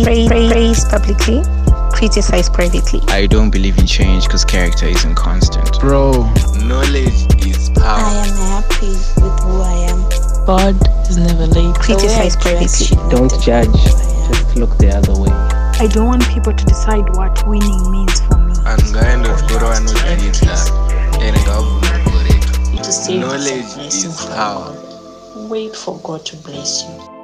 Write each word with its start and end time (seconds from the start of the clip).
praise, 0.00 0.28
praise, 0.28 0.52
praise 0.52 0.84
publicly, 0.86 1.42
criticize 1.92 2.48
privately. 2.48 3.00
I 3.08 3.26
don't 3.26 3.50
believe 3.50 3.78
in 3.78 3.86
change 3.86 4.24
because 4.26 4.44
character 4.44 4.86
isn't 4.86 5.14
constant. 5.14 5.78
Bro, 5.80 6.12
Knowledge 6.64 7.26
is 7.46 7.68
power. 7.70 8.00
I 8.00 8.26
am 8.26 8.36
happy 8.54 8.94
with 9.20 9.36
who 9.44 9.60
I 9.60 9.74
am. 9.92 10.00
God 10.46 10.74
is 11.08 11.16
never 11.18 11.46
late. 11.46 11.74
Criticize 11.76 12.36
The 12.36 12.44
way 12.48 12.56
I 12.56 12.58
dress 12.60 12.88
privately. 12.88 13.10
don't 13.10 13.32
judge. 13.42 13.66
who 13.68 13.76
I 13.76 14.24
am. 14.24 14.32
Just 14.32 14.56
look 14.56 14.78
the 14.78 14.90
other 14.96 15.14
way. 15.20 15.30
I 15.84 15.86
don't 15.88 16.06
want 16.06 16.26
people 16.28 16.52
to 16.54 16.64
decide 16.64 17.04
what 17.16 17.46
winning 17.46 17.90
means 17.90 18.20
for 18.20 18.38
me. 18.38 18.54
angaendokura 18.64 19.68
vanodzidza 19.68 20.72
and 21.20 21.36
ngavhumukoretu 21.36 22.82
To 22.82 22.92
save 22.92 23.20
Knowledge 23.20 23.46
is 23.48 23.74
a 23.74 23.78
blessing 23.78 24.10
is 24.10 24.26
power. 24.26 24.72
Wait 25.48 25.74
for 25.76 25.98
God 26.02 26.24
to 26.24 26.36
bless 26.36 26.82
you. 26.84 27.21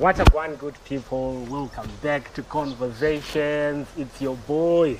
What 0.00 0.18
up, 0.18 0.32
one 0.32 0.56
good 0.56 0.82
people? 0.86 1.44
Welcome 1.50 1.90
back 2.02 2.32
to 2.32 2.42
Conversations. 2.44 3.86
It's 3.98 4.18
your 4.22 4.34
boy, 4.34 4.98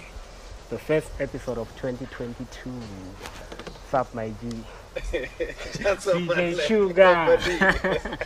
the 0.69 0.77
first 0.77 1.11
episode 1.19 1.57
of 1.57 1.75
2022. 1.77 2.69
What's 2.69 3.95
up, 3.95 4.15
my 4.15 4.29
G? 4.29 4.63
DJ 4.95 6.61
Sugar. 6.69 7.39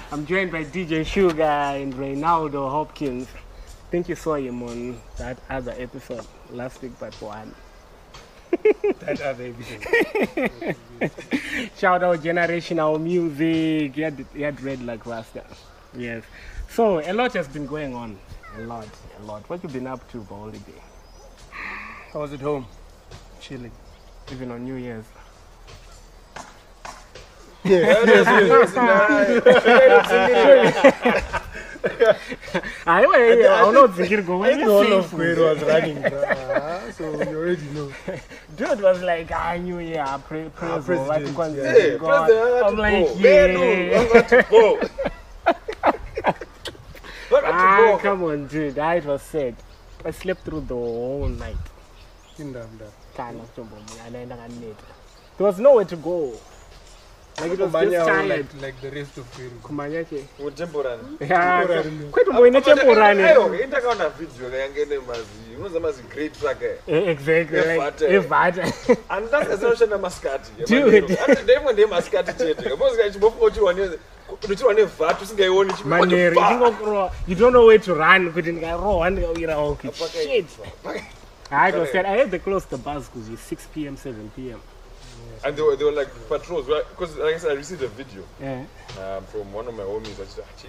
I'm 0.10 0.26
joined 0.26 0.50
by 0.50 0.64
DJ 0.64 1.06
Sugar 1.06 1.44
and 1.44 1.94
Reynaldo 1.94 2.68
Hopkins. 2.68 3.28
I 3.28 3.90
think 3.92 4.08
you 4.08 4.16
saw 4.16 4.34
him 4.34 4.64
on 4.64 5.00
that 5.16 5.38
other 5.48 5.76
episode 5.78 6.26
last 6.50 6.82
week, 6.82 6.90
but 6.98 7.14
one. 7.22 7.54
that 8.98 9.20
other 9.20 9.54
episode. 9.54 10.74
Shout 11.78 12.02
out 12.02 12.18
generational 12.18 13.00
music. 13.00 13.94
He 13.94 14.00
had, 14.02 14.26
he 14.34 14.42
had 14.42 14.60
red 14.60 14.82
like 14.82 15.06
Rasta. 15.06 15.44
Yes. 15.96 16.22
So 16.68 17.00
a 17.00 17.12
lot 17.12 17.32
has 17.32 17.48
been 17.48 17.66
going 17.66 17.94
on. 17.94 18.18
A 18.56 18.60
lot, 18.62 18.86
a 19.20 19.22
lot. 19.24 19.48
What 19.48 19.62
you 19.62 19.68
been 19.68 19.86
up 19.86 20.08
to 20.12 20.22
for 20.24 20.34
holiday? 20.34 20.80
I 22.14 22.18
was 22.18 22.32
at 22.32 22.40
home, 22.40 22.66
chilling. 23.40 23.72
Even 24.32 24.50
on 24.50 24.64
New 24.64 24.74
Year's. 24.74 25.04
I 32.86 33.04
I 33.04 33.70
know 33.72 33.88
Zingirgo. 33.88 34.34
I 34.34 34.38
When 34.38 34.60
you 34.60 34.70
all 34.70 34.92
of 34.92 35.06
food, 35.06 35.36
Quero 35.36 35.54
was 35.54 35.62
running, 35.62 36.00
bro. 36.00 36.24
Ah, 36.28 36.80
so 36.96 37.04
you 37.22 37.36
already 37.36 37.62
know. 37.74 37.92
Dude 38.56 38.80
was 38.80 39.02
like, 39.02 39.30
ah, 39.32 39.56
New 39.56 39.78
Year, 39.78 40.06
pre- 40.26 40.48
praise 40.48 40.84
president, 40.84 41.08
what 41.08 41.20
you 41.20 41.32
call 41.32 41.54
yeah. 41.54 41.72
it, 41.72 42.64
I'm 42.64 42.76
like, 42.76 43.08
yeah. 43.18 45.08
Ah, 47.52 47.98
come 48.02 48.24
on, 48.24 48.46
dude. 48.46 48.78
Ah, 48.78 48.94
it 48.96 49.04
was 49.04 49.22
sad. 49.22 49.54
I 50.04 50.10
slept 50.12 50.44
through 50.44 50.60
the 50.66 50.74
whole 50.74 51.28
night. 51.28 51.56
Kana 53.16 53.40
anaenda 54.06 54.36
kaneta. 54.36 54.84
There 55.36 55.46
was 55.46 55.58
nowhere 55.58 55.84
to 55.84 55.96
go. 55.96 56.32
Like 57.40 57.52
it 57.52 57.58
was 57.58 57.72
just 57.72 57.72
Kumanya 57.72 58.04
tired. 58.06 58.28
like, 58.28 58.62
like 58.62 58.80
the 58.82 58.90
rest 58.90 59.16
of 59.18 59.26
Quero. 59.36 59.50
Kumanya 59.62 60.04
che. 60.08 60.24
mutemporary 60.38 61.00
Yeah, 61.20 61.60
Temporary. 61.60 61.90
kwetu 62.10 62.32
mboine 62.32 62.60
temporary. 62.60 63.66
ndakaona 63.66 64.08
vhidhiyo 64.08 64.58
yange 64.58 64.84
nemazi 64.84 65.20
unoziva 65.58 65.80
mazi 65.80 66.02
great 66.02 66.32
track 66.40 66.62
Eh, 66.62 67.08
Exactly. 67.08 67.58
Like, 67.58 67.70
Evata. 67.74 68.08
evata. 68.08 68.72
handasi 69.08 69.52
asinoshanda 69.52 69.98
masikati 69.98 70.50
Dude. 70.68 71.18
ndaimwe 71.44 71.72
ndemasikati 71.72 72.32
chete 72.38 72.68
kamozi 72.70 73.10
chimbofunga 73.12 73.50
uchiwa 74.48 74.74
nevhatu 74.74 75.24
usingaioni 75.24 75.72
Maneri, 75.84 76.40
ndingokurowa. 76.40 77.12
You 77.28 77.34
don't 77.36 77.52
know 77.52 77.66
where 77.66 77.78
to 77.78 77.94
run. 77.94 78.32
Kuti 78.32 78.52
ndikarohwa 78.52 79.10
ndikawira 79.10 79.58
okay. 79.58 79.90
Shit. 79.92 80.46
Ah, 81.52 81.68
it 81.68 81.74
was 81.74 81.90
sad. 81.92 82.06
I 82.06 82.16
had 82.18 82.30
to 82.30 82.38
close 82.38 82.66
the 82.66 82.76
bus 82.76 83.08
because 83.08 83.28
it's 83.32 83.42
6 83.42 83.66
p.m., 83.74 83.96
7 83.96 84.30
p.m. 84.36 84.60
and 85.44 85.56
they 85.56 85.62
were, 85.62 85.74
they 85.76 85.84
were 85.84 85.92
like 86.00 86.10
patrols 86.28 86.66
because 86.66 87.16
like 87.16 87.34
I 87.34 87.38
said 87.38 87.50
I 87.52 87.54
received 87.54 87.82
a 87.82 87.88
video 87.88 88.22
Yeah. 88.40 88.64
um, 89.00 89.24
from 89.24 89.52
one 89.52 89.66
of 89.68 89.74
my 89.74 89.82
homies 89.82 90.20
achi 90.20 90.68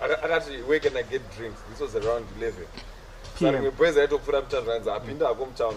Aka- 0.00 0.20
akati 0.26 0.62
where 0.66 0.78
can 0.80 0.96
I 0.96 1.02
get 1.02 1.22
drinks 1.36 1.60
this 1.70 1.80
was 1.80 1.96
around 1.96 2.24
11 2.38 2.54
PM. 3.38 3.54
rimwe 3.54 3.70
boys 3.70 3.96
aitopfuura 3.96 4.40
mutauranzi 4.40 4.90
apinda 4.90 5.26
hako 5.26 5.46
mutown 5.46 5.74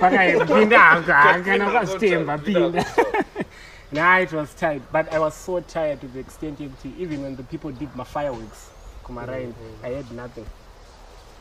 pakapinda 0.00 0.78
hako 0.78 1.12
hakana 1.12 1.70
kwasitemba 1.70 2.38
pinda 2.38 2.84
nah 3.90 4.18
it 4.18 4.32
was 4.32 4.52
tight 4.54 4.82
but 4.92 5.10
i 5.12 5.18
was 5.18 5.34
so 5.34 5.60
tired 5.60 6.00
to 6.00 6.08
the 6.08 6.18
extent 6.18 6.58
yekuti 6.58 6.96
even 6.98 7.22
when 7.22 7.36
the 7.36 7.42
people 7.44 7.70
did 7.70 7.94
my 7.96 8.04
fireworks. 8.04 8.70
Kumarain 9.04 9.48
mm-hmm. 9.48 9.84
i 9.84 9.88
had 9.88 10.10
nothing. 10.12 10.46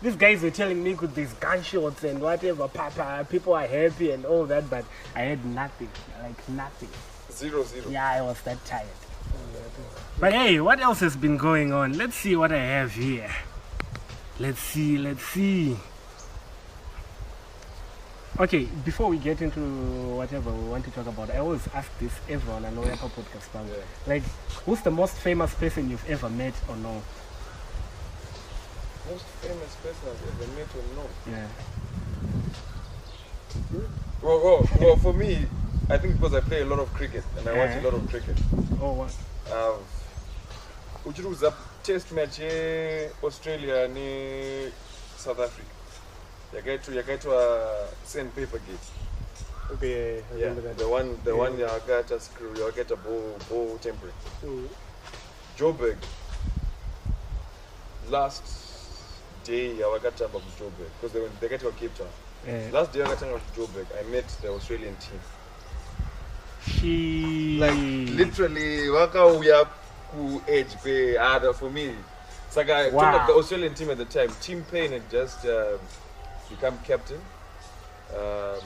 These 0.02 0.16
guys 0.16 0.44
were 0.44 0.52
telling 0.52 0.84
me 0.84 0.94
with 0.94 1.16
these 1.16 1.34
gunshots 1.34 2.04
and 2.04 2.22
whatever 2.22 2.68
papa 2.68 3.28
people 3.30 3.54
are 3.54 3.68
happy 3.68 4.12
and 4.12 4.26
all 4.26 4.46
that 4.46 4.70
but 4.70 4.86
i 5.16 5.22
had 5.22 5.44
nothing 5.46 5.90
like 6.22 6.50
nothing. 6.50 6.90
Zero 7.32 7.64
zero. 7.64 7.90
Yeah 7.90 8.10
i 8.10 8.22
was 8.22 8.40
that 8.42 8.64
tired. 8.66 8.88
But 10.20 10.34
hey 10.34 10.60
what 10.62 10.80
else 10.80 11.02
has 11.02 11.16
been 11.16 11.38
going 11.38 11.74
on? 11.74 11.98
Let's 11.98 12.16
see 12.16 12.36
what 12.36 12.52
i 12.52 12.64
have 12.64 12.94
here. 12.94 13.30
Let's 14.40 14.60
see 14.60 14.98
let's 14.98 15.24
see 15.24 15.78
Okay, 18.40 18.68
before 18.86 19.10
we 19.10 19.18
get 19.18 19.42
into 19.42 19.60
whatever 20.16 20.52
we 20.52 20.70
want 20.70 20.86
to 20.86 20.92
talk 20.92 21.08
about, 21.08 21.32
I 21.32 21.40
always 21.40 21.68
ask 21.74 21.90
this 22.00 22.14
everyone 22.30 22.66
I 22.66 22.70
know 22.70 22.82
Yapa 22.84 23.10
podcast 23.10 23.52
bang. 23.52 23.68
Like, 24.06 24.24
who's 24.66 24.82
the 24.82 24.92
most 24.92 25.16
famous 25.16 25.54
person 25.56 25.90
you've 25.90 26.08
ever 26.08 26.30
met 26.30 26.54
or 26.70 26.76
know? 26.78 27.02
most 29.10 29.26
famous 29.42 29.76
person 29.76 30.10
I've 30.10 30.42
ever 30.42 30.52
met 30.52 30.68
or 30.76 30.84
know 30.96 31.10
Yeah. 31.32 31.48
well, 34.22 34.44
well, 34.44 34.70
well 34.80 34.98
for 34.98 35.14
me 35.14 35.46
I 35.90 35.98
think 35.98 36.16
because 36.16 36.34
I 36.34 36.42
play 36.42 36.62
a 36.62 36.66
lot 36.66 36.80
of 36.80 36.94
cricket 36.94 37.24
and 37.38 37.48
I 37.48 37.54
watch 37.58 37.76
a 37.78 37.82
lot 37.82 37.94
of 37.94 38.10
cricket 38.10 38.38
Oh 38.82 38.94
what? 38.94 39.16
Um, 39.52 39.80
I've 41.06 41.12
uchiri 41.14 41.28
kuziva 41.28 41.54
test 41.84 42.12
match 42.12 42.40
eh, 42.40 43.10
yeaustralia 43.22 43.88
nesouth 43.88 45.40
africa 45.40 45.77
yakaitwa 46.56 46.96
yakaitwa 46.96 47.68
sandpaper 48.06 48.60
gate 48.60 48.88
Okay, 49.74 49.94
I 50.18 50.38
yeah, 50.40 50.48
remember 50.50 50.62
that. 50.62 50.78
the 50.78 50.86
one 50.88 51.18
the 51.24 51.32
Yeah. 51.32 51.40
one 51.42 51.58
yakaita 51.62 52.20
screw 52.20 52.56
yakaita 52.66 52.96
ball 52.96 53.36
ball 53.50 53.78
tampering 53.80 54.14
Mm. 54.44 54.70
joburg 55.60 55.98
last 58.12 58.44
day 59.46 59.76
yavakatamba 59.80 60.40
kujoburg 60.40 60.90
because 61.02 61.14
they 61.14 61.22
went- 61.22 61.40
they 61.40 61.50
got 61.50 61.60
to 61.60 61.72
cape 61.72 61.98
town 61.98 62.08
Yeah. 62.48 62.74
last 62.74 62.94
day 62.94 63.02
vakatanga 63.04 63.40
kujoburg 63.40 63.88
i 64.02 64.04
met 64.04 64.26
the 64.42 64.48
australian 64.48 64.96
team 64.96 65.20
She. 66.66 67.58
like 67.60 68.12
literally 68.18 68.90
vakauya 68.90 69.66
kuedge 70.12 70.76
kweada 70.82 71.54
for 71.54 71.70
me 71.72 71.96
saka 72.50 72.76
I 72.78 72.90
Wow. 72.92 73.12
told 73.12 73.28
the 73.28 73.34
australian 73.34 73.74
team 73.74 73.90
at 73.90 73.98
the 73.98 74.06
time 74.06 74.30
Tim 74.42 74.64
Paine 74.64 74.94
had 74.94 75.10
just 75.12 75.46
um, 75.46 75.80
become 76.50 76.78
captain 76.88 77.20
um, 78.16 78.62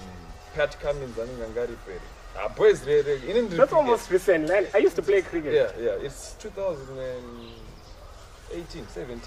pat 0.56 0.78
cummins 0.82 1.18
anenge 1.18 1.44
angari 1.46 1.76
peri 1.86 2.00
Ah, 2.40 2.48
boys 2.48 2.84
rere 2.86 3.16
ini 3.16 3.42
ndiri 3.42 3.58
That's 3.58 3.58
cricket. 3.58 3.74
almost 3.74 4.10
recent. 4.12 4.48
man. 4.48 4.66
I 4.74 4.78
used 4.78 4.96
to 4.96 5.02
play 5.02 5.22
cricket. 5.22 5.54
yeah 5.54 5.72
yeah 5.86 6.06
it's 6.06 6.36
2018 6.40 8.86
17 8.88 9.20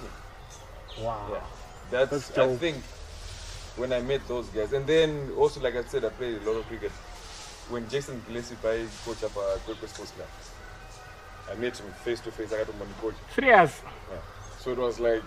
Wow. 1.02 1.28
yeah 1.32 1.40
that's, 1.90 2.10
That's 2.10 2.38
i 2.38 2.56
think 2.56 2.76
when 3.76 3.92
i 3.92 4.00
met 4.00 4.20
those 4.28 4.48
guys 4.54 4.72
and 4.72 4.86
then 4.86 5.30
also 5.38 5.60
like 5.60 5.76
i 5.76 5.82
said 5.84 6.04
i 6.04 6.08
played 6.08 6.40
a 6.42 6.50
lot 6.50 6.58
of 6.60 6.66
cricket 6.68 6.92
when 7.70 7.88
jason 7.88 8.22
gillespie 8.26 8.56
by 8.62 8.86
coach 9.04 9.22
up 9.24 9.36
at 9.36 9.60
Kwekwe 9.66 9.88
sports 9.88 10.12
club 10.12 10.28
i 11.50 11.54
met 11.60 11.76
him 11.78 11.92
face 12.04 12.20
to 12.20 12.30
face 12.30 12.52
i 12.52 12.56
got 12.58 12.66
him 12.68 12.80
on 12.80 12.88
the 12.88 12.94
coach 13.02 13.14
Serious. 13.34 13.82
so 14.60 14.70
it 14.72 14.78
was 14.78 14.98
like 15.00 15.22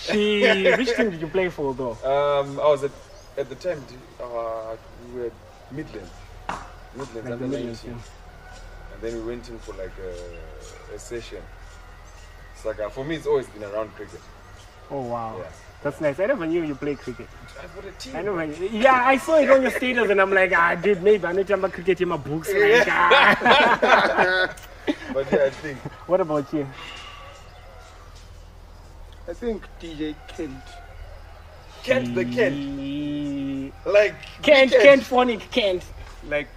She. 0.00 0.42
Which 0.76 0.96
team 0.96 1.10
did 1.10 1.20
you 1.20 1.28
play 1.28 1.48
for 1.48 1.74
though? 1.74 1.92
um 2.04 2.58
i 2.60 2.68
was 2.74 2.84
at 2.84 2.90
at 3.36 3.48
the 3.48 3.54
time 3.54 3.82
uh, 4.22 4.76
we 5.12 5.20
were 5.20 5.32
midlands 5.70 6.10
midlands 6.96 7.24
Like 7.24 7.32
under 7.32 7.36
the 7.36 7.46
19 7.46 7.50
Midlands, 7.50 7.84
yeah. 7.84 7.92
and 8.92 9.02
then 9.02 9.14
we 9.14 9.22
went 9.32 9.48
in 9.48 9.58
for 9.58 9.72
like 9.74 9.96
a, 10.10 10.94
a 10.94 10.98
session 10.98 11.42
it's 12.54 12.64
like 12.64 12.80
uh, 12.80 12.88
for 12.88 13.04
me 13.04 13.14
it's 13.16 13.26
always 13.26 13.46
been 13.48 13.64
around 13.64 13.94
cricket 13.94 14.20
Oh 14.92 15.02
wow. 15.02 15.36
Yeah. 15.38 15.44
That's 15.82 16.00
nice. 16.00 16.18
I 16.18 16.26
never 16.26 16.46
knew 16.46 16.62
you 16.62 16.74
play 16.74 16.94
cricket. 16.96 17.28
i've 17.62 17.74
got 17.74 17.84
a 17.84 17.92
team 17.92 18.16
I 18.16 18.22
never. 18.22 18.44
Yeah, 18.44 19.06
I 19.06 19.16
saw 19.16 19.36
it 19.36 19.48
on 19.48 19.62
your 19.62 19.70
status, 19.70 20.10
and 20.10 20.20
I'm 20.20 20.32
like, 20.32 20.52
ah, 20.52 20.74
dude, 20.74 21.02
maybe 21.02 21.24
I 21.24 21.32
need 21.32 21.46
to 21.46 21.56
have 21.56 21.72
cricket 21.72 22.00
in 22.00 22.08
my 22.08 22.16
books. 22.16 22.52
Like, 22.52 22.88
ah. 22.88 24.54
but 25.14 25.30
yeah 25.32 25.44
i 25.44 25.50
think 25.50 25.78
what 26.10 26.20
about 26.20 26.52
you? 26.52 26.66
I 29.30 29.32
think 29.32 29.62
DJ 29.80 30.14
Kent. 30.28 30.64
Kent 31.84 32.14
the 32.16 32.24
Kent. 32.24 33.72
Like 33.86 34.14
Kent, 34.42 34.70
weekend. 34.72 34.82
Kent 34.82 35.02
phonic, 35.04 35.50
Kent. 35.52 35.84
Like, 36.28 36.48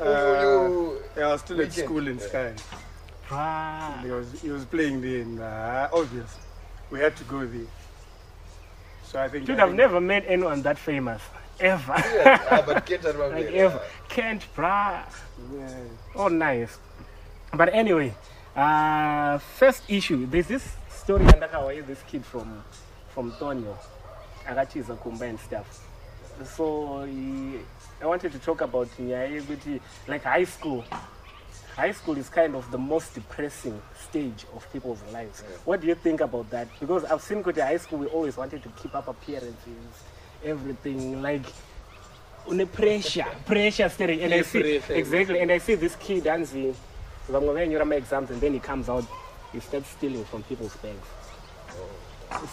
uh, 0.00 0.04
you- 0.40 1.02
yeah, 1.16 1.28
I 1.28 1.32
was 1.32 1.40
still 1.42 1.60
at 1.60 1.72
school 1.72 2.08
in 2.08 2.18
Yeah. 2.18 2.26
Sky. 2.26 2.54
Ah. 3.30 4.00
He 4.02 4.10
was, 4.10 4.40
he 4.40 4.50
was 4.50 4.64
playing 4.64 5.00
there, 5.02 5.20
and 5.22 5.38
uh, 5.40 5.88
obvious. 5.92 6.38
We 6.90 6.98
had 7.00 7.14
to 7.16 7.24
go 7.24 7.44
there. 7.46 7.66
So 9.04 9.20
I 9.20 9.28
think. 9.28 9.44
Dude, 9.46 9.58
I 9.60 9.62
I've 9.64 9.68
think- 9.68 9.76
never 9.78 10.00
met 10.00 10.24
anyone 10.26 10.62
that 10.62 10.78
famous. 10.78 11.20
Ever. 11.60 11.94
Yeah, 11.94 12.48
ah, 12.50 12.62
but 12.66 12.84
Kent 12.88 13.04
and 13.04 13.18
like 13.18 13.32
Mabel, 13.34 13.60
ever. 13.60 13.80
ah. 13.84 14.06
Kent, 14.08 14.42
bruh. 14.56 15.04
Yeah. 15.54 15.70
Oh, 16.16 16.28
nice. 16.28 16.78
But 17.52 17.68
anyway, 17.72 18.12
uh, 18.56 19.38
first 19.38 19.82
issue. 19.88 20.26
There's 20.26 20.48
this 20.48 20.66
story 21.04 21.24
andakawaye 21.26 21.86
this 21.86 22.02
kid 22.10 22.24
from 22.24 22.62
from 23.14 23.32
Tonyo, 23.32 23.76
akachiza 24.46 24.96
kumba 24.96 25.28
and 25.28 25.38
stuff. 25.38 25.86
So 26.56 27.04
he, 27.04 27.58
I 28.02 28.06
wanted 28.06 28.32
to 28.32 28.38
talk 28.38 28.60
about 28.62 28.88
nyaya 28.98 29.28
yekuti 29.40 29.80
like 30.08 30.24
high 30.24 30.44
school. 30.44 30.82
High 31.76 31.92
school 31.92 32.16
is 32.16 32.28
kind 32.28 32.54
of 32.54 32.70
the 32.70 32.78
most 32.78 33.14
depressing 33.14 33.80
stage 34.08 34.46
of 34.54 34.66
people's 34.72 35.02
lives. 35.12 35.42
What 35.64 35.80
do 35.80 35.86
you 35.88 35.94
think 35.94 36.20
about 36.20 36.48
that? 36.50 36.68
Because 36.80 37.04
I've 37.04 37.20
seen 37.20 37.42
kuti 37.42 37.60
high 37.60 37.76
school 37.76 37.98
we 37.98 38.06
always 38.06 38.36
wanted 38.36 38.62
to 38.62 38.68
keep 38.70 38.94
up 38.94 39.06
appearances, 39.08 40.04
everything 40.44 41.20
like 41.22 41.44
une 42.50 42.66
pressure 42.66 43.26
pressure 43.46 43.88
staring 43.88 44.20
Exactly. 44.20 44.24
and 44.24 44.34
i 44.34 44.42
see 44.42 44.94
exactly 44.94 45.40
and 45.40 45.50
i 45.50 45.56
see 45.56 45.76
this 45.76 45.96
kid 45.96 46.24
anzi 46.24 46.74
vamwe 47.30 47.96
exams 47.96 48.30
and 48.30 48.38
then 48.38 48.52
he 48.52 48.60
comes 48.60 48.90
out 48.90 49.04
he 49.54 49.60
stealing 49.60 50.24
from 50.24 50.42
people's 50.44 50.76
bags. 50.76 51.06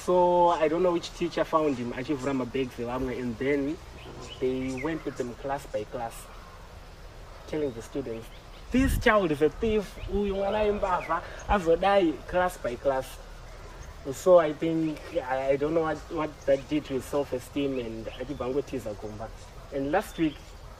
So 0.05 0.49
i 0.49 0.67
don't 0.67 0.83
know 0.83 0.91
which 0.91 1.13
teacher 1.13 1.43
found 1.43 1.77
him. 1.77 1.93
Actually 1.93 2.15
achivhura 2.15 2.33
mabags 2.45 2.75
evamwe 2.77 3.19
and 3.19 3.37
then 3.37 3.77
they 4.39 4.81
went 4.83 5.03
with 5.05 5.17
them 5.17 5.33
class 5.35 5.65
by 5.65 5.83
class 5.85 6.13
telling 7.47 7.71
the 7.73 7.81
students 7.81 8.27
this 8.71 8.97
child 8.99 9.31
is 9.31 9.41
a 9.41 9.49
thief. 9.49 9.83
Azodai 11.49 12.13
class 12.27 12.57
by 12.57 12.75
class. 12.75 13.17
So 14.13 14.39
i 14.39 14.53
think 14.53 14.99
i, 15.29 15.49
I 15.49 15.55
don't 15.57 15.73
know 15.73 15.81
what, 15.81 15.97
what 16.11 16.45
that 16.45 16.67
did 16.69 16.85
to 16.85 16.93
his 16.93 17.05
self-esteem 17.05 17.79
and 17.79 18.05
achibvangotiza 18.05 18.95
kumba 18.95 19.27
and 19.73 19.91
last 19.91 20.17
week 20.17 20.35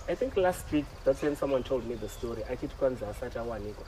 i 0.10 0.16
think 0.16 0.38
last 0.38 0.72
week 0.72 0.86
that's 1.04 1.22
when 1.22 1.36
someone 1.36 1.64
told 1.64 1.86
me 1.86 1.96
the 1.96 2.10
story. 2.10 2.44
Achiti 2.44 2.76
kwanzi 2.76 3.06
asati 3.06 3.38
awanikwa 3.38 3.86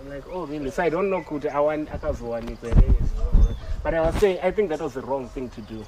i'm 0.00 0.08
like 0.10 0.24
oh 0.32 0.46
really 0.46 0.70
so 0.70 0.82
i 0.82 0.90
don't 0.90 1.08
know 1.10 1.20
awan- 1.22 1.88
akazowanikwa 1.94 2.68
here 2.74 2.94
but 3.84 3.94
i 3.94 4.00
was 4.00 4.14
saying 4.20 4.38
i 4.42 4.50
think 4.52 4.68
that 4.68 4.80
was 4.80 4.94
the 4.94 5.00
wrong 5.00 5.28
thing 5.28 5.48
to 5.48 5.60
do 5.60 5.84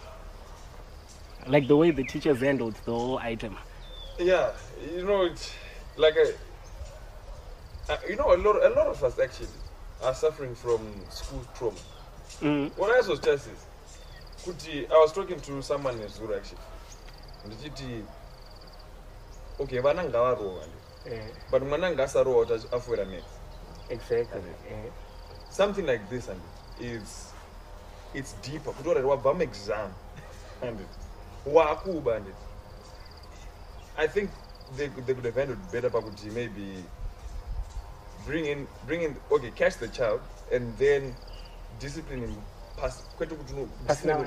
like 1.46 1.66
the 1.68 1.76
way 1.76 1.90
the 1.92 2.04
teachers 2.04 2.40
handled 2.40 2.74
the 2.84 2.90
whole 2.92 3.18
item 3.18 3.56
Yeah, 4.18 4.52
you 4.94 5.02
know, 5.06 5.24
it's 5.24 5.50
like 5.96 6.14
a, 6.16 6.28
uh, 7.90 7.96
you 8.06 8.16
know, 8.16 8.34
a 8.34 8.36
lot, 8.36 8.62
a 8.62 8.68
lot 8.68 8.86
of 8.86 9.02
us 9.02 9.18
actually 9.18 9.48
are 10.04 10.14
suffering 10.14 10.54
from 10.54 10.78
school 11.08 11.40
trauma. 11.56 11.78
mm. 12.42 12.70
When 12.76 12.90
I 12.90 12.96
was 13.00 13.08
kuti, 14.44 14.84
I 14.90 14.94
was 15.00 15.12
talking 15.14 15.40
to 15.40 15.62
someone 15.62 15.98
in 15.98 16.08
Zura 16.08 16.36
actually. 16.36 16.60
Ndichiti, 17.48 18.04
okay, 19.58 19.78
vana 19.80 20.04
ngavarowa 20.04 20.64
eh, 21.06 21.24
but 21.50 21.62
mwana 21.62 21.90
ngasarowa 21.90 22.46
kuti 22.46 22.66
afuera 22.72 23.04
next. 23.04 23.39
Exactly 23.90 24.40
eh. 24.68 24.88
Something 25.50 25.84
like 25.86 26.08
this 26.08 26.28
and 26.28 26.40
is, 26.80 27.32
it's 28.14 28.32
deeper. 28.34 28.70
Kuti 28.72 28.86
already 28.86 29.06
wabva 29.06 29.40
exam 29.42 29.92
and 30.62 30.78
wakuba 31.46 32.16
and 32.16 32.26
I 33.98 34.06
think 34.06 34.30
they, 34.76 34.88
could- 34.88 35.06
they 35.06 35.14
could 35.14 35.24
have 35.24 35.34
handled 35.34 35.58
better 35.72 35.90
pakuti 35.90 36.32
maybe 36.32 36.84
bring 38.26 38.46
in 38.46 38.66
bring 38.86 39.02
in 39.02 39.16
okay 39.32 39.50
catch 39.50 39.76
the 39.78 39.88
child 39.88 40.20
and 40.52 40.76
then 40.78 41.14
discipline 41.78 42.20
him 42.22 42.36
pas 42.76 43.02
kwete 43.18 43.34
kuti 43.36 43.54
no- 43.56 43.68
Personal- 43.86 44.24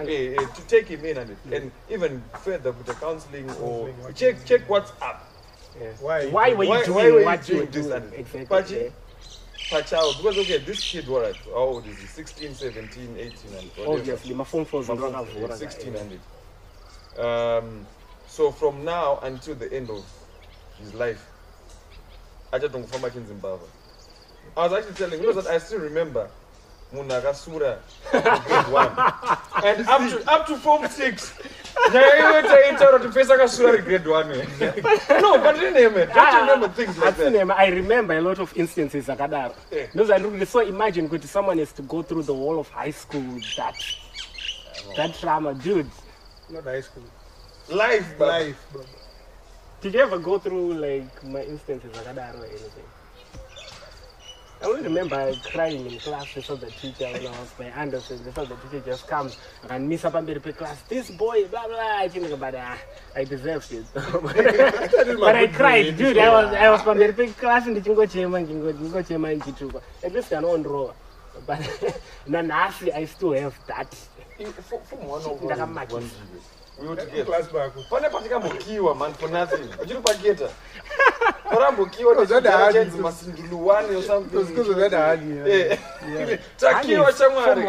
to 0.56 0.62
take 0.68 0.88
him 0.88 1.06
in 1.06 1.18
and, 1.18 1.38
and 1.54 1.72
even 1.90 2.22
further 2.44 2.72
with 2.72 2.86
the 2.86 2.94
counseling 2.96 3.50
or 3.62 3.90
check 4.16 4.44
check 4.46 4.68
what's 4.70 4.92
up 5.02 5.30
Yeah. 5.80 5.90
Why? 6.02 6.28
why 6.30 6.54
were 6.54 6.66
you 6.66 6.70
Why- 6.70 6.86
doing 6.86 6.96
why 6.98 7.10
were 7.12 7.20
you 7.20 7.26
what 7.26 7.50
you 7.50 7.58
were 7.58 7.66
doing 7.66 7.90
this 7.90 7.94
and- 7.98 8.14
exactly 8.14 8.46
But 8.50 8.72
eh. 8.72 8.90
Per 9.70 9.82
child 9.84 10.18
because 10.18 10.38
okay 10.38 10.58
this 10.60 10.82
kid 10.92 11.08
what 11.08 11.36
how 11.46 11.56
old 11.56 11.86
is 11.88 12.00
he? 12.00 12.08
16 12.08 12.54
17 12.54 13.16
18 13.18 13.54
and 13.54 13.72
obviously 13.88 14.36
mafoni 14.36 14.66
four 14.68 14.82
zinto 14.84 15.10
Yeah, 15.12 15.20
akavhura 15.24 15.58
16 15.58 15.96
and 15.96 16.12
it. 16.12 17.20
Um, 17.20 17.86
so 18.28 18.52
from 18.52 18.84
now 18.84 19.20
until 19.24 19.56
the 19.56 19.72
end 19.72 19.90
of 19.90 20.04
his 20.80 20.94
life, 20.94 21.24
i 22.52 22.58
just 22.60 22.74
don't 22.74 22.88
form 22.90 23.06
in 23.06 23.12
chinzimbabwe. 23.12 23.68
I 24.58 24.68
was 24.68 24.74
actually 24.74 24.96
telling 24.96 25.22
you 25.22 25.28
know 25.28 25.42
that 25.42 25.48
I 25.48 25.58
still 25.60 25.80
remember 25.80 26.30
munhu 26.94 27.12
akasura 27.22 27.78
grade 28.12 28.68
one. 28.72 28.92
And 29.64 29.88
up 29.88 30.10
to 30.10 30.32
up 30.32 30.48
to 30.48 30.58
form 30.58 30.88
six 30.88 31.34
nyaya 31.94 32.30
iwe 32.32 32.44
taitaura 32.44 33.00
kuti 33.00 33.14
pesa 33.14 33.34
akasura 33.34 33.70
ari 33.70 33.82
grade 33.82 34.10
one 34.10 34.40
eh? 34.40 34.48
no 35.22 35.38
but 35.38 35.56
remember 35.62 36.06
don't 36.06 36.16
you 36.16 36.22
ah, 36.22 36.40
remember 36.40 36.70
things 36.70 36.98
like 36.98 37.18
that. 37.18 37.28
Asinema, 37.34 37.54
I 37.58 37.68
remember 37.70 38.18
a 38.18 38.22
lot 38.22 38.42
of 38.42 38.58
instances 38.58 39.08
akadaro 39.10 39.56
Yeah. 39.72 39.88
ndozandiri 39.96 40.46
so 40.46 40.62
imagine 40.64 41.08
kuti 41.10 41.28
someone 41.28 41.60
has 41.60 41.74
to 41.74 41.82
go 41.84 42.04
through 42.04 42.24
the 42.24 42.34
whole 42.34 42.60
of 42.60 42.70
high 42.70 42.92
school 42.92 43.42
that 43.58 43.76
that 44.98 45.20
trauma 45.20 45.54
dude. 45.54 45.90
Not 46.50 46.64
high 46.64 46.82
school. 46.82 47.04
life 47.70 48.20
Life, 48.20 48.58
bro. 48.72 48.84
did 49.82 49.94
you 49.96 50.02
ever 50.02 50.20
go 50.20 50.40
through 50.40 50.74
like 50.74 51.24
my 51.24 51.42
instances 51.44 51.92
akadaro 51.92 52.40
or 52.40 52.46
anything 52.46 52.84
I 54.64 54.68
only 54.68 54.84
remember 54.84 55.34
crying 55.52 55.86
in 55.86 56.00
class 56.00 56.34
before 56.34 56.56
the 56.56 56.72
teacher 56.72 57.04
when 57.12 57.28
I 57.28 57.40
was 57.40 57.54
my 57.60 57.66
Anderson 57.66 58.24
before 58.24 58.46
the 58.46 58.56
teacher 58.56 58.82
just 58.86 59.08
comes 59.10 59.38
and 59.70 59.90
miss 59.90 60.06
up 60.06 60.14
pamberi 60.14 60.56
class. 60.56 60.82
This 60.84 61.12
boy, 61.12 61.48
blah 61.50 61.68
blah. 61.68 61.98
I 61.98 62.08
think 62.08 62.32
about 62.32 62.56
ah, 62.56 62.78
I 63.14 63.26
deserved 63.26 63.74
it. 63.74 63.86
but 63.94 65.36
I 65.36 65.48
cried, 65.48 65.98
dude. 65.98 66.18
I 66.18 66.30
was 66.30 66.54
I 66.56 66.70
was 66.70 66.82
pamberi 66.82 67.36
class 67.36 67.68
ndichingochema 67.68 68.40
ndichingochema 68.40 69.34
ndichituka. 69.34 69.82
At 70.04 70.14
least 70.14 70.32
anondrowa. 70.34 70.94
But 71.46 71.60
nanhasi 72.28 72.92
I 72.92 73.06
still 73.06 73.34
have 73.34 73.56
that. 73.68 73.94
for 74.90 74.98
one 74.98 75.24
of 75.26 76.63
pane 77.90 78.10
patikambokiwa 78.10 78.96
man 78.96 79.14
for 79.14 79.30
nothing. 79.30 79.70
Uchiri 79.82 80.00
pageta 80.00 80.50
parambokiwamasinduluwane 81.50 83.98
eh. 85.50 85.80
takiwa 86.58 87.14
chamwari 87.14 87.64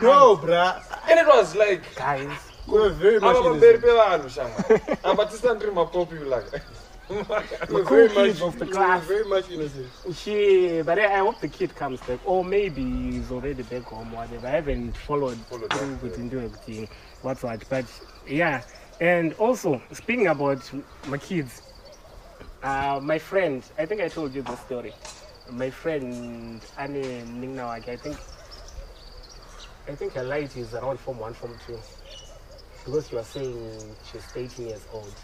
no 0.00 0.36
bra. 0.36 0.82
And 1.08 1.18
it 1.20 1.26
was 1.26 1.54
like 1.54 1.82
guys. 1.96 2.28
Ava 2.68 3.42
pamberi 3.42 3.78
pevanhu 3.78 4.28
shamwari. 4.28 4.80
Amba 5.04 5.26
tisandiri 5.26 5.70
mapopular 5.72 6.42
We 7.08 7.16
the 7.16 7.24
cool 7.68 7.84
very 7.84 8.08
much, 8.08 8.40
of 8.40 8.58
the 8.58 8.66
class. 8.66 9.04
very 9.06 9.24
much 9.24 9.50
innocent. 9.50 9.86
She, 10.12 10.82
but 10.82 10.98
I, 10.98 11.04
I 11.14 11.18
hope 11.18 11.40
the 11.40 11.48
kid 11.48 11.74
comes 11.74 12.00
back, 12.00 12.18
or 12.24 12.44
maybe 12.44 12.82
he's 12.82 13.30
already 13.30 13.62
back 13.62 13.82
home. 13.82 14.12
Whatever. 14.12 14.46
I 14.46 14.50
haven't 14.50 14.96
followed 14.96 15.36
Followed 15.48 15.72
through 15.72 15.94
up, 15.94 16.02
with 16.02 16.18
into 16.18 16.40
everything, 16.40 16.88
what's 17.22 17.42
what. 17.42 17.62
But 17.68 17.84
yeah, 18.26 18.62
and 19.00 19.34
also 19.34 19.80
speaking 19.92 20.26
about 20.26 20.68
my 21.06 21.18
kids, 21.18 21.62
uh, 22.62 22.98
my 23.02 23.18
friend. 23.18 23.62
I 23.78 23.86
think 23.86 24.00
I 24.00 24.08
told 24.08 24.34
you 24.34 24.42
the 24.42 24.56
story. 24.56 24.92
My 25.50 25.70
friend 25.70 26.60
Annie 26.76 27.22
Ningnawaki. 27.22 27.88
I 27.90 27.96
think. 27.96 28.16
I 29.88 29.94
think 29.94 30.14
her 30.14 30.24
light 30.24 30.56
is 30.56 30.74
around 30.74 30.98
form 30.98 31.20
one, 31.20 31.32
form 31.34 31.54
two, 31.64 31.78
because 32.84 33.12
you 33.12 33.18
was 33.18 33.26
saying 33.28 33.94
she's 34.10 34.26
18 34.34 34.66
years 34.66 34.84
old, 34.92 35.14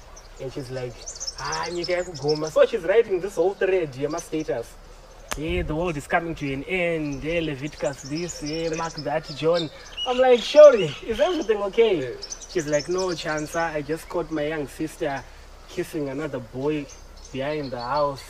and 0.40 0.52
she's 0.52 0.70
like, 0.70 0.94
ah, 1.38 1.66
yakugoma. 1.68 2.50
So 2.50 2.64
she's 2.66 2.82
writing 2.82 3.20
this 3.20 3.36
whole 3.36 3.54
thread, 3.54 3.94
yeah, 3.96 4.08
my 4.08 4.18
status. 4.18 4.74
Yeah, 5.36 5.62
the 5.62 5.74
world 5.74 5.96
is 5.96 6.06
coming 6.06 6.34
to 6.34 6.52
an 6.52 6.62
end. 6.64 7.24
Yeah, 7.24 7.40
Leviticus 7.40 8.02
this, 8.02 8.42
yeah, 8.42 8.68
Mark 8.76 8.94
that, 8.96 9.24
John. 9.36 9.70
I'm 10.06 10.18
like, 10.18 10.40
Shori, 10.40 10.90
is 11.04 11.20
everything 11.20 11.56
okay? 11.62 12.14
She's 12.50 12.66
like, 12.66 12.88
no, 12.88 13.08
Chansa, 13.08 13.72
I 13.74 13.80
just 13.80 14.08
caught 14.08 14.30
my 14.30 14.46
young 14.48 14.68
sister 14.68 15.24
kissing 15.70 16.10
another 16.10 16.38
boy 16.38 16.86
behind 17.32 17.70
the 17.70 17.80
house. 17.80 18.22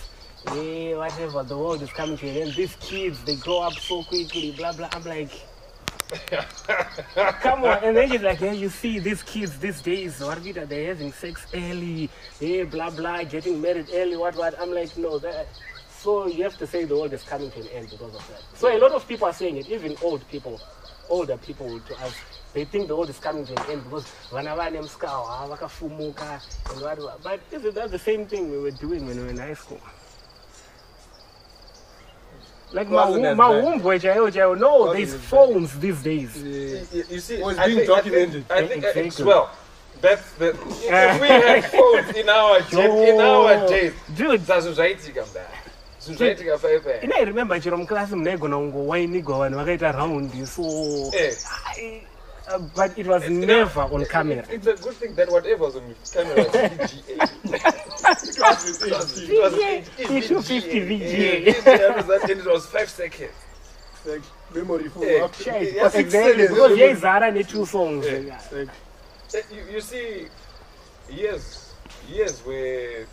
Yeah, 0.54 0.98
whatever, 0.98 1.42
the 1.42 1.56
world 1.56 1.82
is 1.82 1.90
coming 1.90 2.16
to 2.18 2.28
an 2.28 2.36
end. 2.36 2.54
These 2.54 2.76
kids, 2.76 3.24
they 3.24 3.34
grow 3.36 3.62
up 3.62 3.74
so 3.74 4.04
quickly, 4.04 4.52
blah, 4.52 4.72
blah. 4.72 4.88
I'm 4.92 5.04
like, 5.04 5.32
Come 7.40 7.64
on, 7.64 7.82
and 7.84 7.96
then 7.96 8.10
she's 8.10 8.22
like, 8.22 8.40
yeah, 8.40 8.52
you 8.52 8.68
see 8.68 8.98
these 8.98 9.22
kids 9.22 9.58
these 9.58 9.80
days, 9.80 10.20
what 10.20 10.42
did 10.42 10.56
they're 10.68 10.88
having 10.88 11.12
sex 11.12 11.46
early, 11.54 12.10
yeah, 12.40 12.64
blah 12.64 12.90
blah, 12.90 13.24
getting 13.24 13.60
married 13.60 13.88
early, 13.92 14.16
what 14.16 14.36
what. 14.36 14.58
I'm 14.60 14.72
like, 14.72 14.96
no, 14.96 15.18
that. 15.18 15.46
So 15.88 16.26
you 16.26 16.42
have 16.42 16.58
to 16.58 16.66
say 16.66 16.84
the 16.84 16.96
world 16.96 17.12
is 17.12 17.22
coming 17.22 17.50
to 17.52 17.60
an 17.60 17.68
end 17.68 17.90
because 17.90 18.14
of 18.14 18.28
that. 18.28 18.42
So 18.54 18.76
a 18.76 18.78
lot 18.78 18.92
of 18.92 19.06
people 19.06 19.28
are 19.28 19.32
saying 19.32 19.56
it, 19.56 19.68
even 19.68 19.96
old 20.02 20.26
people. 20.28 20.60
older 21.08 21.36
people 21.36 21.80
to 21.80 21.94
us, 21.96 22.14
they 22.54 22.64
think 22.64 22.88
the 22.88 22.96
world 22.96 23.10
is 23.10 23.18
coming 23.18 23.44
to 23.46 23.52
an 23.52 23.70
end 23.70 23.84
because 23.84 24.06
vana 24.30 24.56
vane 24.56 24.80
muskawa 24.82 25.48
vakafumuka 25.48 26.40
and 26.70 26.80
what 26.80 27.22
but 27.22 27.40
isn't 27.50 27.74
that 27.74 27.90
the 27.90 27.98
same 27.98 28.26
thing 28.26 28.50
we 28.50 28.58
were 28.58 28.70
doing 28.70 29.06
when 29.06 29.16
we 29.16 29.22
were 29.24 29.30
in 29.30 29.36
high 29.36 29.54
school? 29.54 29.80
Like 32.72 32.90
bad. 32.90 33.36
mahumbo 33.36 33.98
chaiwo 33.98 34.30
chaiwo 34.30 34.54
no 34.58 34.76
Wasn't 34.78 34.96
there's 34.96 35.14
phones 35.14 35.78
these 35.80 36.02
days 36.02 36.36
You, 36.36 37.04
you- 37.10 37.20
see, 37.20 37.42
Was 37.42 37.58
I 37.58 37.66
being 37.66 37.78
think, 37.78 37.90
I 37.90 37.94
documented. 37.96 38.46
think, 38.48 38.50
I 38.50 38.68
think 38.68 38.84
uh, 38.84 38.88
it's 38.88 38.96
Exactly. 38.96 39.24
well. 39.26 39.48
That's 40.00 40.32
the. 40.38 40.48
If 40.48 41.20
we 41.20 41.28
had 41.28 41.64
phones 41.76 42.16
in 42.16 42.28
our 42.28 42.60
gen- 42.62 42.98
in 43.08 43.20
our 43.20 43.68
days, 43.68 43.92
dude 44.16 44.40
zazvo 44.46 44.72
zvaitika 44.72 45.24
mudai 45.26 45.46
zvinhu 46.00 46.18
zvaitika 46.18 46.58
paipai 46.58 46.98
ina 47.04 47.24
remember 47.24 47.60
chero 47.60 47.76
muklasi 47.76 48.14
munaigona 48.16 48.56
kungowainigwa 48.56 49.38
vanhu 49.38 49.58
vakaita 49.58 49.92
raundi 49.92 50.46
so 50.46 50.62
Eh. 51.18 51.34
I- 51.78 52.02
uh, 52.48 52.58
but 52.74 52.98
it 52.98 53.06
was 53.06 53.22
You 53.28 53.30
know, 53.30 53.46
never 53.46 53.80
on 53.82 54.04
camera 54.06 54.44
It's 54.50 54.66
a 54.66 54.74
good 54.74 54.94
thing 54.94 55.14
that 55.14 55.30
whatever 55.30 55.64
was 55.64 55.76
on 55.76 55.94
camera 56.12 56.36
was 56.44 56.46
VGA. 56.46 57.02
it 57.14 58.40
was, 58.40 58.82
it 58.82 58.92
was, 58.92 59.18
it 59.28 59.40
was 59.40 59.52
VGA, 59.54 59.84
VGA. 59.84 60.28
250 60.28 60.78
Yeah, 60.78 60.84
VGA. 60.84 61.54
VGA, 61.54 62.22
and 62.30 62.40
it 62.40 62.46
was 62.46 62.66
five 62.66 62.88
seconds. 62.90 63.32
Like 64.04 64.22
memory 64.54 64.88
full. 64.88 65.04
Yeah. 65.06 65.24
up. 65.24 65.34
Shit, 65.34 65.74
Yeah, 65.74 65.88
six 65.88 65.94
exactly 66.06 66.46
seconds. 66.48 66.58
because 66.58 66.78
yaizara 66.78 67.32
ne-two 67.32 67.64
songs 67.66 68.04
Yeah. 68.06 68.40
Like, 68.52 68.68
Uh, 69.34 69.38
You, 69.54 69.62
you 69.74 69.80
see, 69.80 70.26
years, 71.10 71.72
years 72.08 72.40
where 72.44 73.06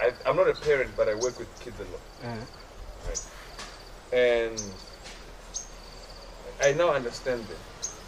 I, 0.00 0.12
I'm 0.26 0.34
not 0.36 0.48
a 0.48 0.54
parent, 0.54 0.90
but 0.96 1.08
I 1.08 1.14
work 1.14 1.38
with 1.38 1.48
kids 1.60 1.78
a 1.78 1.84
lot. 1.84 2.02
Uh, 2.24 4.16
and 4.16 4.60
I 6.62 6.72
now 6.72 6.90
understand 6.92 7.40
them. 7.46 7.56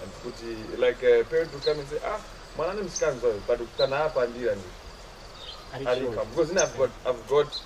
It, 0.03 0.79
like 0.79 1.03
a 1.03 1.25
parent 1.25 1.53
will 1.53 1.61
come 1.61 1.79
and 1.81 1.89
say, 1.89 1.99
ah, 2.05 2.21
mwana 2.57 2.73
ndimsikanzwa 2.75 3.35
but 3.47 3.61
kana 3.77 4.05
apa 4.05 4.27
ndira 4.27 4.55
ndi 4.55 4.69
ari 5.73 5.87
ari 5.87 6.01
sure. 6.01 6.15
come 6.15 6.31
because 6.31 6.49
then 6.53 6.59
I've 6.59 6.77
got 6.77 6.91
I've 7.07 7.27
got 7.29 7.63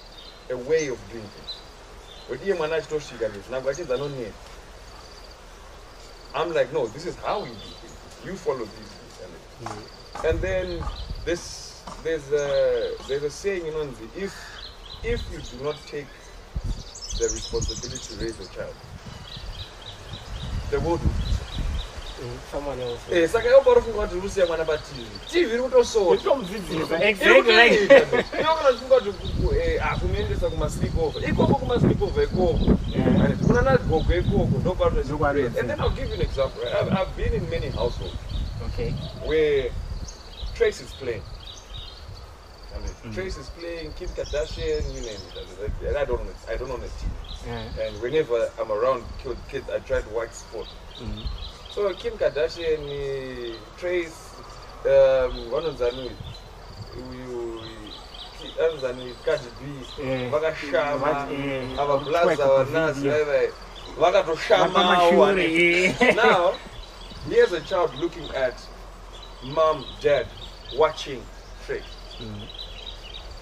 a 0.50 0.57
way 0.57 0.88
of 0.88 0.99
doing 1.09 1.28
things. 1.28 1.62
But 2.28 2.43
iye 2.45 2.55
mwana 2.55 2.76
achitosvika 2.76 3.28
ndizvo 3.28 3.50
nabwo 3.50 3.71
achidza 3.71 3.95
anonena. 3.95 4.35
I'm 6.35 6.52
like, 6.52 6.73
no, 6.73 6.87
this 6.88 7.07
is 7.07 7.16
how 7.16 7.40
we 7.40 7.50
do 7.50 7.71
things. 7.81 7.99
You 8.25 8.37
follow 8.37 8.66
these. 8.66 8.93
things." 8.99 9.21
And, 9.25 9.33
and 10.25 10.40
then 10.43 10.87
this 11.25 11.85
there's 12.02 12.31
a 12.33 12.97
there's 13.07 13.23
a 13.25 13.31
saying 13.31 13.66
in 13.66 13.75
Onzi, 13.75 14.09
if 14.14 14.35
if 15.02 15.31
you 15.31 15.40
do 15.43 15.64
not 15.64 15.76
take 15.87 16.11
the 17.19 17.28
responsibility 17.31 17.99
to 18.09 18.14
raise 18.16 18.40
a 18.40 18.47
child, 18.47 18.76
the 20.71 20.81
world 20.81 21.05
will 21.05 21.12
Mm, 21.12 21.15
someone 22.52 22.82
else 22.82 23.00
Eh, 23.12 23.28
saka 23.30 23.49
iwo 23.49 23.61
parofunga 23.61 24.06
kuti 24.06 24.20
rusiya 24.20 24.46
mwana 24.46 24.64
patv 24.64 24.96
tv 25.30 25.54
iri 25.54 25.62
kutosota 25.62 26.11
Utomudzidzisa. 26.11 27.02
exactly. 27.04 27.52
Like 27.56 27.85
inokona 28.40 28.73
chifunga 28.73 29.00
kuti 29.00 29.12
kumuendesa 30.00 30.50
kumasleepover 30.50 31.28
ikoko 31.28 31.54
kumasleepover 31.54 32.25
ikoko. 32.25 32.58
Yeah. 32.88 33.38
kuna 33.46 33.62
nagogo 33.62 34.14
ikoko. 34.14 34.58
Ndokwanodzidzisa. 34.61 35.14
ndopano 35.14 35.46
and 35.46 35.68
then 35.70 35.80
i'll 35.80 35.90
give 35.90 36.08
you 36.08 36.14
an 36.14 36.20
example? 36.23 36.62
I've, 36.62 36.92
i've 36.92 37.16
been 37.16 37.35
in 37.35 37.50
many 37.50 37.68
households 37.70 38.16
okay. 38.66 38.90
where 39.26 39.70
trace 40.54 40.80
is 40.85 40.92
playing. 41.00 41.23
And 43.04 43.14
trace 43.14 43.37
is 43.40 43.49
playing 43.58 43.92
kim 43.99 44.08
kardashian 44.08 44.82
you 44.94 45.00
name 45.00 45.20
it. 45.30 45.88
And 45.88 45.96
i 45.96 46.04
don't 46.04 46.23
know 46.25 46.32
i 46.52 46.56
don't 46.56 46.70
own 46.70 46.80
a 46.80 46.88
tv 46.88 47.11
yeah. 47.46 47.87
and 47.87 48.02
whenever 48.02 48.50
i'm 48.61 48.70
around 48.73 49.02
kid- 49.23 49.38
kids 49.50 49.70
i 49.70 49.78
try 49.80 50.00
to 50.02 50.08
watch 50.14 50.32
sport. 50.32 50.66
Mhm. 51.00 51.26
So 51.76 51.92
kim 51.95 52.16
kardashian 52.18 52.88
eh, 52.88 53.54
trace 53.78 54.12
um, 54.85 55.50
vanonzani 55.50 56.11
uyu 57.11 57.61
Ki- 58.38 58.61
anonzani 58.64 59.14
cardi 59.25 59.49
b. 59.61 59.87
Eh, 60.11 60.30
vakashama 60.30 61.28
ava 61.78 61.99
blaza 61.99 62.47
vanasi 62.47 63.09
vaivai 63.09 63.50
eh. 65.99 66.14
now 66.14 66.54
here's 67.30 67.52
a 67.52 67.61
child 67.61 67.90
looking 68.00 68.30
at 68.35 68.54
mom 69.45 69.85
dad 70.02 70.26
watching 70.78 71.23
trace. 71.66 71.85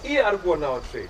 Iye 0.03 0.23
ari 0.25 0.37
kuonawo 0.37 0.79
trace 0.91 1.09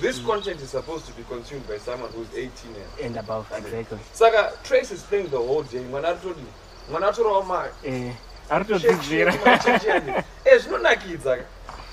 this 0.00 0.18
content 0.26 0.60
is 0.60 0.70
supposed 0.70 1.06
to 1.06 1.12
be 1.12 1.22
consumed 1.24 1.66
by 1.68 1.78
someone 1.78 2.10
who's 2.12 2.28
18 2.34 2.74
years 2.74 2.90
and 3.04 3.16
above 3.16 3.46
And- 3.52 3.64
exactly. 3.66 3.98
Saka 4.12 4.52
trace 4.64 4.90
is 4.94 5.02
playing 5.02 5.28
the 5.30 5.38
whole 5.38 5.62
day 5.62 5.80
mwana 5.80 6.08
atodi 6.08 6.44
mwana 6.90 7.08
atorawo 7.08 7.42
mari 7.42 7.70
eh 7.84 8.12
aritodzidzira 8.50 9.34
Eh, 10.44 10.58
zvinonakidza 10.62 11.38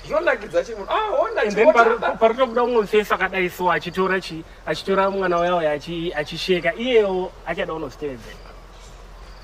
zvinonakidza 0.06 0.64
chimunhu 0.64 0.90
ah 0.90 1.10
ona 1.20 1.40
and 1.42 1.52
then 1.56 1.66
pari- 1.72 1.90
chingotamba. 1.90 2.16
paritobuda 2.18 2.62
umwe 2.62 2.80
mufesi 2.82 3.14
akadai 3.14 3.50
so 3.50 3.70
achitora 3.72 4.20
chi 4.20 4.44
achitora 4.66 5.10
mwana 5.10 5.36
wayo 5.36 5.58
achi- 5.70 6.12
achisheka. 6.14 6.74
Iyewo 6.74 7.32
achada 7.46 7.72
unostevedzera 7.72 8.36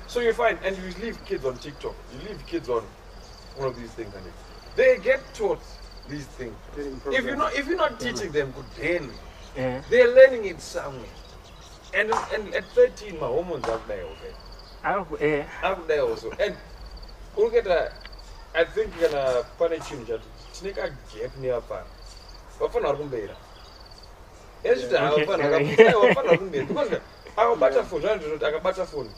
so 0.07 0.21
you 0.21 0.33
find 0.33 0.57
and 0.65 0.77
you 0.77 1.05
leave 1.05 1.17
kids 1.25 1.45
on 1.45 1.57
tiktok. 1.57 1.95
You 2.13 2.27
leave 2.29 2.45
kids 2.45 2.69
on 2.69 2.83
one 3.57 3.67
of 3.69 3.75
these 3.77 3.91
things 3.95 4.13
and 4.15 4.25
they 4.75 4.97
get 4.97 5.19
taught 5.33 5.59
these 6.11 6.27
things. 6.37 6.55
If 7.17 7.25
you're 7.25 7.35
not 7.35 7.53
if 7.55 7.67
you're 7.67 7.77
not 7.77 7.99
teaching 7.99 8.31
them 8.31 8.51
good 8.57 8.69
then. 8.77 9.09
Eh, 9.57 9.81
they're 9.89 10.13
learning 10.15 10.45
it 10.45 10.61
somewhere. 10.61 11.15
And 11.93 12.11
and 12.35 12.53
at 12.55 12.65
13 12.75 13.19
my 13.19 13.27
hormones 13.27 13.65
akudai 13.65 13.99
okay 14.13 14.33
ariku- 14.83 15.21
eh, 15.21 15.45
akudai 15.69 15.99
also. 15.99 16.29
And 16.39 16.55
urikuita 17.37 17.91
i 18.53 18.63
think 18.75 18.91
kana 18.99 19.43
pane 19.59 19.77
chinhu 19.87 20.05
chati 20.09 20.27
tine 20.55 20.71
kagap 20.77 21.31
nevafana 21.41 21.87
vafana 22.59 22.87
vari 22.87 22.97
kumbera 23.01 23.35
ezviti 24.63 24.93
Yeah, 24.93 25.11
okay, 25.13 25.25
havafana 25.25 25.59
yeah. 25.59 25.93
vafana 26.03 26.37
kumbera 26.37 26.65
because 26.71 26.91
akabata 27.37 27.83
foni 27.83 28.01
zvanoti 28.01 28.45
akabata 28.45 28.85
foni 28.85 29.09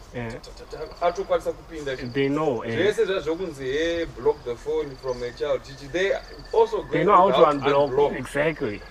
atokwanisa 1.02 1.52
kupinda 1.52 1.96
they 1.96 2.30
know 2.30 2.64
zvese 2.64 3.06
zvazvokunzi 3.06 3.64
he 3.64 4.06
block 4.06 4.44
the 4.44 4.56
phone 4.56 4.96
from 5.02 5.24
a 5.24 5.32
child. 5.32 5.62
Chichi 5.64 5.88
they 5.88 6.14
also 6.54 6.84
they 6.92 7.04
know 7.04 7.16
how 7.16 7.32
to 7.32 7.46
unblock. 7.50 7.90
unblock, 7.90 8.20
exactly. 8.20 8.82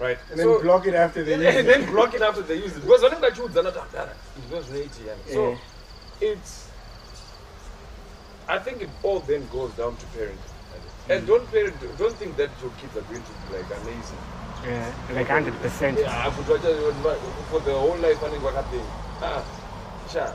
Right. 0.00 0.18
And 0.30 0.38
then 0.38 0.46
so 0.46 0.62
block 0.62 0.86
it 0.86 0.94
after 0.94 1.24
they 1.24 1.34
use 1.46 1.54
it. 1.54 1.66
then 1.66 1.86
block 1.86 2.14
it 2.14 2.22
after 2.22 2.42
they 2.42 2.56
use 2.56 2.76
it. 2.76 2.82
Because 2.82 3.02
vanenge 3.02 3.20
vachiudzana 3.20 3.70
kuti 3.70 3.78
hadara 3.78 4.14
izvo 4.38 4.60
zvinoitika 4.60 5.16
so 5.32 5.58
it's 6.20 6.68
i 8.48 8.58
think 8.58 8.82
it 8.82 8.90
all 9.04 9.20
then 9.20 9.42
goes 9.52 9.72
down 9.76 9.96
to 9.96 10.06
parenting 10.06 10.52
and 11.08 11.22
mm. 11.22 11.26
don't 11.26 11.50
parent 11.50 11.98
don't 11.98 12.16
think 12.18 12.36
that 12.36 12.50
your 12.62 12.70
kids 12.80 12.96
are 12.96 13.06
going 13.10 13.22
to 13.22 13.32
be 13.32 13.56
like 13.56 13.70
amazing 13.82 14.41
eh, 14.66 15.14
like 15.14 15.28
100 15.28 15.54
percent. 15.60 15.98
Yeah, 15.98 16.30
for 16.30 17.60
the 17.60 17.72
whole 17.72 17.96
life 17.98 18.18
vanenge 18.20 18.42
vakapenga 18.42 18.84
ah 19.22 19.42
cha 20.12 20.32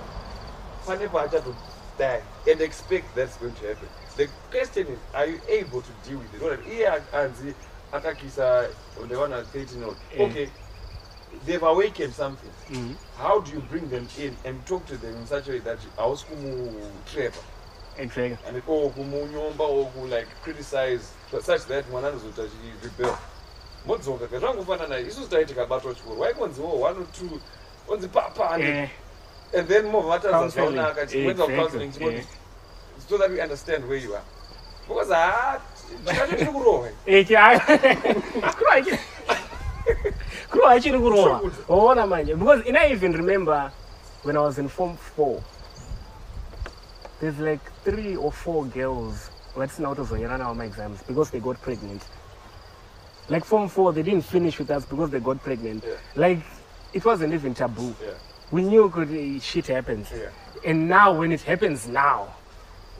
pane 0.85 1.07
paachatodie 1.07 2.21
and 2.51 2.61
expect 2.61 3.15
that's 3.15 3.37
going 3.37 3.53
to 3.53 3.67
happen. 3.67 3.89
The 4.17 4.27
question 4.51 4.87
is 4.87 4.99
are 5.13 5.25
you 5.27 5.39
able 5.49 5.81
to 5.81 5.91
deal 6.07 6.19
with 6.19 6.33
it? 6.33 6.41
Not 6.41 6.59
iye 6.67 6.87
anzi 7.13 7.53
akakisa 7.91 8.69
nevanhu 9.07 9.35
va 9.35 9.43
13 9.53 9.83
old 9.83 9.97
okay 10.19 10.49
they've 11.45 11.63
awakened 11.63 12.13
something. 12.13 12.51
Mhm. 12.69 12.95
how 13.17 13.39
do 13.39 13.51
you 13.51 13.61
bring 13.61 13.89
them 13.89 14.07
in 14.19 14.35
and 14.45 14.65
talk 14.65 14.85
to 14.85 14.97
them 14.97 15.15
in 15.15 15.25
such 15.27 15.47
a 15.47 15.51
way 15.51 15.59
that 15.59 15.79
hausi 15.95 16.25
kumutrapa 16.25 17.37
exactly 17.97 18.37
and 18.47 18.61
or 18.67 18.91
kumunyomba 18.91 19.63
or 19.63 19.91
ku 19.91 20.07
like 20.07 20.27
criticize 20.43 21.13
such 21.41 21.65
that 21.67 21.89
mwana 21.89 22.07
anozoita 22.07 22.41
rebel 22.83 23.17
modzoka 23.87 24.27
ka 24.27 24.39
zvangofanana 24.39 24.99
isusu 24.99 25.27
taiti 25.29 25.53
kabatwa 25.53 25.93
chikoro 25.95 26.19
waikonziwo 26.19 26.81
one 26.81 26.99
or 26.99 27.05
two 27.11 27.39
onzi 27.87 28.07
papane 28.07 28.65
eh, 28.69 28.89
and 29.57 29.67
then 29.67 29.85
mobva 29.85 30.09
vatadza 30.09 30.47
zvaonaka 30.47 31.05
chiwenza 31.07 31.43
counseling? 31.47 31.91
Chingoti 31.91 32.27
so 33.09 33.17
that 33.17 33.29
we 33.31 33.41
understand 33.41 33.85
where 33.87 33.97
you 34.03 34.13
are. 34.15 34.23
Because 34.87 35.13
ha 35.13 35.61
chikacho 36.05 36.35
chiri 36.37 36.51
kurohwa. 36.51 36.89
Eh, 37.05 37.25
chi- 37.27 37.59
kuro 38.57 38.71
hachi- 38.71 38.99
kuro 40.51 40.67
hachiri 40.67 40.99
kurohwa. 40.99 41.41
Waona 41.67 42.07
manje? 42.07 42.35
Because 42.35 42.67
and 42.67 42.77
i 42.77 42.91
even 42.91 43.13
remember 43.13 43.71
when 44.23 44.35
i 44.37 44.39
was 44.41 44.57
in 44.57 44.67
form 44.67 44.97
four 44.97 45.41
there's 47.19 47.39
like 47.39 47.61
three 47.83 48.15
or 48.15 48.31
four 48.31 48.65
girls 48.65 49.31
vatisina 49.55 49.89
kutozonyera 49.89 50.37
navo 50.37 50.53
maexams 50.53 50.99
because 51.07 51.31
they 51.31 51.39
got 51.39 51.57
pregnant 51.61 52.01
like 53.29 53.43
form 53.45 53.67
four 53.69 53.93
they 53.93 54.03
didn't 54.03 54.23
finish 54.25 54.57
with 54.59 54.71
us 54.71 54.85
because 54.85 55.09
they 55.09 55.19
got 55.19 55.41
pregnant 55.43 55.83
Yeah. 55.85 55.95
like 56.15 56.39
it 56.93 57.03
wasn't 57.05 57.33
even 57.33 57.53
taboo 57.53 57.95
Yeah. 58.01 58.11
we 58.51 58.61
knew 58.61 58.89
could, 58.89 59.09
uh, 59.11 59.39
shit 59.39 59.67
happens 59.67 60.11
Yeah. 60.11 60.29
and 60.65 60.87
now 60.87 61.13
when 61.13 61.31
it 61.31 61.41
happens 61.41 61.87
now 61.87 62.33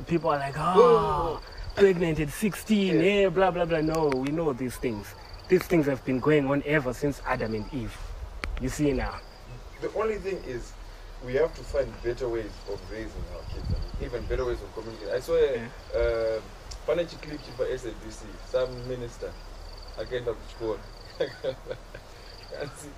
people 0.08 0.30
are 0.30 0.40
like 0.40 0.56
oh 0.58 1.42
pregnant 1.76 2.20
at 2.20 2.30
16 2.30 2.96
Yeah. 2.96 3.02
yeah. 3.02 3.30
blah 3.30 3.52
blah 3.52 3.66
blah 3.66 3.82
no 3.82 4.08
we 4.08 4.30
know 4.32 4.54
these 4.54 4.76
things 4.78 5.08
these 5.48 5.64
things 5.64 5.86
have 5.86 6.04
been 6.06 6.20
going 6.20 6.48
on 6.50 6.62
ever 6.66 6.94
since 6.94 7.22
adam 7.26 7.54
and 7.56 7.66
eve 7.74 7.96
you 8.62 8.70
see 8.70 8.92
now 8.92 9.16
the 9.82 9.92
only 9.96 10.18
thing 10.18 10.38
is 10.46 10.74
we 11.26 11.34
have 11.36 11.54
to 11.56 11.64
find 11.64 11.88
better 12.04 12.30
ways 12.30 12.52
of 12.72 12.80
raising 12.92 13.24
our 13.34 13.42
kids, 13.52 13.68
and 13.70 14.06
even 14.06 14.24
better 14.26 14.46
ways 14.46 14.62
of 14.62 14.72
communicating. 14.76 15.14
I 15.16 15.20
saw 15.20 15.34
a 15.34 16.38
uh, 16.38 16.40
pane 16.86 17.06
chiclip 17.08 17.40
chipa 17.42 17.66
SABC, 17.74 18.22
some 18.52 18.70
minister 18.88 19.32
akaenda 20.02 20.34
kuchikora 20.34 20.80
Akanzi, 22.54 22.90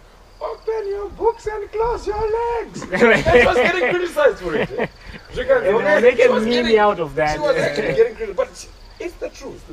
open 0.42 0.88
your 0.90 1.10
books 1.10 1.48
and 1.48 1.72
close 1.72 2.08
your 2.08 2.22
legs. 2.22 2.82
and 2.92 2.92
she 3.26 3.46
was 3.46 3.56
getting 3.58 3.90
criticized 3.90 4.38
for 4.40 4.56
it. 4.56 4.70
eh? 4.80 4.88
Zvikanzi, 5.34 5.62
They 5.64 5.74
okay, 5.74 6.02
make 6.02 6.16
she 6.18 6.24
a 6.24 6.32
was 6.32 6.46
meme 6.46 6.78
out 6.80 7.00
of 7.00 7.16
that. 7.16 7.34
She 7.36 7.40
was 7.40 7.58
actually 7.58 7.94
getting 8.00 8.16
criticized, 8.16 8.38
but 8.38 8.56
she- 8.58 9.04
it's 9.06 9.14
the 9.16 9.30
truth. 9.30 9.64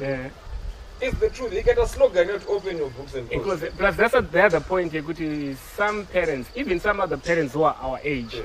Yeah. 0.00 0.28
It's 1.00 1.18
the 1.18 1.30
truth. 1.30 1.52
You 1.52 1.62
get 1.62 1.78
a 1.78 1.86
slogan, 1.86 2.28
not 2.28 2.46
open 2.48 2.76
your 2.76 2.90
books 2.90 3.14
and 3.14 3.28
close. 3.30 3.60
Because 3.60 3.74
plus 3.76 3.96
that's 3.96 4.14
a, 4.14 4.20
the 4.22 4.42
other 4.44 4.60
point 4.60 4.92
yekuti 4.92 5.56
some 5.56 6.06
parents, 6.06 6.50
even 6.56 6.80
some 6.80 7.00
other 7.00 7.16
parents 7.16 7.54
who 7.54 7.62
are 7.62 7.76
our 7.80 8.00
age, 8.02 8.34
Yeah. 8.34 8.42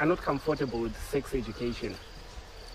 are 0.00 0.06
not 0.06 0.18
comfortable 0.18 0.80
with 0.80 0.96
sex 1.10 1.34
education. 1.34 1.94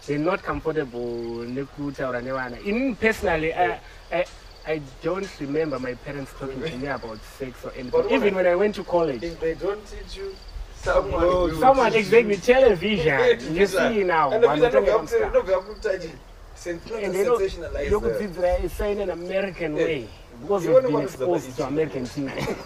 They're 0.05 0.19
not 0.19 0.43
comfortable 0.43 1.45
nekutaura 1.45 2.21
nevana. 2.21 2.63
In 2.65 2.95
personally, 2.95 3.53
I, 3.53 3.79
I, 4.11 4.25
I 4.65 4.81
don't 5.01 5.27
remember 5.41 5.77
my 5.79 5.93
parents 5.93 6.31
talking 6.39 6.61
to 6.61 6.77
me 6.77 6.87
about 6.87 7.19
sex 7.37 7.65
or 7.65 7.71
anything. 7.71 7.89
But 7.89 8.05
when 8.05 8.13
Even 8.15 8.33
I- 8.33 8.35
when 8.37 8.47
I 8.47 8.55
went 8.55 8.75
to 8.75 8.83
college. 8.83 9.21
If 9.23 9.39
they 9.39 9.55
don't 9.55 9.81
teach 9.91 10.17
you, 10.17 10.33
someone 10.81 11.21
will 11.21 11.41
will 11.49 11.59
Someone 11.59 11.91
teach 11.91 12.01
exactly 12.05 12.35
you. 12.35 12.41
television. 12.41 13.53
You 13.57 13.67
see 13.67 14.03
now. 14.03 14.31
And 14.31 14.43
the 14.43 14.47
vanhu 14.47 14.55
visa 14.55 14.69
vanotanga 14.69 14.91
nobva 14.91 15.05
vamusta- 15.05 15.31
nobva 15.33 15.61
kutaji 15.67 16.11
sen- 16.55 16.79
not 16.89 17.03
And 17.03 17.11
to 17.13 17.17
they 17.17 17.23
don't 17.25 17.41
sensationalize 17.41 17.89
the- 17.89 17.95
yokudzidzira 17.95 18.69
say 18.69 18.91
in 18.93 18.99
an 19.01 19.09
American 19.09 19.75
Yeah. 19.77 19.83
way 19.85 20.07
because 20.41 20.63
You 20.65 20.69
we've 20.73 20.83
wanna 20.83 20.87
been 20.87 20.93
what 20.93 21.05
is 21.09 21.15
the 21.15 21.23
exposed 21.23 21.45
to 21.45 21.63
issue? 21.63 21.73
American 21.73 22.03
TV. 22.05 22.57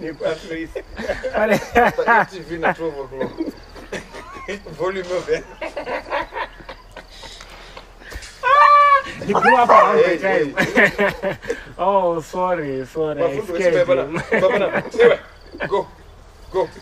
Nekwatrace. 0.00 0.70
But 1.34 2.28
TV 2.30 2.64
at 2.64 2.76
12 2.76 2.98
o'clock. 3.04 3.32
Volume 4.78 5.06
of 5.12 5.28
it. 5.28 5.44
He 9.26 9.32
grew 9.32 9.56
up 9.56 9.68
around 9.68 9.98
Hey, 10.04 10.16
the 10.16 10.52
time. 10.52 11.38
oh, 11.78 12.20
sorry, 12.20 12.84
sorry. 12.86 13.22
I 13.22 13.40
scared 13.40 13.88
him. 13.88 14.14
na- 14.14 14.22
baba 14.40 14.58
na- 14.58 14.66
Anyway, 14.92 15.18
Go, 15.68 15.86
go. 16.50 16.68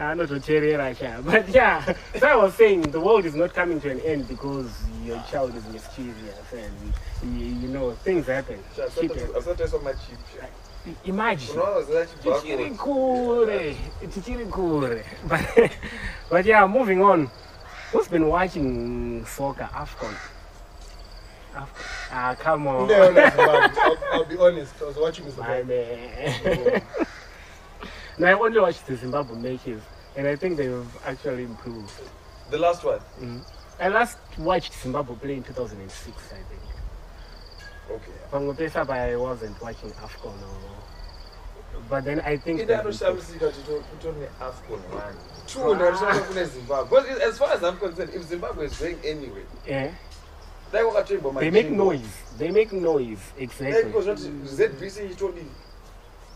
Ah, 0.00 0.12
Anototerera. 0.14 1.24
But 1.24 1.48
yeah, 1.48 1.82
so 2.20 2.26
I 2.28 2.36
was 2.36 2.54
saying 2.54 2.82
the 2.82 3.00
world 3.00 3.24
is 3.26 3.34
not 3.34 3.52
coming 3.52 3.80
to 3.80 3.90
an 3.90 3.98
end 4.02 4.28
because 4.28 4.70
your 5.04 5.20
child 5.28 5.56
is 5.56 5.66
mischievous 5.66 6.52
and 6.52 6.92
you, 7.36 7.46
you 7.62 7.68
know 7.68 7.90
things 8.04 8.26
happen. 8.28 8.62
Shit 8.76 8.92
happens. 9.10 9.32
asati 9.34 9.68
so 9.68 9.80
much 9.80 9.96
cheap 10.06 10.18
Imagine. 11.04 11.52
unoona 11.54 11.82
zina 11.82 12.06
tichiri 12.06 12.64
chibhako 12.70 12.84
kure 12.84 13.76
tichiri 14.14 14.46
kure 14.46 15.04
but, 15.28 15.70
but 16.30 16.46
yeah 16.46 16.64
moving 16.66 17.02
on 17.02 17.28
who's 17.92 18.06
been 18.08 18.28
watching 18.28 19.24
soccer 19.26 19.68
Afcon. 19.74 20.14
Ah 22.10 22.34
come 22.38 22.66
on. 22.66 22.88
No, 22.88 23.10
no, 23.10 23.20
I'll, 23.22 23.96
I'll 24.12 24.24
be 24.24 24.36
honest. 24.36 24.74
I 24.80 24.84
was 24.84 24.96
watching 24.96 25.24
My 25.26 25.30
Zimbabwe. 25.30 25.64
man. 25.64 26.82
no 28.18 28.26
i 28.26 28.32
only 28.32 28.58
watched 28.60 28.84
the 28.86 28.96
zimbabwe 28.96 29.38
matches 29.38 29.80
and 30.16 30.26
i 30.26 30.34
think 30.34 30.56
they've 30.56 30.96
actually 31.06 31.44
improved. 31.44 31.92
The 32.50 32.58
last 32.58 32.82
one? 32.84 32.98
Mm. 33.20 33.40
I 33.80 33.88
last 33.88 34.18
watched 34.38 34.72
zimbabwe 34.82 35.14
play 35.16 35.34
in 35.34 35.42
2006 35.44 36.16
i 36.32 36.34
think. 36.34 36.62
Okay. 37.90 38.12
Pamwe 38.32 38.54
pese 38.56 38.76
apa 38.76 38.92
i 38.92 39.16
wasn't 39.16 39.60
watching 39.62 39.90
afcon 40.02 40.34
or 40.42 40.74
but 41.88 42.04
then 42.04 42.20
i 42.20 42.36
think 42.36 42.60
ida 42.60 42.66
they've 42.66 42.76
improved. 42.86 43.02
anoshamisika 43.02 43.52
kutone 43.90 44.26
afcon 44.40 44.80
one 44.90 45.16
two 45.46 45.60
narishama 45.78 46.20
kune 46.26 46.44
zimbabwe. 46.44 47.00
Because 47.00 47.20
as 47.22 47.38
far 47.38 47.52
as 47.52 47.62
i'm 47.62 47.76
concerned 47.78 48.10
if 48.14 48.22
zimbabwe 48.24 48.66
is 48.66 48.76
going 48.80 48.98
anyway 49.04 49.44
yeah. 49.66 49.90
Dai 50.72 50.84
wakatoibwa 50.84 51.40
they 51.40 51.50
make 51.50 51.70
noise. 51.70 52.08
They 52.38 52.50
make 52.50 52.72
noise. 52.72 53.20
Exactly. 53.38 53.84
Because 53.84 54.28
zbc 54.44 55.04
ichitodi 55.04 55.46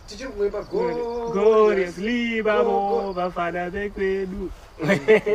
tichiri 0.07 0.31
kumwemba 0.31 0.63
Gloriously, 1.33 2.43
babo, 2.43 3.13
bafana 3.13 3.71
bekwedu. 3.71 4.51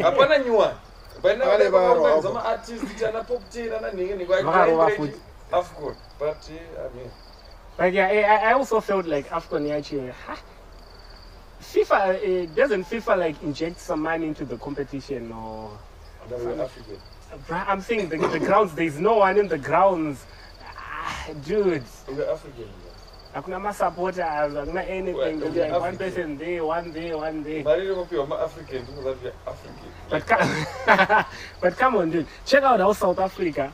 hapana 0.02 0.40
nyuwani 0.40 0.78
Vale 1.24 1.70
varo 1.70 2.04
hapo. 2.04 2.22
zamaartist 2.22 3.04
ana 3.04 3.24
popten 3.24 3.74
ana 3.74 3.92
Vakarova 4.26 4.92
afcon 5.52 5.96
but 6.20 6.50
eh, 6.50 6.60
I 6.78 6.96
mean, 6.98 7.12
But 7.78 7.94
yeah, 7.94 8.08
I, 8.08 8.50
I 8.50 8.54
also 8.54 8.82
felt 8.82 9.06
like 9.06 9.30
AFCON 9.30 9.70
actually, 9.70 10.12
huh? 10.26 10.36
FIFA, 11.62 12.00
uh, 12.50 12.56
doesn't 12.56 12.86
FIFA 12.86 13.18
like 13.20 13.44
inject 13.44 13.80
some 13.80 14.02
money 14.02 14.28
into 14.28 14.46
the 14.46 14.58
competition 14.58 15.32
or, 15.32 15.70
African. 16.34 16.98
I'm 17.50 17.82
saying 17.82 18.10
the, 18.10 18.18
the 18.18 18.40
grounds, 18.40 18.74
there's 18.74 19.00
no 19.00 19.18
one 19.18 19.38
in 19.38 19.48
the 19.48 19.58
grounds. 19.58 20.26
Ah, 20.64 21.28
dude, 21.46 21.84
We're 22.08 22.30
African. 22.32 22.70
hakuna 23.36 23.62
ma 23.62 23.72
supporters, 23.72 24.24
hakuna 24.54 24.88
anything. 24.90 25.16
Well, 25.16 25.32
like 25.50 25.72
one 25.72 25.94
African. 25.94 25.98
person 25.98 26.38
there, 26.38 26.66
one 26.66 26.92
day, 26.92 27.14
one 27.14 27.44
there. 27.44 27.64
mari 27.64 27.86
inopiwa 27.88 28.28
maafrican 28.28 28.86
tinoziva 28.86 29.16
kuti 29.16 29.32
african 29.46 29.92
But 30.10 30.26
come, 30.28 31.26
but 31.62 31.78
come 31.78 31.96
on, 31.98 32.12
dude. 32.12 32.28
Check 32.46 32.64
out 32.64 32.80
how 32.80 32.94
South 32.94 33.20
Africa, 33.20 33.72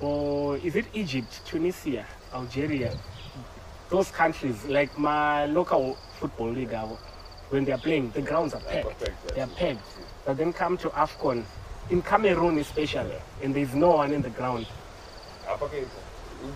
or 0.00 0.56
is 0.58 0.76
it 0.76 0.86
Egypt, 0.94 1.40
Tunisia, 1.46 2.06
Algeria, 2.34 2.96
those 3.90 4.10
countries, 4.10 4.64
like 4.64 4.98
my 4.98 5.44
local 5.46 5.96
football 6.18 6.48
league, 6.50 6.72
uh, 6.72 6.86
when 7.50 7.64
they're 7.66 7.76
playing, 7.78 8.10
the 8.12 8.22
grounds 8.22 8.54
are 8.54 8.60
packed. 8.60 9.12
They're 9.34 9.46
packed. 9.46 9.84
But 10.24 10.38
then 10.38 10.52
come 10.54 10.78
to 10.78 10.88
AFCON, 10.90 11.44
in 11.92 12.00
Cameroon 12.00 12.58
especially, 12.58 13.16
and 13.42 13.54
there's 13.54 13.74
no 13.74 13.90
one 13.90 14.12
in 14.12 14.22
the 14.22 14.30
ground. 14.30 14.66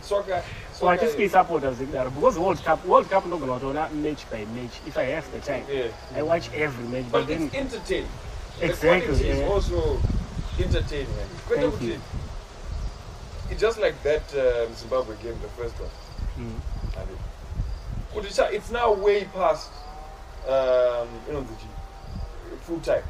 soccer 0.01 0.43
So 0.73 0.89
I 0.89 0.97
just 0.97 1.17
be 1.17 1.29
supporters 1.29 1.79
there 1.79 2.11
because 2.11 2.39
World 2.39 2.59
Cup, 2.65 2.85
World 2.87 3.09
Cup, 3.11 3.27
not 3.27 3.41
going 3.41 3.61
to 3.61 3.95
match 3.95 4.29
by 4.31 4.45
match. 4.47 4.81
If 4.87 4.97
I 4.97 5.05
have 5.15 5.31
the 5.33 5.41
time, 5.41 5.65
yeah 5.71 5.89
I 6.15 6.23
watch 6.23 6.51
every 6.55 6.87
match. 6.89 7.05
But 7.13 7.27
but 7.27 7.31
it's 7.31 7.55
entertaining 7.55 8.11
exactly. 8.61 9.15
the 9.15 9.29
is 9.29 9.39
yeah. 9.39 9.47
also 9.49 10.01
entertaining 10.59 11.07
Thank 11.49 11.83
you. 11.83 12.01
it's 13.51 13.61
just 13.61 13.79
like 13.79 14.03
that 14.03 14.25
um, 14.35 14.75
zimbabwe 14.75 15.15
game 15.23 15.39
the 15.43 15.49
first 15.61 15.79
one 15.81 15.91
Mm. 16.39 16.61
It- 18.15 18.55
it's 18.57 18.71
now 18.71 18.93
way 18.93 19.25
past 19.25 19.71
um, 20.49 21.09
inonzi 21.29 21.55
chi 21.61 21.69
full 22.67 22.81
time 22.81 23.03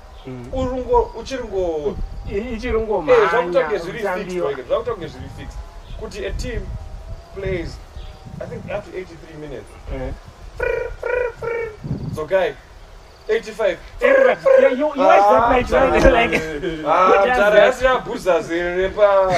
uchiri 1.19 1.45
ngo 1.45 1.97
ichiri 2.29 2.79
Eh, 2.79 2.83
ngomhanya 2.87 3.27
zvakutange 3.31 3.79
zviri 3.79 3.99
fixed 3.99 4.15
kutambiwa. 4.15 4.51
like, 4.51 4.63
zvakutange 4.63 5.07
zviri 5.09 5.29
fixed 5.39 5.59
kuti 6.01 6.27
a 6.27 6.31
team 6.31 6.63
plays 7.35 7.79
i 8.41 8.47
think 8.47 8.65
up 8.65 8.85
to 8.85 8.91
83 8.99 9.37
minutes 9.41 9.71
Eh. 9.95 10.13
so 12.15 12.25
guy 12.27 12.53
85 13.29 13.79
Yeah, 14.01 14.71
you, 14.71 14.77
you 14.79 15.03
watch 15.03 15.27
that 15.31 15.51
match, 15.51 15.71
right? 15.71 16.13
Like, 16.13 16.43
Ah, 16.87 17.25
Just 17.27 17.39
tara 17.39 17.55
that. 17.57 17.67
yasiya 17.67 17.99
bhuzazi 17.99 18.55
repa 18.63 19.33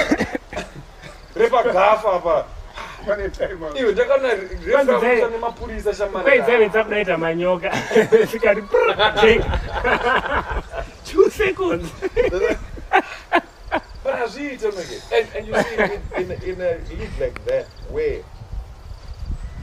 repagafa 1.35 2.13
apa 2.13 2.45
Pane 3.05 3.29
time 3.29 3.63
out. 3.65 3.79
iwe 3.79 3.91
ndakaona 3.91 4.29
Kwanzi 4.71 4.91
dai- 4.91 5.15
refa 5.15 5.27
nemapurisa 5.29 6.07
kwaidzaivedza 6.07 6.83
kudaita 6.83 7.17
manyoka? 7.17 7.69
Zvikati 8.31 8.61
two 11.05 11.29
seconds. 11.29 11.91
But 14.03 14.15
hazviite 14.15 14.71
meke 14.71 15.01
and, 15.13 15.27
and 15.35 15.47
you 15.47 15.53
see 15.53 15.75
in, 16.21 16.31
in, 16.31 16.43
in 16.43 16.61
a 16.61 16.77
league 16.89 17.19
like 17.19 17.45
that 17.45 17.65
where 17.91 18.23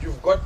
you've 0.02 0.22
got 0.22 0.40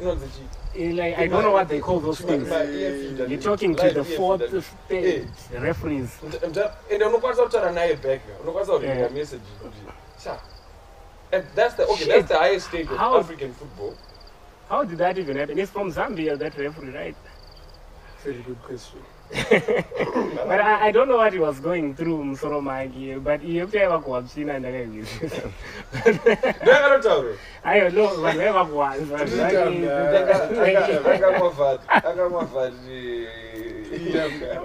inonzi 0.00 0.26
chi 0.26 0.42
eh, 0.82 0.92
like 0.92 1.16
i 1.18 1.26
don't 1.28 1.42
know 1.42 1.52
what 1.52 1.68
they 1.68 1.80
call 1.80 2.00
those 2.00 2.20
things. 2.20 2.48
ma- 2.48 2.56
ear 2.62 2.92
feeder. 2.92 3.26
you're 3.26 3.40
talking 3.42 3.74
to 3.74 3.82
Live 3.82 3.94
the 3.94 4.00
ear 4.10 4.16
fourth 4.18 4.42
eh. 4.42 4.60
feeder. 4.88 5.12
stage 5.22 5.60
referees. 5.60 6.08
Mta- 6.28 6.48
mta- 6.48 6.72
ende 6.90 7.04
unokwanisa 7.04 7.42
kutaura 7.42 7.72
naye 7.72 7.96
back 7.96 8.20
unokwanisa 8.42 8.72
kuringa 8.72 8.92
eh. 8.94 8.98
Yeah. 9.00 9.12
message. 9.12 9.42
Kuti 9.62 9.78
sha 10.24 10.38
and 11.36 11.46
that's 11.54 11.74
the 11.74 11.84
okay 11.86 12.04
Shit. 12.04 12.08
that's 12.08 12.28
the 12.28 12.38
highest 12.38 12.68
stage 12.68 12.88
of 12.90 12.96
How- 12.96 13.18
african 13.18 13.52
football. 13.52 13.94
How 14.68 14.82
did 14.84 14.98
that 14.98 15.16
even 15.16 15.36
happen? 15.36 15.58
It's 15.58 15.70
from 15.70 15.92
zambia 15.92 16.36
that 16.38 16.56
referee 16.58 16.90
right? 16.90 17.16
Very 18.24 18.42
good 18.42 18.60
question. 18.62 18.98
but 20.50 20.60
I, 20.60 20.86
I 20.86 20.92
don't 20.92 21.08
know 21.08 21.16
what 21.16 21.32
he 21.32 21.38
was 21.40 21.58
going 21.58 21.94
through 21.96 22.22
musoro 22.24 22.60
make 22.62 23.18
but 23.24 23.40
yekutaiva 23.42 23.98
kuwapsina 23.98 24.58
ndakaizvisa 24.58 25.42
ndakanotaura 26.62 27.34
i 27.64 27.80
don't 27.80 27.94
know 27.94 28.06
vanhu 28.06 28.38
vaiva 28.38 28.64
kuwanza 28.64 29.18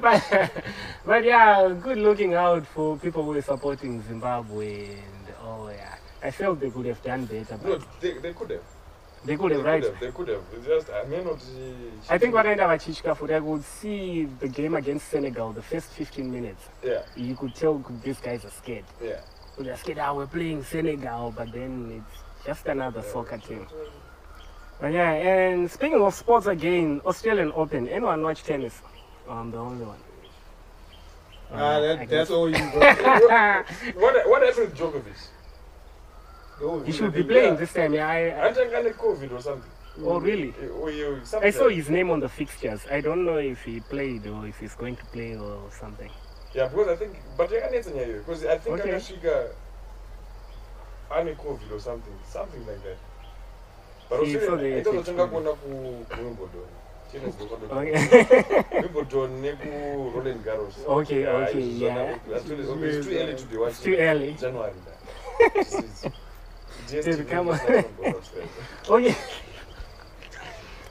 but, 0.01 0.51
but 1.05 1.23
yeah, 1.23 1.69
good 1.69 1.97
looking 1.97 2.33
out 2.33 2.65
for 2.65 2.97
people 2.97 3.23
who 3.23 3.33
are 3.33 3.41
supporting 3.41 4.01
Zimbabwe 4.01 4.89
and 4.89 5.35
oh 5.43 5.69
yeah. 5.69 5.90
I 6.23 6.31
felt 6.31 6.59
they 6.59 6.69
could 6.69 6.85
have 6.85 7.01
done 7.03 7.25
better, 7.25 7.57
no 7.63 7.77
but 7.77 8.01
they, 8.01 8.13
they 8.19 8.33
could 8.33 8.51
have 8.51 8.61
they 9.23 9.37
could 9.37 9.51
have 9.51 9.63
They 9.63 9.69
right 9.71 9.83
could 9.83 9.91
have. 9.91 9.99
They 10.01 10.11
could 10.11 10.27
have. 10.29 10.41
It's 10.55 10.65
just 10.67 10.89
I 10.89 11.03
may 11.03 11.23
not. 11.23 11.37
I 12.09 12.17
think 12.17 12.33
vakaenda 12.33 12.65
vachitya 12.67 13.15
futi 13.15 13.35
I 13.35 13.39
could 13.39 13.63
see 13.63 14.25
the 14.39 14.47
game 14.47 14.75
against 14.75 15.09
Senegal 15.09 15.51
the 15.53 15.61
first 15.61 15.89
15 15.93 16.31
minutes 16.31 16.63
Yeah. 16.83 17.03
you 17.15 17.35
could 17.35 17.53
tell 17.55 17.83
these 18.03 18.19
guys 18.19 18.45
are 18.45 18.51
scared 18.51 18.85
Yeah. 19.01 19.21
they're 19.59 19.77
scared 19.77 19.99
ah 19.99 20.13
we're 20.13 20.27
playing 20.27 20.63
Senegal 20.63 21.31
but 21.37 21.51
then 21.51 21.71
it's 21.97 22.45
just 22.45 22.65
another 22.67 23.01
soccer 23.03 23.37
team 23.37 23.67
but 24.79 24.91
yeah 24.91 25.11
and 25.13 25.69
speaking 25.69 26.01
of 26.01 26.13
sports 26.15 26.47
again 26.47 27.01
Australian 27.05 27.51
Open 27.55 27.87
anyone 27.87 28.23
watch 28.23 28.43
tennis 28.43 28.81
oh, 29.27 29.33
I'm 29.33 29.51
the 29.51 29.57
only 29.57 29.85
one 29.85 29.99
Ah, 31.53 31.75
I 31.77 31.79
that, 31.81 32.09
that's 32.09 32.31
all 32.31 32.49
you 32.49 32.55
got. 32.73 33.65
What 33.95 34.13
what 34.31 34.41
happened 34.41 34.69
with 34.71 34.77
Djokovic? 34.77 35.19
Oh, 36.63 36.79
he 36.81 36.91
should 36.91 37.13
be 37.13 37.23
playing 37.23 37.57
this 37.57 37.73
time 37.73 37.93
yeah 37.93 38.07
I, 38.07 38.29
I, 38.29 38.47
I 38.49 38.53
think 38.53 38.73
I 38.73 38.81
had 38.81 38.93
COVID 38.97 39.31
or 39.31 39.41
something. 39.41 39.71
oh 40.03 40.19
really 40.19 40.49
eh, 40.61 40.67
oh, 40.71 41.19
something 41.23 41.47
I 41.47 41.51
saw 41.51 41.69
his 41.69 41.89
name 41.89 42.09
on 42.11 42.19
the 42.19 42.29
fixtures 42.29 42.81
I 42.91 43.01
don't 43.01 43.25
know 43.25 43.37
if 43.37 43.63
he 43.63 43.79
played 43.79 44.27
or 44.27 44.47
if 44.47 44.59
he's 44.59 44.75
going 44.75 44.95
to 44.97 45.05
play 45.05 45.35
or 45.35 45.69
something 45.71 46.11
Yeah, 46.53 46.67
because 46.67 46.89
I 46.89 46.95
think, 46.95 47.15
but 47.37 47.49
yakanetsa 47.49 47.91
nyaya 47.91 48.07
iyoyo 48.07 48.19
because 48.25 48.45
I 48.45 48.57
think 48.57 48.79
Okay. 48.79 48.89
akasvika 48.91 49.47
ane 51.15 51.35
covid 51.35 51.71
or 51.71 51.79
something, 51.79 52.13
something 52.27 52.67
like 52.67 52.83
that. 52.83 52.97
But 54.09 54.25
See, 54.25 54.33
so 54.39 54.57
they 54.57 54.81
itozotanga 54.81 55.23
take 55.23 55.31
kuona 55.31 55.53
ku 55.55 55.69
Wimbledon. 56.11 56.67
Wimbledon. 58.81 59.41
neku 59.41 59.69
Roland 60.13 60.43
Garros. 60.43 60.75
Okay, 60.87 61.23
okay, 61.23 61.25
ah, 61.27 61.47
it's 61.47 61.67
yeah. 61.79 62.17
it's 62.27 62.43
too 62.43 63.15
early 63.15 63.35
to 63.35 63.45
be 63.45 63.57
watching. 63.57 63.71
it's 63.71 63.83
too 63.83 63.95
early 63.95 64.33
January. 64.33 64.73
that. 66.91 67.03
This 67.05 67.07
is- 67.07 67.25
DSTV 67.25 67.29
come 67.29 67.49
on. 67.49 67.57
not 67.57 67.69
on 68.05 68.15
Australia. 68.15 68.49
Okay. 68.89 69.15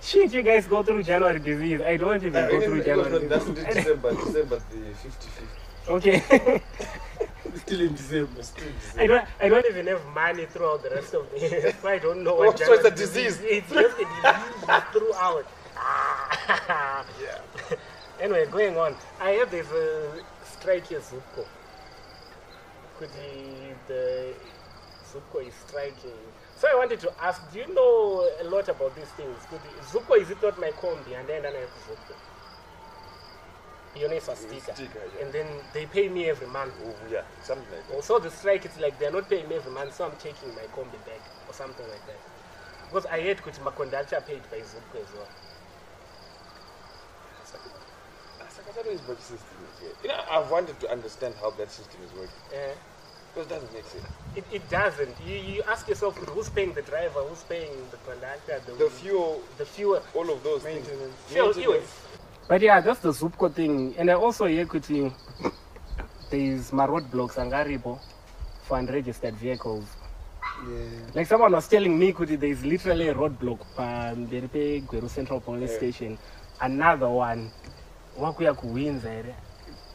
Shit, 0.02 0.32
you 0.32 0.42
guys 0.42 0.66
go 0.66 0.82
through 0.82 1.02
January 1.02 1.38
disease. 1.38 1.80
I 1.82 1.96
don't 1.96 2.22
even 2.24 2.36
Uh, 2.44 2.48
go 2.48 2.60
through 2.60 2.82
January 2.82 3.26
That's 3.28 3.44
disease. 3.44 3.64
in 3.68 3.74
December, 3.74 4.10
December 4.14 4.56
the 4.70 4.76
55th. 5.04 5.90
Okay. 5.96 6.62
Still 7.56 7.80
in 7.80 7.94
December. 7.94 8.42
Still 8.42 8.64
I 8.68 8.72
December. 8.80 9.06
don't 9.08 9.24
I 9.40 9.48
don't 9.48 9.66
even 9.66 9.86
have 9.88 10.04
money 10.14 10.46
throughout 10.46 10.82
the 10.82 10.90
rest 10.90 11.14
of 11.14 11.30
the 11.30 11.38
year. 11.40 11.74
I 11.84 11.98
don't 11.98 12.22
know 12.24 12.36
Oh, 12.38 12.46
what 12.46 12.58
so 12.58 12.72
it's 12.72 12.84
a 12.84 12.90
January 12.90 12.96
disease. 13.06 13.40
It's 13.42 13.70
just 13.70 13.96
a 13.98 14.04
disease 14.04 14.84
throughout. 14.92 15.46
Ah. 15.76 17.04
Yeah. 17.20 17.76
Anyway, 18.20 18.46
going 18.50 18.76
on. 18.76 18.94
I 19.20 19.30
have 19.40 19.50
this 19.50 19.66
uh, 19.70 20.20
strike 20.44 20.86
here, 20.86 21.00
Zupco. 21.00 21.44
Could 22.98 23.08
you 23.16 23.74
the, 23.88 24.34
the 25.12 25.18
Zupco 25.18 25.46
is 25.46 25.54
striking. 25.66 26.18
So 26.56 26.68
I 26.70 26.74
wanted 26.76 27.00
to 27.00 27.12
ask, 27.22 27.40
do 27.52 27.58
you 27.58 27.74
know 27.74 28.28
a 28.40 28.44
lot 28.44 28.68
about 28.68 28.94
these 28.94 29.08
things? 29.16 29.36
Zupco 29.90 30.20
is 30.20 30.30
it 30.30 30.42
not 30.42 30.58
my 30.60 30.70
combi 30.70 31.18
and 31.18 31.28
then 31.28 31.46
I 31.46 31.50
have 31.50 31.68
Zupco? 31.88 32.14
Yonesa 33.96 34.36
sticker. 34.36 34.72
Sticker, 34.72 35.00
yeah. 35.16 35.24
And 35.24 35.32
then 35.32 35.46
they 35.74 35.86
pay 35.86 36.08
me 36.08 36.30
every 36.30 36.46
month. 36.46 36.72
Oh, 36.84 36.94
yeah, 37.10 37.22
something 37.42 37.66
like 37.74 37.88
that. 37.88 37.94
Also 37.94 38.18
the 38.18 38.30
strike 38.30 38.64
it's 38.64 38.78
like 38.78 38.98
they're 38.98 39.10
not 39.10 39.28
paying 39.28 39.48
me 39.48 39.56
every 39.56 39.72
month, 39.72 39.94
so 39.94 40.04
I'm 40.04 40.16
taking 40.18 40.48
my 40.50 40.62
combi 40.76 40.98
back 41.06 41.20
or 41.48 41.54
something 41.54 41.86
like 41.88 42.06
that. 42.06 42.20
Because 42.86 43.06
I 43.06 43.20
hate 43.20 43.38
kuti 43.38 43.62
my 43.64 43.72
conductor 43.72 44.22
paid 44.26 44.42
by 44.50 44.58
Zupco 44.58 45.02
as 45.02 45.12
well. 45.14 45.28
Sakataro 48.50 49.06
budget 49.06 49.22
system. 49.22 49.56
You 50.02 50.08
know, 50.08 50.20
I've 50.30 50.50
wanted 50.50 50.78
to 50.80 50.90
understand 50.90 51.34
how 51.40 51.50
that 51.50 51.70
system 51.70 52.00
is 52.04 52.12
working. 52.12 52.34
Eh. 52.52 52.74
Because 53.34 53.46
it 53.46 53.54
doesn't 53.54 53.72
make 53.72 53.84
sense. 53.84 54.04
It, 54.36 54.44
it 54.52 54.68
doesn't. 54.70 55.14
You, 55.26 55.36
you 55.36 55.62
ask 55.68 55.88
yourself 55.88 56.16
who's 56.16 56.48
paying 56.48 56.72
the 56.72 56.82
driver, 56.82 57.20
who's 57.20 57.42
paying 57.44 57.70
the 57.90 57.96
conductor, 57.98 58.60
the, 58.66 58.72
The 58.84 58.90
fuel, 58.90 59.40
the 59.58 59.64
fuel. 59.64 60.02
all 60.14 60.30
of 60.30 60.42
those 60.42 60.64
Maintenance. 60.64 60.88
things. 60.88 61.14
Fuel, 61.32 61.46
Maintenance. 61.54 61.90
But 62.48 62.60
yeah, 62.62 62.80
that's 62.80 63.00
the 63.00 63.10
Zupco 63.10 63.52
thing. 63.54 63.94
And 63.98 64.10
I 64.10 64.14
also 64.14 64.46
hear 64.46 64.66
kuti 64.66 65.12
there's 66.30 66.72
my 66.72 66.86
roadblocks 66.86 67.36
angaripo 67.36 67.98
for 68.62 68.78
unregistered 68.78 69.34
vehicles. 69.36 69.84
Yeah. 70.68 70.84
Like 71.14 71.26
someone 71.26 71.52
was 71.52 71.68
telling 71.68 71.98
me 71.98 72.12
kuti 72.12 72.38
there's 72.38 72.64
literally 72.64 73.08
a 73.08 73.14
roadblock 73.14 73.60
from 73.74 74.26
pamberi 74.26 74.48
pegweru 74.50 75.08
central 75.08 75.40
police 75.40 75.70
Yeah. 75.70 75.76
station. 75.78 76.18
Another 76.60 77.08
one 77.08 77.50
wakuya 78.18 78.54
kuwinza 78.54 79.10
ere. 79.14 79.34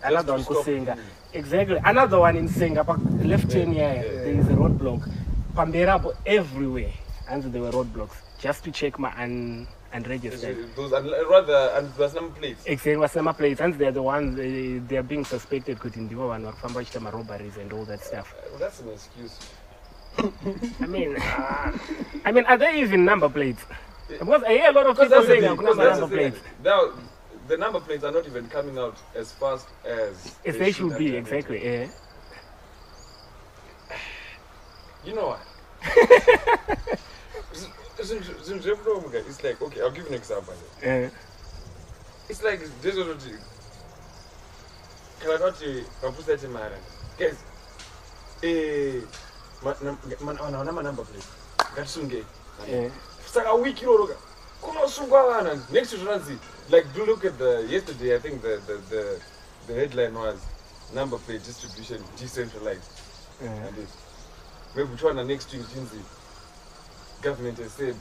Another 0.05 0.33
one 0.33 0.43
stop 0.43 0.97
Exactly. 1.33 1.79
Another 1.83 2.19
one 2.19 2.37
in 2.37 2.47
Senga, 2.47 2.83
pa- 2.83 2.99
left 3.23 3.51
turn 3.51 3.73
here, 3.73 3.95
yeah. 3.95 4.01
there 4.01 4.39
is 4.39 4.47
a 4.47 4.53
roadblock. 4.53 5.09
Pamberapo 5.53 6.15
everywhere. 6.25 6.91
And 7.29 7.43
there 7.43 7.61
were 7.61 7.71
roadblocks 7.71 8.15
just 8.39 8.63
to 8.63 8.71
check 8.71 8.99
my 8.99 9.11
un- 9.21 9.67
unregistered. 9.93 10.75
Those 10.75 10.93
are 10.93 11.01
rather, 11.29 11.71
and 11.75 11.91
there's 11.95 12.13
number 12.13 12.39
plates. 12.39 12.63
Exactly, 12.65 12.97
was 12.97 13.15
number 13.15 13.33
plates, 13.33 13.61
and 13.61 13.73
they're 13.73 13.91
the 13.91 14.01
ones 14.01 14.35
they, 14.35 14.77
they 14.79 14.97
are 14.97 15.03
being 15.03 15.25
suspected 15.25 15.79
kuti 15.79 15.99
ndivo 15.99 16.27
vanhu 16.29 16.43
vari 16.43 16.55
kufamba 16.55 16.79
vachiita 16.81 16.99
marobberies 16.99 17.57
and 17.57 17.73
all 17.73 17.85
that 17.85 18.01
stuff. 18.03 18.33
Uh, 18.33 18.49
well, 18.51 18.59
that's 18.59 18.79
an 18.81 18.89
excuse. 18.89 19.35
I 20.81 20.87
mean, 20.87 21.15
uh, 21.17 21.71
I 22.25 22.31
mean, 22.31 22.45
are 22.45 22.57
there 22.57 22.75
even 22.75 23.03
number 23.05 23.29
plates? 23.29 23.63
Because 24.07 24.43
I 24.43 24.53
hear 24.53 24.69
a 24.69 24.71
lot 24.71 24.87
of 24.87 24.97
people 24.97 25.23
saying 25.23 25.41
thing. 25.41 25.55
Because 25.57 25.77
number 25.77 26.07
plates. 26.15 26.39
Now, 26.63 26.91
the 27.47 27.57
number 27.57 27.79
plates 27.79 28.03
are 28.03 28.11
not 28.11 28.25
even 28.27 28.47
coming 28.47 28.77
out 28.77 28.97
as 29.15 29.31
fast 29.31 29.67
as 29.85 30.35
If 30.43 30.57
they 30.59 30.71
should 30.71 30.97
be, 30.97 31.15
exactly. 31.15 31.63
Yeah. 31.63 31.87
You 35.05 35.13
know 35.13 35.27
what? 35.27 35.41
It's 37.97 39.43
like, 39.43 39.61
okay, 39.61 39.81
I'll 39.81 39.91
give 39.91 40.03
you 40.03 40.09
an 40.09 40.15
example. 40.15 40.53
Yeah. 40.83 41.09
It's 42.29 42.43
like, 42.43 42.59
this 42.81 42.95
is 42.95 43.07
what 43.07 43.25
you 43.27 43.37
kana 45.25 45.37
kuti 45.39 45.83
vapusati 46.01 46.47
mara 46.49 46.77
guys 47.17 47.37
eh, 48.43 49.01
ma- 49.63 49.73
na- 49.81 49.97
ma- 50.21 50.31
oh, 50.33 50.45
vanhu 50.45 50.51
havana 50.57 50.71
manumber 50.71 51.05
plate 51.05 51.25
ngatisungei 51.73 52.23
Yeah. 52.69 52.91
saka 53.25 53.53
wiki 53.53 53.85
iroro 53.85 54.07
ka 54.07 54.15
kunosungwa 54.65 55.23
vanhu 55.23 55.61
next 55.71 55.89
to 55.89 55.97
zvinonzi 55.97 56.37
like 56.69 56.87
do 56.95 57.05
look 57.05 57.25
at 57.25 57.37
the 57.37 57.73
yesterday 57.73 58.15
i 58.15 58.19
think 58.19 58.41
the, 58.41 58.57
the, 58.57 58.77
the, 58.89 59.19
the 59.67 59.73
headline 59.73 60.17
was 60.17 60.35
number 60.93 61.17
plate 61.19 61.45
distribution 61.45 61.99
decentralized. 62.19 62.91
Yeah. 63.43 63.67
and 63.67 63.77
it 63.77 63.89
maybe 64.75 64.89
uchiwana 64.93 65.23
next 65.23 65.49
to 65.51 65.57
chinzi 65.57 65.99
government 67.21 67.57
has 67.59 67.71
said 67.71 67.95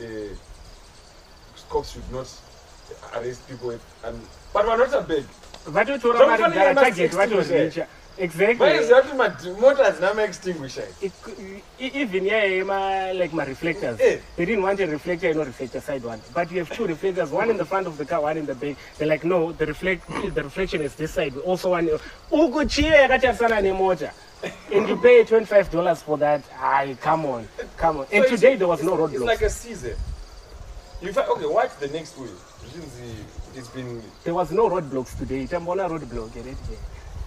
uh, 0.00 0.36
cops 1.68 1.92
should 1.92 2.12
not 2.12 2.28
arrest 3.14 3.48
people 3.48 3.68
with, 3.68 3.80
and, 4.04 4.20
but 4.54 4.66
vanhu 4.66 4.84
vatabeg 4.84 5.24
vatotora 5.66 6.26
mari 6.26 6.42
target 6.74 7.12
16 7.12 7.16
vatozvicha 7.16 7.86
exactly 8.18 8.66
vaiziva 8.66 9.02
kuti 9.02 9.16
ma- 9.16 9.60
mota 9.60 9.84
hadzina 9.84 10.14
maextinguishers 10.14 11.02
It 11.02 11.12
cou- 11.22 11.34
e- 11.78 11.90
even 11.94 12.24
yeah, 12.24 12.44
eh, 12.44 12.62
my 12.64 13.12
like 13.12 13.34
my 13.34 13.44
reflectors. 13.44 14.00
Eh. 14.00 14.18
They 14.36 14.44
didn't 14.46 14.62
want 14.62 14.80
a 14.80 14.86
reflector, 14.86 15.28
you 15.28 15.34
know, 15.34 15.44
reflector 15.44 15.80
side 15.80 16.02
one. 16.04 16.20
But 16.34 16.50
you 16.50 16.58
have 16.58 16.70
two 16.74 16.86
reflectors, 16.86 17.30
one 17.30 17.50
in 17.50 17.56
the 17.56 17.64
front 17.64 17.86
of 17.86 17.98
the 17.98 18.04
car, 18.04 18.22
one 18.22 18.38
in 18.38 18.46
the 18.46 18.54
back. 18.54 18.76
They're 18.98 19.08
like, 19.08 19.24
no, 19.24 19.52
the 19.52 19.66
reflect 19.66 20.06
the 20.34 20.42
reflection 20.42 20.80
is 20.82 20.94
this 20.94 21.12
side. 21.12 21.36
Also 21.38 21.70
want 21.70 21.90
uh, 21.90 21.98
ukuchiya 22.30 23.08
yakatarisana 23.08 23.60
nemota. 23.60 24.10
And 24.72 24.88
you 24.88 24.96
pay 24.96 25.24
twenty 25.24 25.46
five 25.46 25.70
dollars 25.70 26.02
for 26.02 26.18
that. 26.18 26.42
i 26.60 26.96
come 27.00 27.26
on, 27.26 27.48
come 27.76 27.98
on. 27.98 28.06
And 28.12 28.24
So 28.24 28.30
today 28.30 28.56
there 28.56 28.68
was 28.68 28.82
no 28.82 28.96
roadblocks. 28.96 29.14
It's 29.14 29.22
like 29.24 29.42
a 29.42 29.50
season. 29.50 29.96
You 31.02 31.12
find, 31.12 31.28
okay, 31.28 31.46
watch 31.46 31.70
the 31.78 31.88
next 31.88 32.16
week. 32.18 32.30
It's 33.54 33.68
been 33.68 34.02
there 34.24 34.34
was 34.34 34.50
no 34.50 34.68
roadblocks 34.68 35.18
today. 35.18 35.46
Tambona 35.46 35.88
roadblock 35.88 36.34
eh, 36.36 36.40
already 36.40 36.56
there. 36.68 36.78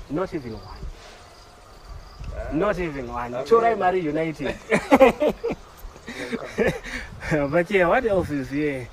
Not 0.09 0.33
even 0.33 0.53
one. 0.53 0.77
Not 2.53 2.79
even 2.79 3.07
one. 3.07 3.33
I 3.33 3.43
Chorai 3.43 3.77
Mari 3.77 3.99
United. 3.99 4.55
but 7.51 7.69
yeah, 7.69 7.87
what 7.87 8.05
else 8.05 8.29
is 8.29 8.49
here? 8.49 8.87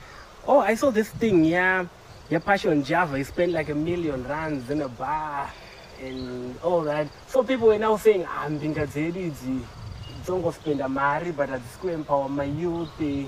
Oh, 0.47 0.61
I 0.61 0.75
saw 0.75 0.91
this 0.91 1.09
thing, 1.09 1.45
yeah. 1.45 1.87
Your 2.29 2.41
passion 2.41 2.85
Java, 2.85 3.17
he 3.17 3.25
spent 3.25 3.53
like 3.53 3.69
a 3.69 3.75
million 3.75 4.27
rands 4.29 4.71
in 4.71 4.83
a 4.83 4.89
bar 4.89 5.51
and 6.03 6.59
all 6.63 6.83
that. 6.83 7.09
So 7.29 7.43
people 7.43 7.69
were 7.69 7.79
now 7.79 7.97
saying, 7.97 8.27
ah, 8.29 8.49
mbinga 8.49 8.87
dzedu 8.87 9.21
idzi 9.21 9.61
dzongospenda 10.25 10.89
mari 10.89 11.31
but 11.31 11.49
hadzisi 11.49 11.79
kuempower 11.79 12.29
my 12.29 12.45
youth 12.45 13.01
eh." 13.01 13.27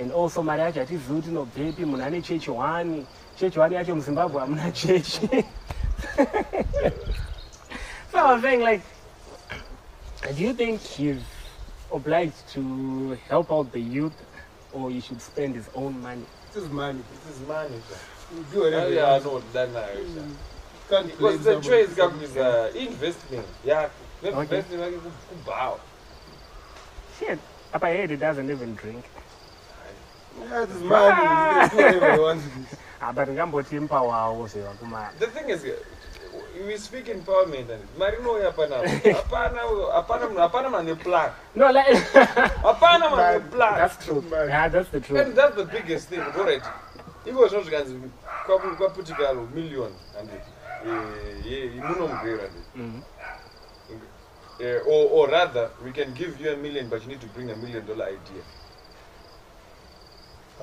and 0.00 0.12
also 0.12 0.42
mari 0.42 0.62
yacho 0.62 0.80
hatizivi 0.80 1.14
kuti 1.14 1.28
inobvepi 1.28 1.84
munhu 1.84 2.04
ane 2.04 2.22
chechi 2.22 2.50
one 2.50 3.06
chechi 3.38 3.60
one 3.60 3.76
yacho 3.76 3.94
muzimbabwe 3.94 4.40
hamuna 4.40 4.72
chechi 8.10 8.18
so 8.18 8.18
i 8.18 8.32
was 8.34 8.42
saying 8.42 8.60
like 8.60 8.82
do 10.36 10.42
you 10.42 10.52
think 10.54 10.80
he's 10.80 11.22
obliged 11.92 12.46
to 12.52 13.16
help 13.28 13.52
out 13.52 13.72
the 13.72 13.80
youth 13.80 14.12
or 14.72 14.90
he 14.90 15.00
should 15.00 15.20
spend 15.20 15.54
his 15.54 15.68
own 15.74 16.00
money 16.00 16.26
This 16.54 16.64
is 16.64 16.70
money. 16.70 17.02
this 17.26 17.36
is 17.36 17.40
money. 17.46 17.80
sir. 17.88 17.96
You 18.36 18.44
do 18.52 18.60
whatever 18.60 18.90
you 18.90 18.96
Yeah, 18.96 19.06
I 19.06 19.10
want. 19.12 19.24
know 19.24 19.40
that 19.52 19.72
now. 19.72 19.86
sir. 20.14 20.26
Can't 20.88 21.18
blame 21.18 21.42
Because 21.42 21.44
the 21.44 21.54
somebody 21.54 21.68
choice 21.68 21.88
for 21.88 21.94
comes 21.94 22.20
with 22.22 22.36
something. 22.36 22.42
uh, 22.42 22.70
investment. 22.90 23.46
Yeah, 23.64 23.88
Okay. 24.24 24.42
investment 24.42 24.80
like 24.82 24.94
kubao. 25.30 25.80
shit 27.18 27.38
Up 27.72 27.82
ahead, 27.82 28.10
he 28.10 28.16
doesn't 28.16 28.50
even 28.50 28.74
drink. 28.74 29.04
Yeah, 30.40 30.64
this 30.64 30.82
man, 30.82 31.12
he 31.16 31.54
can 31.54 31.68
do 31.70 31.76
whatever 31.76 32.12
he 32.12 32.18
wants. 32.18 32.44
Ah, 33.02 33.12
but 33.12 33.28
ngamboti 33.28 33.76
impawawo 33.76 34.48
sevakuma 34.48 35.12
The 35.18 35.26
thing 35.28 35.48
is, 35.48 35.64
uh, 35.64 35.74
we 36.66 36.76
speak 36.76 37.06
empowerment 37.06 37.68
and 37.70 37.82
Marino 37.98 38.34
hapana. 38.40 38.82
Hapana, 38.84 39.60
hapana, 39.92 40.26
munhu- 40.28 40.40
hapana 40.48 40.70
man 40.70 40.88
a 40.88 40.96
plan. 40.96 41.30
no 41.54 41.70
like 41.70 41.86
Hapana 41.86 43.10
man 43.16 43.36
a 43.36 43.40
plan. 43.40 43.74
that's 43.74 44.04
true 44.04 44.22
yeah 44.32 44.68
that's 44.68 44.88
the 44.90 45.00
truth. 45.00 45.20
And 45.26 45.26
truth 45.26 45.36
that's 45.36 45.56
the 45.56 45.64
biggest 45.64 46.08
thing, 46.08 46.20
alright. 46.20 46.62
Iko 47.26 47.48
zvinhu 47.48 47.64
zvikanzi 47.64 48.00
kwapu- 48.46 48.76
kwaputikalo 48.76 49.46
million 49.54 49.92
and 50.18 50.30
imunomugwera 51.76 52.48
Mhm. 52.76 53.02
Uh, 54.60 54.86
or, 54.86 55.08
or 55.10 55.28
rather, 55.30 55.70
we 55.82 55.90
can 55.90 56.12
give 56.12 56.38
you 56.38 56.52
a 56.52 56.56
million, 56.56 56.86
but 56.90 57.00
you 57.02 57.08
need 57.08 57.20
to 57.20 57.26
bring 57.28 57.50
a 57.50 57.56
million 57.56 57.86
dollar 57.86 58.04
idea. 58.08 58.42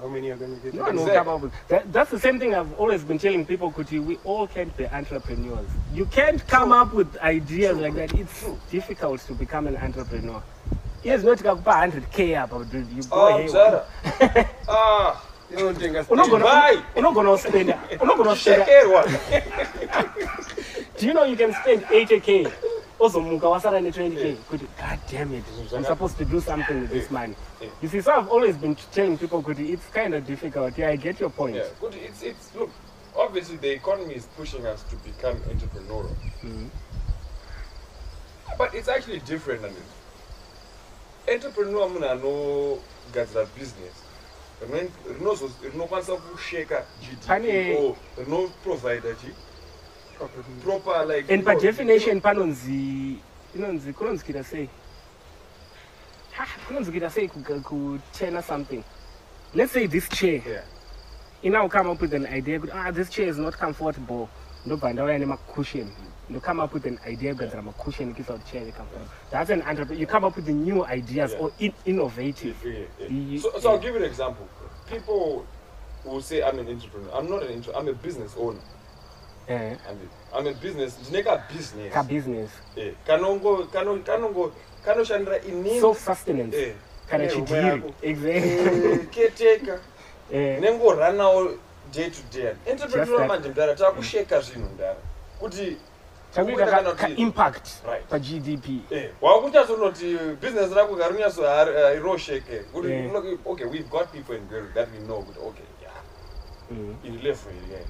How 0.01 0.07
many 0.07 0.29
are 0.29 0.35
going 0.37 0.55
to 0.55 0.61
get 0.63 0.73
no 0.73 0.83
no 0.83 0.89
Exactly. 0.91 1.15
come 1.15 1.27
up 1.29 1.41
with 1.41 1.53
that, 1.69 1.91
that's 1.91 2.11
the 2.11 2.19
same 2.19 2.37
thing 2.39 2.53
i've 2.53 2.71
always 2.79 3.03
been 3.03 3.17
telling 3.17 3.45
people 3.45 3.71
kuti 3.71 3.99
we 3.99 4.17
all 4.23 4.45
can't 4.47 4.75
be 4.77 4.85
entrepreneurs 4.87 5.67
you 5.93 6.05
can't 6.05 6.45
come 6.47 6.71
up 6.71 6.93
with 6.93 7.17
ideas 7.17 7.77
like 7.77 7.95
that 7.95 8.13
it's 8.13 8.45
difficult 8.71 9.19
to 9.27 9.33
become 9.33 9.65
an 9.67 9.75
entrepreneur 9.77 10.41
yes 11.03 11.23
not 11.23 11.37
kakupa 11.39 11.73
100k 11.87 12.37
apa 12.43 12.59
but 12.59 12.73
you 12.73 13.03
go 13.03 13.09
Oh, 13.11 13.47
Zara. 13.47 13.81
ah, 14.69 15.23
You 15.49 15.57
don't 15.57 15.77
think 15.79 15.93
that's 15.93 16.09
unogona 16.09 16.43
Bye. 16.43 16.77
unogona 16.95 17.31
uspenda 17.31 17.75
unogona 18.03 18.31
uspenda 18.31 18.65
shekerwa. 18.65 19.01
Do 20.99 21.05
you 21.07 21.13
know 21.13 21.23
you 21.23 21.37
can 21.37 21.53
spend 21.53 21.83
80k 21.83 22.51
ozomuka 22.99 23.49
wasara 23.49 23.79
ne20k 23.79 24.35
kuti 24.35 24.65
god 24.65 24.99
damn 25.11 25.33
it 25.33 25.45
i'm 25.77 25.83
supposed 25.85 26.17
to 26.17 26.25
do 26.25 26.41
something 26.41 26.73
with 26.81 26.91
this 26.91 27.11
money 27.11 27.35
Yeah. 27.61 27.71
you 27.81 27.89
see 27.89 28.01
so 28.01 28.11
i've 28.11 28.31
always 28.31 28.55
been 28.57 28.75
telling 28.75 29.17
people 29.17 29.41
kuti 29.41 29.69
it's 29.73 29.85
kind 29.93 30.13
of 30.15 30.23
difficult 30.25 30.77
yeah 30.77 30.91
i 30.93 30.97
get 30.97 31.19
your 31.21 31.31
point 31.31 31.55
Yeah, 31.55 31.65
good. 31.81 31.93
It's, 31.95 32.23
it's, 32.23 32.55
look, 32.55 32.69
obviously 33.15 33.57
the 33.57 33.71
economy 33.73 34.13
is 34.15 34.25
pushing 34.37 34.65
us 34.65 34.83
to 34.89 34.95
become 34.95 35.37
entrepreneurial. 35.49 36.15
Mhm. 36.43 36.69
But 38.57 38.73
it's 38.73 38.87
actually 38.89 39.19
different 39.19 39.61
than 39.61 39.71
it. 39.71 41.33
Entrepreneur 41.33 41.89
munhu 41.89 42.09
anogadzira 42.09 43.45
business 43.59 43.93
rinokwanisa 45.63 46.15
kusheka 46.15 46.85
GDP 47.01 47.95
rinoprovida 48.17 49.13
chi 49.15 49.27
proper 50.63 51.05
like 51.05 51.29
and 51.33 51.43
by 51.45 51.55
definition 51.55 52.21
panonzi 52.21 53.17
inonzi 53.55 53.93
kunonzikita 53.93 54.43
sei 54.43 54.69
Ha, 56.37 56.45
kunonzikita 56.67 57.09
sei 57.09 57.27
kutena 57.27 58.41
something 58.43 58.83
let's 59.53 59.71
say 59.71 59.87
this 59.87 60.09
chair 60.09 60.41
Yeah. 60.47 60.63
you 61.41 61.51
now 61.51 61.67
come 61.67 61.89
up 61.89 62.01
with 62.01 62.13
an 62.13 62.25
idea 62.27 62.59
ah 62.73 62.91
this 62.91 63.09
chair 63.09 63.27
is 63.29 63.37
not 63.37 63.55
comfortable 63.57 64.27
ndobva 64.65 64.93
ndauya 64.93 65.19
nemacushion 65.19 65.91
you 66.29 66.39
come 66.41 66.59
up 66.63 66.73
with 66.73 66.85
an 66.85 66.99
idea 67.07 67.33
kugadzira 67.33 67.61
macushion 67.61 68.13
kuti 68.13 68.33
chair 68.51 68.71
comfortable 68.71 69.07
that's 69.31 69.49
an 69.49 69.61
entrepreneur 69.61 69.99
you 70.01 70.07
come 70.07 70.27
up 70.27 70.35
with 70.35 70.45
the 70.45 70.53
new 70.53 70.83
ideas 70.85 71.31
Yeah. 71.31 71.41
or 71.43 71.51
in 71.59 71.73
innovative 71.85 72.55
Yeah, 72.65 72.85
yeah. 72.99 73.11
You- 73.11 73.39
So, 73.39 73.59
so 73.59 73.69
I'll 73.71 73.79
give 73.79 73.91
you 73.95 74.03
an 74.03 74.09
example. 74.09 74.47
People 74.89 75.45
will 76.05 76.21
say 76.21 76.41
I'm 76.43 76.59
an 76.59 76.67
entrepreneur. 76.69 77.11
I'm 77.13 77.29
not 77.29 77.43
an 77.43 77.49
entrepreneur. 77.55 77.79
I'm 77.79 77.87
a 77.89 77.93
business 77.93 78.35
owner. 78.37 78.61
Eh, 79.47 79.77
I'm 79.89 79.97
a, 79.97 80.39
I'm 80.39 80.47
a 80.47 80.53
business. 80.53 80.97
Ndinenge 81.01 81.29
a 81.29 81.43
business. 81.53 81.93
ka 81.93 82.03
business 82.03 82.49
Eh, 82.75 82.93
kanongo 83.07 83.63
kano 83.71 83.97
kanongo 84.03 84.51
kanoshandira 84.85 85.39
inini. 85.43 85.79
self 85.79 86.05
sustenance 86.05 86.57
Eh, 86.57 86.73
kana 87.09 87.23
ne 87.23 87.29
home 87.33 87.45
chidhiri 87.45 87.67
yako. 87.67 87.91
exactly 88.01 88.91
Eh, 88.91 88.99
caretaker. 89.11 89.79
Eh, 90.33 90.59
nengoranawo 90.61 91.51
day 91.93 92.09
to 92.09 92.21
day 92.37 92.53
entrepreneur 92.65 93.17
that. 93.19 93.27
manje 93.27 93.47
mudara 93.49 93.75
takusheka 93.75 94.41
zvinhu 94.41 94.69
mudara 94.69 94.95
kuti 95.39 95.77
chakuita 96.35 96.55
Unoita 96.63 96.71
kana 96.77 96.89
ka- 96.89 96.95
ka 96.95 97.07
kuti- 97.07 97.21
impact 97.21 97.67
Right. 97.87 98.03
pa 98.09 98.19
gdp 98.19 98.81
Eh, 98.91 99.09
wakunyazonoti 99.21 100.17
business 100.41 100.71
rako 100.73 100.95
garinyazoirosheke 100.95 102.59
kuti 102.73 102.87
Yeah. 102.89 103.09
uno- 103.15 103.37
okay 103.45 103.65
we've 103.65 103.89
got 103.89 104.11
people 104.11 104.35
in 104.35 104.41
Gweru 104.47 104.67
that 104.73 104.89
we 104.91 104.99
know 105.05 105.21
kuti 105.23 105.39
okay 105.39 105.65
yeah 105.81 105.93
Mm, 106.71 106.95
iri 107.03 107.17
level 107.17 107.53
iri 107.53 107.71
yeah 107.73 107.85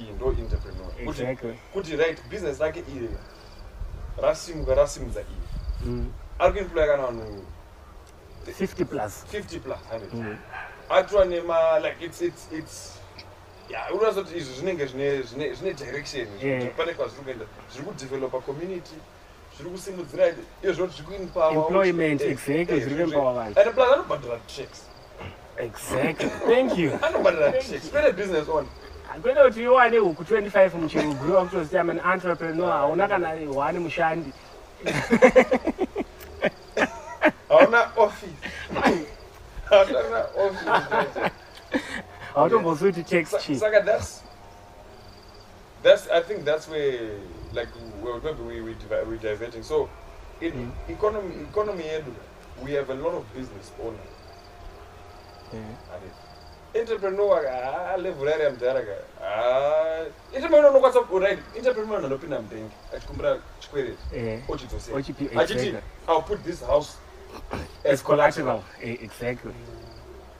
iyi 0.00 0.10
ndo 0.12 0.26
entrepreneur. 0.38 0.86
Kuti 1.04 1.22
exactly. 1.22 1.54
kuti 1.72 1.96
right 1.96 2.22
business 2.30 2.58
rake 2.60 2.80
iri 2.96 3.08
rasimuka 4.22 4.74
rasimudza 4.74 5.20
iyi. 5.20 5.48
Mm, 5.90 6.12
ari 6.38 6.52
kuemploya 6.52 6.86
kana 6.86 7.02
vanhu 7.06 7.44
50 8.46 8.84
plus. 8.84 9.24
50 9.32 9.60
plus 9.60 9.78
100 9.92 10.12
Mm. 10.12 10.36
atora 10.88 11.24
nema 11.24 11.78
like 11.78 12.04
it's 12.04 12.20
it's 12.22 12.52
it's 12.52 12.98
yeah 13.68 13.94
unazoti 13.94 14.36
izvi 14.36 14.54
zvinenge 14.54 14.86
zvine 14.86 15.22
zvine 15.22 15.54
zvine 15.54 15.74
direction 15.74 16.26
Yeah. 16.42 16.74
pane 16.76 16.94
kwazviri 16.94 17.24
kuenda. 17.24 17.44
Zviri 17.72 17.84
kudevelopa 17.86 18.40
community 18.40 18.94
zviri 19.56 19.70
kusimudzira 19.70 20.26
iyo 20.62 20.72
zvinoti 20.72 20.92
zviri 21.02 21.06
kuempower 21.18 21.54
Employment, 21.56 22.20
Eh, 22.20 22.30
exactly, 22.30 22.80
zviri 22.80 22.94
kuempower 22.96 23.34
vanhu. 23.34 23.60
and 23.60 23.74
plus 23.74 23.92
anobhadhira 23.92 24.38
tax 24.38 24.68
exactly. 25.56 26.28
Thank 26.54 26.78
you. 26.78 26.90
Anobhadhira 27.02 27.52
tax 27.52 27.90
kwete 27.90 28.12
business 28.12 28.48
on 28.48 28.66
kwete 29.22 29.42
kuti 29.42 29.62
iwane 29.62 29.98
huku 29.98 30.22
25 30.22 30.74
muchiruguru 30.74 31.34
wakutoziti 31.34 31.78
am 31.78 31.90
an 31.90 32.00
entrepreneur 32.12 32.72
hauna 32.72 33.08
kana 33.08 33.28
hwane 33.52 33.78
mushandi? 33.78 34.32
Hauna 37.48 37.90
office. 37.96 38.32
Hauna 39.70 40.24
office. 40.36 41.30
Hautombozivi 42.34 42.92
kuti 42.92 43.22
tax 43.24 43.58
Saka, 43.58 43.82
that's 43.82 44.22
that's 45.82 46.08
I 46.08 46.20
think 46.22 46.44
that's 46.44 46.68
where 46.68 47.18
like 47.52 47.68
well, 48.02 48.20
maybe 48.22 48.42
we 48.42 48.60
we 48.60 48.74
we're 49.06 49.16
diverting. 49.16 49.62
So 49.62 49.88
in 50.40 50.52
hmm. 50.52 50.92
economy 50.92 51.34
economy 51.50 51.82
yedu, 51.84 52.14
we 52.62 52.72
have 52.72 52.90
a 52.90 52.94
lot 52.94 53.14
of 53.14 53.24
business 53.34 53.72
owners. 53.82 54.00
It- 55.52 56.29
entrepreneur 56.74 57.46
ah 57.48 57.96
level 57.96 58.28
area 58.28 58.50
mudhara 58.50 58.80
ka. 58.82 58.94
Ah 59.24 60.04
entrepreneur 60.34 60.70
unokwanisa 60.70 61.00
ku- 61.00 61.18
right 61.18 61.38
entrepreneur 61.56 62.04
anopinda 62.04 62.40
mudengi 62.40 62.70
achikumbira 62.96 63.38
chikwereti 63.60 63.98
Eh, 64.16 64.40
ochidzosera 64.48 64.96
ochipi- 64.98 65.40
achiti 65.40 65.74
i'll 66.08 66.22
put 66.22 66.44
this 66.44 66.60
house 66.66 66.90
as 67.92 68.02
collateral. 68.02 68.62
Eh, 68.82 68.98
exactly. 69.02 69.52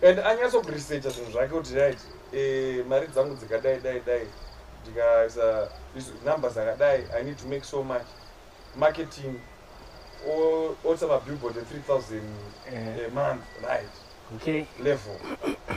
And 0.03 0.19
anyatso 0.19 0.61
kuresearcha 0.61 1.11
zvinhu 1.11 1.31
zvake 1.33 1.49
kuti 1.53 1.75
right 1.75 1.99
eh, 2.33 2.87
mari 2.87 3.07
dzangu 3.07 3.35
dzikadai 3.35 3.81
dai 3.81 4.01
dai. 4.07 4.27
Ndikaisa 4.83 5.69
isu- 5.97 6.25
numbers 6.25 6.57
akadai. 6.57 7.05
I 7.21 7.23
need 7.25 7.37
to 7.39 7.47
make 7.49 7.65
so 7.65 7.83
much. 7.83 8.07
Marketing 8.77 9.41
o- 10.29 10.77
oisa 10.85 11.07
mabillboard 11.07 11.57
e3000 11.57 12.21
Eh. 12.73 13.07
a 13.07 13.11
month 13.15 13.43
right. 13.69 13.91
Okay. 14.37 14.65
Level 14.83 15.17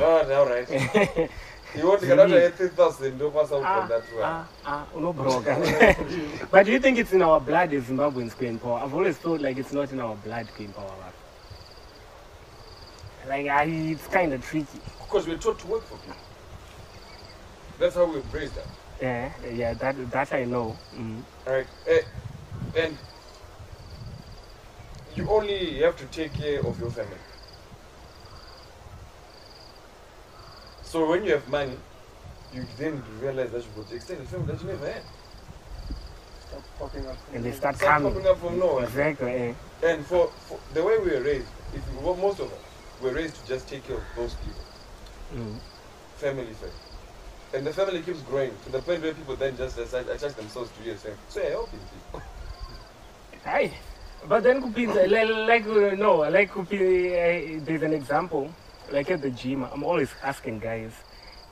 all 0.02 0.46
right. 0.46 1.30
Iwo 1.80 1.98
ndikadata 1.98 2.36
e3000 2.50 3.12
ndokwanisa 3.14 3.56
kugona 3.56 4.00
tu 4.00 4.24
Ah, 4.26 4.46
ah, 4.66 4.84
unobroka 4.96 5.58
but 6.52 6.66
do 6.66 6.72
you 6.72 6.80
think 6.80 6.98
it's 6.98 7.14
in 7.14 7.22
our 7.22 7.40
blood 7.42 7.74
as 7.74 7.84
zimbabweans 7.84 8.36
kuempower 8.36 8.84
i've 8.86 8.94
always 8.96 9.18
felt 9.18 9.42
like 9.42 9.60
it's 9.62 9.74
not 9.74 9.92
in 9.92 10.00
our 10.00 10.16
blood 10.16 10.48
kuempower 10.58 10.90
vanhu 10.90 11.14
like 13.38 13.50
I, 13.50 13.92
it's 13.92 14.08
kind 14.10 14.34
of 14.34 14.50
tricky 14.50 14.80
because 15.08 15.28
we're 15.30 15.40
taught 15.40 15.60
to 15.62 15.68
work 15.68 15.84
for 15.84 15.98
people. 15.98 16.22
That's 17.80 17.96
how 17.96 18.06
we're 18.06 18.40
raised 18.40 18.58
up 18.58 18.68
yeah 19.02 19.32
yeah 19.58 19.78
that 19.78 19.96
that 20.12 20.34
i 20.34 20.46
know. 20.46 20.76
Mm. 21.00 21.24
right. 21.46 21.68
Eh, 21.88 22.04
and 22.84 22.98
you 25.16 25.30
only 25.30 25.82
have 25.84 25.94
to 25.98 26.06
take 26.06 26.30
care 26.42 26.60
of 26.60 26.80
your 26.80 26.92
family 26.92 27.18
so 30.94 31.10
when 31.10 31.26
you 31.26 31.32
have 31.32 31.48
money 31.50 31.76
you 32.54 32.64
then 32.78 33.02
realize 33.20 33.50
that 33.50 33.64
you've 33.66 33.76
got 33.76 33.92
extended 33.92 34.28
family 34.28 34.54
that 34.54 34.62
you 34.62 34.68
never 34.68 34.92
had 34.92 35.02
Start 36.48 36.64
popping 36.78 37.08
up. 37.08 37.18
and 37.34 37.44
they 37.44 37.52
start 37.52 37.76
Start 37.76 37.94
coming 37.94 38.14
popping 38.14 38.28
up 38.28 38.38
from 38.40 38.60
nowhere 38.60 38.84
exactly 38.84 39.32
eh. 39.32 39.54
and 39.84 40.06
for, 40.06 40.28
for 40.48 40.60
the 40.76 40.84
way 40.84 41.00
we 41.00 41.10
were 41.16 41.24
raised 41.24 41.48
if 41.74 41.82
you, 41.90 42.00
well, 42.06 42.16
most 42.16 42.40
of 42.40 42.54
us 42.54 42.60
were 43.02 43.12
raised 43.12 43.36
to 43.42 43.48
just 43.48 43.68
take 43.68 43.84
care 43.88 43.98
of 43.98 44.04
those 44.16 44.36
people 44.36 44.66
mm. 45.36 45.58
family 46.18 46.54
first 46.62 46.78
and 47.56 47.66
the 47.66 47.74
family 47.74 48.02
keeps 48.04 48.22
growing 48.22 48.54
to 48.64 48.72
the 48.72 48.80
point 48.80 49.02
where 49.02 49.16
people 49.16 49.36
then 49.36 49.58
just 49.58 49.76
decide 49.76 50.08
attach 50.10 50.36
themselves 50.36 50.70
to 50.78 50.84
you 50.86 50.92
and 50.92 51.00
say 51.00 51.14
so 51.28 51.42
yeah 51.42 51.50
helping 51.50 51.80
people 51.96 52.22
Aye. 53.46 53.74
But 54.30 54.44
then 54.44 54.62
kupinza 54.62 55.10
like, 55.12 55.28
like 55.50 55.66
uh, 55.68 55.96
no 55.96 56.18
like 56.36 56.52
kupi, 56.52 56.78
uh, 56.78 57.66
there's 57.66 57.82
an 57.82 57.94
example 57.94 58.50
like 58.94 59.10
at 59.12 59.22
the 59.22 59.32
gym 59.32 59.64
I'm 59.64 59.84
always 59.84 60.12
asking 60.24 60.60
guys. 60.60 60.94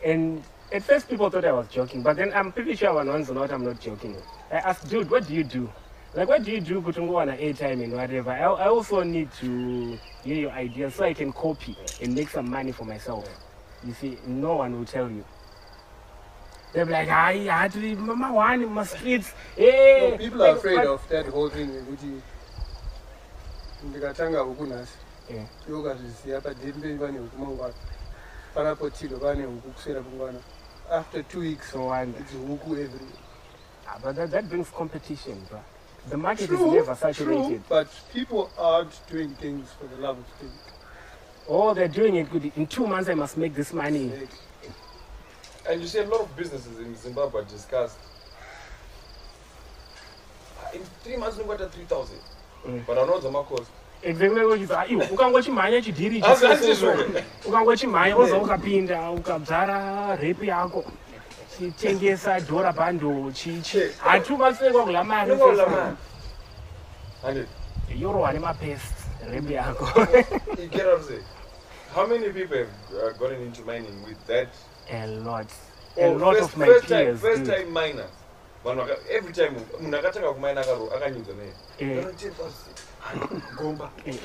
And 0.06 0.43
at 0.71 0.84
first 0.84 1.10
people 1.10 1.30
thought 1.30 1.43
I 1.43 1.51
was 1.51 1.67
joking 1.67 2.04
but 2.04 2.15
then 2.15 2.32
I'm 2.34 2.51
pretty 2.51 2.75
sure 2.75 2.93
one 2.93 3.08
one's 3.08 3.30
not 3.32 3.51
I'm 3.51 3.65
not 3.65 3.80
joking. 3.80 4.15
I 4.51 4.58
asked 4.58 4.88
dude 4.89 5.10
what 5.10 5.27
do 5.27 5.34
you 5.34 5.43
do? 5.43 5.69
Like 6.13 6.27
what 6.30 6.43
do 6.43 6.51
you 6.51 6.62
do? 6.62 6.82
Kuti 6.82 6.99
ungowana 6.99 7.38
airtime 7.41 7.84
and 7.84 7.93
whatever. 7.93 8.32
I, 8.32 8.43
i 8.43 8.67
also 8.67 9.01
need 9.04 9.32
to 9.39 9.97
hear 10.23 10.36
your 10.36 10.51
ideas 10.51 10.95
so 10.95 11.04
i 11.04 11.13
can 11.13 11.34
copy 11.34 11.75
and 12.01 12.13
make 12.15 12.30
some 12.30 12.49
money 12.49 12.71
for 12.71 12.86
myself. 12.86 13.27
You 13.84 13.93
see 13.93 14.17
no 14.27 14.58
one 14.58 14.77
will 14.77 14.86
tell 14.86 15.10
you. 15.10 15.25
They'll 16.73 16.86
be 16.86 16.91
like 16.91 17.08
hayi 17.10 17.47
hati 17.49 17.95
mama 17.95 18.32
one 18.34 18.65
mastreets 18.69 19.34
hey 19.58 20.08
No, 20.10 20.13
eh, 20.13 20.17
people 20.17 20.43
are 20.43 20.56
afraid 20.56 20.86
of 20.86 21.01
that 21.10 21.25
whole 21.25 21.49
thing 21.49 21.69
ndikatanga 23.84 24.39
huku 24.39 24.65
nhasi 24.65 24.97
Yeah. 25.34 25.46
iwo 25.70 25.80
ukazviziva 25.80 26.41
vane 26.96 27.20
huku 27.20 27.38
mangwana 27.38 27.74
panapotido 28.54 29.17
vane 29.17 29.46
huku 29.46 29.72
kuswera 29.72 30.02
kungwana 30.02 30.39
after 30.91 31.28
two 31.28 31.39
weeks 31.39 31.74
it's 32.20 32.34
huku 32.48 32.72
every 32.78 33.08
Ah, 33.88 34.00
but 34.00 34.15
that, 34.15 34.32
that 34.32 34.46
brings 34.46 34.70
competition 34.72 35.36
bro. 35.50 35.60
the 36.10 36.17
market 36.17 36.48
True, 36.48 36.58
is 36.67 36.74
never 36.74 36.96
true, 36.96 37.13
saturated 37.13 37.62
but 37.70 37.88
people 38.13 38.50
aren't 38.58 38.94
doing 39.12 39.30
things 39.36 39.67
for 39.80 39.88
the 39.96 40.02
love 40.02 40.20
of 40.20 40.26
things 40.39 40.60
oh 41.50 41.74
they're 41.74 41.88
doing 42.02 42.15
it 42.15 42.30
good 42.32 42.52
in 42.58 42.67
two 42.67 42.88
months 42.88 43.10
i 43.10 43.13
must 43.15 43.38
make 43.38 43.54
this 43.56 43.74
money 43.74 44.06
Exactly. 44.06 44.38
And 45.70 45.80
you 45.82 45.88
see, 45.88 46.00
a 46.00 46.06
lot 46.08 46.22
of 46.22 46.36
businesses 46.36 46.80
in 46.80 46.96
Zimbabwe 46.96 47.41
are 47.41 47.46
discussed. 47.46 47.96
"Ah, 50.60 50.72
In 50.74 50.82
three 51.04 51.17
months, 51.17 51.38
we 51.38 51.44
got 51.44 51.60
3,000. 51.72 52.17
Mm. 52.65 52.84
But 52.88 52.98
I 52.98 53.06
know 53.06 53.20
the 53.20 53.30
cost. 53.44 53.70
Exactly 54.04 54.68
aiwa 54.78 55.06
ukangochimhanya 55.14 55.82
chidhiri 55.82 56.24
ukangochimhanya 57.46 58.16
woza 58.16 58.38
ukapinda 58.38 59.12
ukadzara 59.12 60.16
repi 60.16 60.48
yako 60.48 60.84
chitengesa 61.58 62.40
dhora 62.40 62.72
bando 62.74 63.32
chichi 63.32 63.82
hati 63.98 64.34
ukasekwa 64.34 64.84
kula 64.84 65.04
mari 65.04 65.32
yorowa 68.00 68.34
nemapest 68.34 68.94
repi 69.32 69.54
yako? 69.54 69.86
How 71.94 72.08
many 72.08 72.30
people 72.30 72.58
have 72.58 72.70
uh, 72.96 73.18
gotten 73.20 73.42
into 73.42 73.62
mining 73.64 74.04
with 74.08 74.18
that? 74.28 74.48
a 74.90 75.06
lot. 75.08 75.48
A 75.98 76.06
Oh, 76.06 76.14
lot 76.14 76.38
first, 76.38 76.54
of 76.54 76.58
my 76.58 76.66
first 76.66 76.88
time, 76.88 77.06
peers 77.06 77.20
first 77.20 77.44
do. 77.44 77.52
time 77.52 77.72
vaka- 78.64 78.98
every 79.10 79.34
time 79.34 79.52
munhu 79.82 79.96
akatanga 79.98 80.34
kumaina 80.34 80.62
akanyudza 80.96 81.34
nei 81.34 81.52
Eh, 83.14 83.42
gomba. 83.58 83.90
Eh, 84.06 84.16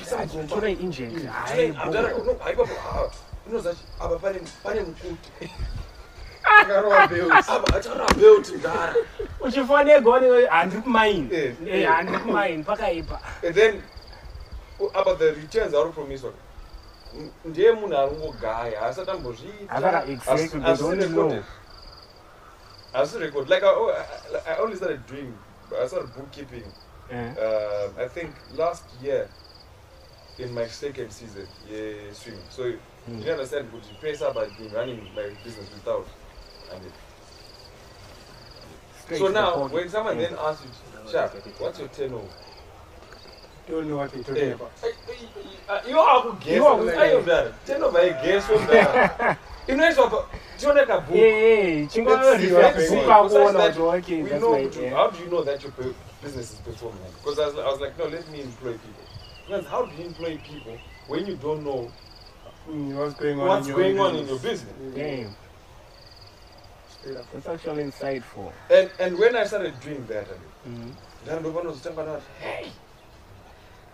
tora 0.49 0.69
inject 0.69 1.25
hayi 1.25 1.71
bo. 2.55 2.67
inozachi 3.49 3.83
apa 3.99 4.15
pane 4.19 4.39
pane 4.63 4.81
mukuti. 4.81 5.49
Akarova 6.43 7.07
bills. 7.07 7.49
apa 7.49 7.75
achara 7.77 8.05
belt 8.15 8.49
ndara 8.55 8.95
uchifonegwa 9.39 10.19
handiri 10.49 10.81
kumaini 10.81 11.29
Eh, 11.35 11.55
Eh, 11.67 11.81
eh. 11.81 11.89
handiri 11.89 12.19
kumaini 12.19 12.63
pakaipa. 12.63 13.19
And 13.43 13.55
then 13.55 13.83
u- 14.79 14.91
apa 14.93 15.15
the 15.15 15.31
returns 15.33 15.73
ari 15.73 15.91
promiswa 15.91 16.31
ndiye 17.45 17.71
munhu 17.71 17.97
ari 17.97 18.11
kungogaya 18.11 18.79
haasati 18.79 19.11
Asaka 19.69 20.05
exactly, 20.07 20.59
they 20.59 20.75
don't 20.75 21.11
know. 21.13 21.43
asi 22.93 23.17
record. 23.19 23.49
Like 23.49 23.63
I, 23.63 23.67
oh, 23.67 23.91
I, 24.47 24.53
I 24.53 24.59
only 24.59 24.75
started 24.75 25.05
doing 25.07 25.33
i 25.83 25.87
started 25.87 26.09
bookkeeping 26.15 26.63
Eh, 27.09 27.15
um, 27.15 27.93
I 27.97 28.07
think 28.07 28.31
last 28.55 28.83
year 29.01 29.29
in 30.39 30.53
my 30.53 30.67
second 30.67 31.11
season, 31.11 31.47
yeah, 31.69 32.11
swim. 32.13 32.37
So 32.49 32.63
Mm. 33.09 33.23
you 33.23 33.31
understand, 33.31 33.69
but 33.71 33.81
the 33.83 33.95
pace 34.01 34.21
up 34.21 34.35
I've 34.35 34.57
been 34.57 34.71
running 34.73 35.01
my 35.15 35.29
business 35.43 35.69
without. 35.73 36.05
And 36.73 36.85
it. 36.85 36.91
So 39.17 39.29
now, 39.29 39.67
when 39.67 39.87
someone 39.89 40.19
Yeah. 40.19 40.29
then 40.29 40.37
asks 40.37 40.63
you, 40.65 41.09
Sharp, 41.11 41.31
what's 41.59 41.79
your 41.79 41.87
turnover? 41.87 42.27
You 43.69 43.75
don't 43.75 43.89
know 43.89 43.97
what 43.97 44.11
they're 44.11 44.23
talking 44.23 44.51
about. 44.51 44.71
I- 44.83 44.87
I- 44.87 45.77
I- 45.85 45.87
You 45.87 45.99
are 45.99 46.21
who 46.21 46.33
guess. 46.39 46.55
You 46.55 46.65
are 46.65 46.77
You 46.83 46.89
who- 46.89 47.17
are 47.17 47.21
that. 47.23 47.65
Turnover, 47.65 47.99
I 47.99 48.09
guess 48.09 48.45
from 48.45 48.65
that. 48.67 49.37
You 49.67 49.75
know, 49.75 49.87
it's 49.87 49.97
about. 49.97 50.29
Do 50.57 50.67
you 50.67 50.73
know 50.73 50.81
a 50.83 50.85
book? 51.01 51.09
Let's 51.09 51.93
chingava 51.93 52.37
see, 52.37 52.45
refer 52.45 52.61
let's 52.61 52.75
to 52.77 52.87
see. 52.87 52.95
book 52.95 53.05
Besides 53.05 53.33
akuona 53.33 53.53
that, 53.57 53.75
kuti 53.75 53.97
okay 53.97 54.23
we 54.23 54.29
know. 54.39 54.51
my 54.51 54.65
to- 54.67 54.81
yeah. 54.81 54.89
How 54.95 55.07
do 55.09 55.23
you 55.23 55.29
know 55.29 55.43
that 55.43 55.61
your 55.63 55.71
pe- 55.73 55.93
business 56.21 56.53
is 56.53 56.59
performing? 56.59 56.99
Because 57.23 57.39
I 57.39 57.47
was, 57.47 57.55
I 57.55 57.71
was 57.71 57.79
like, 57.79 57.97
no, 57.97 58.05
let 58.05 58.29
me 58.29 58.41
employ 58.41 58.73
people. 58.73 59.03
Because 59.45 59.65
how 59.67 59.85
do 59.85 59.95
you 59.95 60.07
employ 60.07 60.37
people 60.37 60.77
when 61.07 61.25
you 61.25 61.35
don't 61.37 61.63
know 61.63 61.91
what's 62.67 63.13
going 63.15 63.39
on 63.39 63.47
what's 63.47 63.67
in 63.67 63.73
your 63.73 63.77
going 63.77 63.99
on 63.99 64.15
in 64.15 64.27
your 64.27 64.39
business? 64.39 64.73
business? 64.93 65.33
Damn, 67.05 67.25
that's 67.33 67.47
actually 67.47 67.83
insightful. 67.83 68.51
And 68.69 68.89
and 68.99 69.17
when 69.17 69.35
I 69.35 69.45
started 69.45 69.79
doing 69.79 70.05
that, 70.07 70.27
then 71.25 71.43
the 71.43 71.51
one 71.51 71.67
was 71.67 71.81
talking 71.81 71.99
about, 71.99 72.21
hey, 72.41 72.69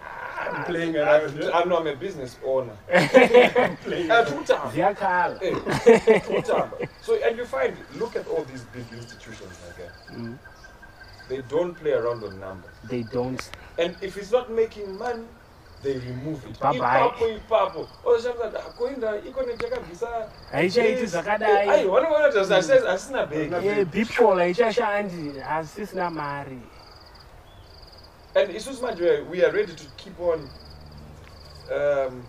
I'm 0.02 0.64
playing 0.66 0.96
around. 0.98 1.44
I, 1.44 1.62
I 1.62 1.64
know 1.66 1.78
I'm 1.78 1.88
a 1.88 1.96
business 1.96 2.38
owner. 2.46 2.78
Uh, 3.94 4.26
two 4.26 4.44
times. 4.44 4.74
Ziyakhala. 4.74 5.40
Hey, 5.40 6.20
two 6.20 6.42
times. 6.42 6.74
So 7.02 7.16
and 7.16 7.38
you 7.38 7.46
find, 7.46 7.76
look 7.96 8.16
at 8.16 8.26
all 8.28 8.44
these 8.46 8.64
big 8.74 8.86
institutions 8.94 9.58
like 9.68 9.78
that. 9.78 10.16
Mm. 10.16 10.38
They 11.34 11.42
don't 11.50 11.74
play 11.74 11.94
around 11.94 12.24
on 12.24 12.40
numbers. 12.40 12.76
They 12.84 13.02
don't. 13.12 13.42
And 13.80 13.96
if 14.04 14.18
it's 14.18 14.32
not 14.32 14.52
making 14.52 15.00
money, 15.00 15.24
they 15.82 15.98
remove 15.98 16.46
it. 16.46 16.60
Bye-bye. 16.60 17.10
Ipapo, 17.10 17.28
ipapo. 17.38 17.88
Ozoshamisa 18.06 18.60
kuinda 18.78 19.18
iconnect 19.26 19.62
yakabvisa. 19.64 20.30
Haichaiti 20.52 21.02
Ai, 21.02 21.06
zvakadai. 21.08 21.86
wanoona 21.86 22.28
kuti 22.28 22.40
asina 22.54 22.90
asina 22.90 23.26
bhegi. 23.26 23.68
Eh, 23.68 23.86
bipol 23.86 24.38
haichashandi 24.38 25.40
hasisina 25.40 26.10
mari. 26.10 26.60
And 28.36 28.50
isusu 28.56 28.82
manje 28.82 29.26
we 29.32 29.44
are 29.44 29.52
ready 29.52 29.74
to 29.76 29.84
keep 29.98 30.20
on 30.20 30.50
um, 31.72 32.24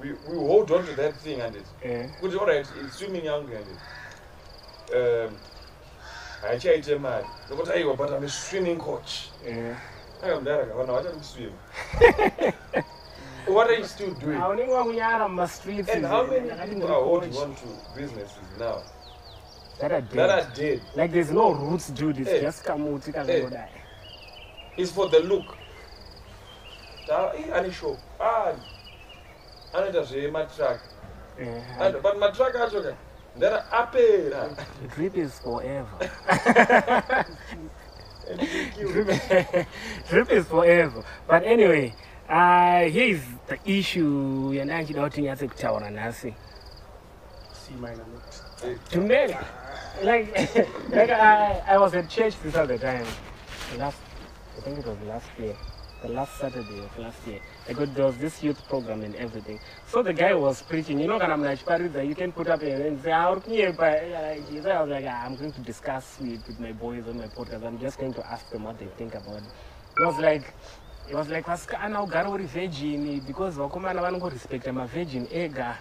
we, 0.00 0.12
we 0.28 0.36
hold 0.36 0.70
on 0.72 0.84
to 0.84 0.92
that 0.96 1.14
thing 1.22 1.40
and 1.40 1.56
it 1.56 1.64
Eh, 1.82 2.06
kuti 2.20 2.36
alright 2.38 2.66
swimming 2.90 3.24
yangu 3.24 3.56
and 3.56 3.66
it 3.72 5.28
um, 5.28 5.36
haichaite 6.46 6.98
mari. 6.98 7.26
Nokuti 7.50 7.72
aiwa 7.72 7.96
but 7.96 8.10
I'm 8.10 8.24
a 8.24 8.28
swimming 8.28 8.76
coach. 8.78 9.30
Akamdaraka 10.22 10.74
vanhu 10.74 10.94
havachati 10.94 11.16
kuswima 11.16 11.52
what 13.54 13.70
are 13.70 13.78
you 13.78 13.84
still 13.84 14.14
doing? 14.14 14.38
Haunenge 14.38 14.72
wakunyara 14.72 15.28
mumastreets. 15.28 15.88
and 15.88 16.06
how 16.06 16.26
many 16.26 16.50
people 16.68 16.88
are 16.88 17.04
holding 17.04 17.36
on 17.36 17.54
to 17.54 17.66
businesses 17.96 18.58
now? 18.58 18.82
That 19.80 19.92
are 19.92 20.00
that 20.00 20.12
dead. 20.14 20.30
are 20.30 20.46
dead. 20.56 20.80
Like 20.96 21.12
there's 21.12 21.30
no 21.30 21.52
roots, 21.52 21.88
dude. 21.90 22.18
It's 22.18 22.30
Eh. 22.30 22.40
just 22.40 22.64
kamuti 22.64 23.12
kangodai. 23.12 23.68
is 24.76 24.90
for 24.92 25.08
the 25.10 25.20
look. 25.20 25.56
Ane 27.54 27.70
shop. 27.72 27.98
Ah, 28.20 28.52
anoita 29.74 30.02
zvematruck 30.02 30.80
Eh, 31.38 31.62
And- 31.78 32.02
but 32.02 32.16
matruck 32.18 32.54
acho 32.54 32.82
ka 32.82 32.96
ndara 33.36 33.70
apera 33.72 34.48
drip 34.94 35.16
is 35.16 35.38
forever. 35.38 36.10
And 38.28 38.40
we 38.40 38.70
kill. 38.74 38.92
drip, 38.92 39.66
drip 40.08 40.32
is 40.32 40.46
forever. 40.46 41.04
But 41.28 41.44
anyway, 41.44 41.94
uh, 42.28 42.80
here 42.80 43.14
is 43.14 43.22
the 43.46 43.58
issue 43.64 44.52
yandanchida 44.52 45.10
nyatse 45.10 45.48
kutaura 45.48 45.90
nhasi. 45.90 46.34
See 47.52 47.74
mine, 47.74 48.00
I'm 48.00 48.12
not. 48.12 48.90
Today, 48.90 49.38
like, 50.02 50.36
like 50.90 51.10
I, 51.10 51.62
I 51.68 51.78
was 51.78 51.94
at 51.94 52.08
church 52.08 52.34
this 52.42 52.56
other 52.56 52.78
time. 52.78 53.06
Last, 53.78 53.98
I 54.56 54.60
think 54.62 54.78
it 54.78 54.86
was 54.86 54.98
last 55.06 55.28
year. 55.38 55.56
The 56.02 56.08
last 56.08 56.36
Saturday 56.38 56.78
of 56.78 56.98
last 56.98 57.26
year. 57.26 57.40
I 57.68 57.72
got 57.72 57.94
there 57.94 58.04
was 58.06 58.18
this 58.18 58.42
youth 58.42 58.62
program 58.68 59.02
and 59.02 59.14
everything. 59.16 59.58
So 59.86 60.02
the 60.02 60.12
guy 60.12 60.34
was 60.34 60.62
preaching, 60.62 61.00
you 61.00 61.06
know, 61.08 61.18
kana 61.18 61.36
mnachiparidza, 61.36 62.06
you 62.06 62.14
can 62.14 62.32
put 62.32 62.48
up 62.48 62.60
here 62.60 62.86
and 62.86 63.00
say, 63.02 63.12
"Ah, 63.12 63.30
uri 63.30 63.40
kunyepa." 63.40 64.12
Like, 64.12 64.62
so 64.62 64.70
I 64.70 64.80
was 64.82 64.90
like, 64.90 65.06
"Ah, 65.08 65.24
I'm 65.24 65.36
going 65.36 65.52
to 65.52 65.60
discuss 65.60 66.18
with, 66.20 66.46
with 66.46 66.60
my 66.60 66.72
boys 66.72 67.08
on 67.08 67.16
my 67.16 67.28
podcast. 67.28 67.64
I'm 67.64 67.78
just 67.78 67.98
going 67.98 68.12
to 68.14 68.26
ask 68.30 68.48
them 68.50 68.64
what 68.64 68.78
they 68.78 68.86
think 68.98 69.14
about 69.14 69.38
it. 69.38 69.44
It 69.98 70.04
was 70.04 70.18
like, 70.18 70.52
it 71.08 71.14
was 71.14 71.28
like 71.28 71.46
vasikana 71.46 72.06
ugara 72.06 72.28
uri 72.30 72.44
virgin 72.46 73.20
because 73.26 73.56
vakomana 73.56 74.02
vanongorespecta 74.02 74.72
mavirgin 74.72 75.26
ega 75.32 75.78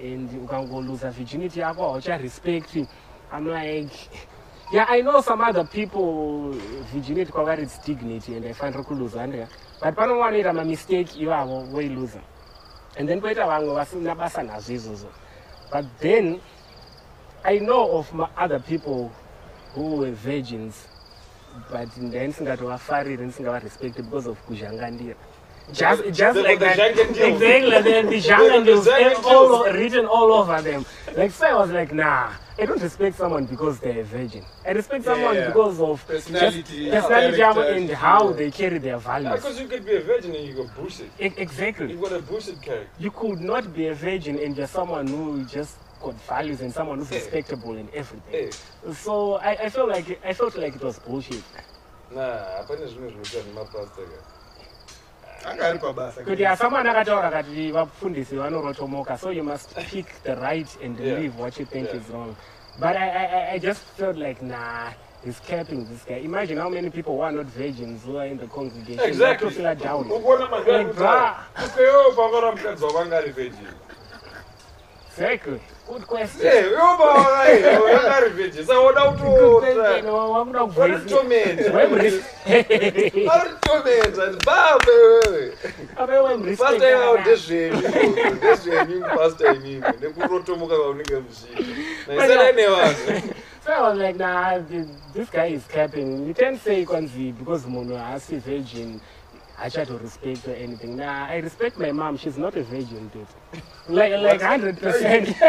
and 0.00 0.30
ukangoluza 0.30 1.10
virginity 1.10 1.60
yako 1.60 1.82
haucharespecti 1.92 2.86
i'm 3.32 3.46
like 3.48 4.08
yeah 4.72 4.86
i 4.90 5.02
know 5.02 5.22
some 5.22 5.40
other 5.44 5.64
people 5.64 6.54
virginity 6.94 7.32
kwavari 7.32 7.62
its 7.62 7.80
dignity 7.86 8.34
and 8.36 8.44
haifaniri 8.44 8.82
kuluza 8.82 9.26
ndea 9.26 9.48
but 9.84 9.94
panonge 9.94 10.20
vanoita 10.22 10.52
mamistake 10.52 11.18
ivavo 11.18 11.60
voiluza 11.60 12.18
and 12.98 13.08
then 13.08 13.20
poita 13.20 13.46
vamwe 13.46 13.74
vasina 13.74 14.14
basa 14.14 14.42
nazvo 14.42 14.72
izvozvo 14.74 15.08
but 15.72 15.84
then 16.00 16.40
i 17.44 17.58
know 17.58 17.96
of 17.98 18.12
other 18.44 18.60
people 18.60 19.10
who 19.76 19.96
were 19.98 20.10
virgins 20.12 20.74
but 21.70 21.96
ndai 21.96 22.26
ndisingatovafariri 22.26 23.24
ndisingavarespecti 23.24 24.02
because 24.02 24.28
of 24.30 24.38
kuzhangandira 24.42 25.14
Just, 25.72 26.02
just 26.04 26.32
The- 26.34 26.42
like 26.42 26.56
the 26.58 26.64
that. 26.64 26.78
Exactly, 26.98 27.82
the, 27.82 28.02
the 28.02 28.20
The 28.22 29.28
all 29.28 29.64
written 29.72 30.06
all 30.06 30.32
over 30.32 30.62
them. 30.62 30.84
Like, 31.14 31.30
so 31.30 31.44
I 31.46 31.52
was 31.52 31.70
like, 31.70 31.92
nah, 31.94 32.30
I 32.60 32.64
don't 32.66 32.82
respect 32.82 33.16
someone 33.16 33.44
because 33.46 33.78
they're 33.78 34.00
a 34.00 34.04
virgin. 34.04 34.44
I 34.66 34.70
respect 34.72 35.04
Yeah, 35.04 35.12
someone 35.14 35.34
yeah. 35.36 35.46
because 35.46 35.80
of 35.80 36.04
Personality, 36.06 36.62
just 36.90 37.08
personality 37.08 37.82
and 37.82 37.90
how 37.90 38.30
yeah. 38.30 38.36
they 38.36 38.50
carry 38.50 38.78
their 38.78 38.98
values. 38.98 39.32
Because 39.34 39.60
you 39.60 39.68
could 39.68 39.84
be 39.86 39.94
a 39.96 40.00
virgin 40.00 40.34
and 40.34 40.44
you 40.48 40.54
go 40.54 40.68
bullshit. 40.76 41.10
E- 41.20 41.32
exactly. 41.36 41.92
You've 41.92 42.02
got 42.02 42.12
a 42.12 42.22
bullshit 42.22 42.60
character. 42.60 42.90
You 42.98 43.10
could 43.12 43.40
not 43.40 43.72
be 43.72 43.86
a 43.88 43.94
virgin 43.94 44.38
and 44.40 44.56
you're 44.56 44.66
someone 44.66 45.06
who 45.06 45.44
just 45.44 45.76
got 46.02 46.14
values 46.26 46.60
and 46.60 46.72
someone 46.72 46.98
who's 46.98 47.10
respectable 47.10 47.76
in 47.76 47.88
everything. 47.94 48.50
So 48.92 49.34
I, 49.34 49.50
I 49.66 49.68
felt 49.70 49.88
like 49.88 50.20
I 50.24 50.32
felt 50.32 50.56
like 50.56 50.74
it 50.76 50.82
was 50.82 50.98
bullshit. 50.98 51.44
nah, 52.14 52.62
zvimwe 52.64 52.86
zvinoitwa 52.86 53.42
nemapasta 53.46 54.02
ka. 54.02 54.37
Anga 55.44 55.66
ari 55.68 55.78
pabasa 55.78 56.22
kuti 56.22 56.46
asamana 56.46 56.90
akataura 56.90 57.30
kati 57.30 57.72
vafundisi 57.72 58.36
vanorotomoka 58.36 59.18
so 59.18 59.30
you 59.30 59.42
must 59.44 59.74
pick 59.90 60.06
the 60.22 60.34
right 60.34 60.68
and 60.84 60.98
Yeah. 61.00 61.18
leave 61.18 61.38
what 61.38 61.58
you 61.58 61.66
think 61.66 61.88
Yeah. 61.88 61.96
is 62.00 62.08
wrong 62.10 62.34
but 62.80 62.96
I, 62.96 63.08
I, 63.08 63.50
I- 63.54 63.58
just 63.58 63.82
felt 63.96 64.16
like 64.16 64.42
nah 64.42 64.90
he's 65.24 65.40
capping 65.40 65.84
this 65.86 66.04
guy 66.04 66.16
imagine 66.24 66.58
how 66.58 66.68
many 66.68 66.90
people 66.90 67.16
who 67.16 67.22
are 67.22 67.32
not 67.32 67.46
virgins 67.46 68.04
who 68.04 68.16
are 68.18 68.26
in 68.26 68.38
the 68.38 68.46
congregation 68.46 69.00
Exactly. 69.00 69.50
Down 69.62 70.08
Like, 70.08 70.92
bruh. 70.94 71.34
ukewo 71.66 72.12
pavana 72.16 72.52
mukadzi 72.52 72.84
wavanga 72.84 73.18
ari 73.18 73.30
virgin 73.32 73.66
exactly. 75.22 75.60
Good 75.88 76.06
question. 76.06 76.46
Eh, 76.46 76.64
iwo 76.72 76.96
pavanga 76.98 78.16
ari 78.16 78.28
virgin 78.30 78.64
saka 78.66 78.80
oda 78.80 79.00
Good 79.10 79.18
question. 79.18 79.74
kutota. 79.74 80.12
Wakuda 80.12 80.60
kuvoice- 80.60 80.80
Waritomenta. 80.80 81.72
Wemri- 81.72 82.22
aritomenta 83.30 84.44
babe 84.46 84.92
wewe. 84.92 85.52
Abe 85.96 86.12
wemri- 86.12 86.56
pasta 86.56 86.90
ivavo 86.90 87.18
ndezvenyu 87.18 87.82
ndezvenyu 88.36 89.04
pasta 89.16 89.52
imimi 89.54 89.82
nekurotomoka 90.00 90.76
kwaunenge 90.76 91.14
muchiita 91.16 92.14
naisarai 92.14 92.52
nevanhu 92.52 93.22
So 93.64 93.72
I 93.74 93.80
was 93.82 93.98
like, 93.98 94.16
nah, 94.18 94.58
th- 94.70 94.86
this 95.12 95.30
guy 95.30 95.52
is 95.52 95.66
capping. 95.66 96.26
You 96.28 96.32
can't 96.34 96.58
say 96.64 96.84
Kwanzi 96.86 97.32
because 97.38 97.66
Mono 97.66 97.96
has 97.96 98.30
a 98.32 98.36
virgin. 98.38 98.98
I 99.60 99.68
try 99.68 99.84
to 99.84 99.98
respect 99.98 100.46
anything. 100.48 100.96
Nah, 100.96 101.26
I 101.26 101.36
respect 101.38 101.78
my 101.78 101.90
mom. 101.90 102.16
She's 102.16 102.38
not 102.38 102.54
a 102.56 102.62
virgin, 102.62 103.08
dude. 103.12 103.26
Like, 103.88 104.12
like 104.12 104.40
hundred 104.40 104.78
percent. 104.78 105.34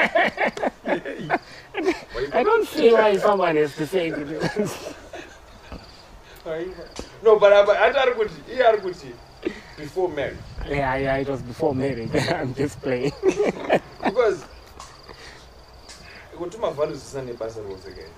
I 2.34 2.44
don't 2.44 2.68
see 2.68 2.92
why 2.92 3.18
someone 3.18 3.56
has 3.56 3.76
to 3.76 3.86
say. 3.86 4.08
it. 4.10 4.18
no 7.24 7.38
but 7.38 7.54
apa- 7.54 7.78
ati 7.80 7.98
ari 8.00 8.12
kuti 8.14 8.34
iye 8.50 8.64
ari 8.66 8.78
kuti 8.80 9.14
before 9.78 10.10
marriage 10.10 10.38
yeah, 10.68 10.96
yeah, 10.96 11.18
it 11.18 11.28
was 11.30 11.42
before 11.42 11.76
marriage. 11.76 12.10
I'm 12.32 12.54
just 12.56 12.82
playing. 12.82 13.12
because 14.04 14.44
kuti 16.36 16.58
mavhalues 16.58 16.98
zvisina 16.98 17.24
nebasa 17.34 17.62
rose 17.62 17.90
guys 17.94 18.10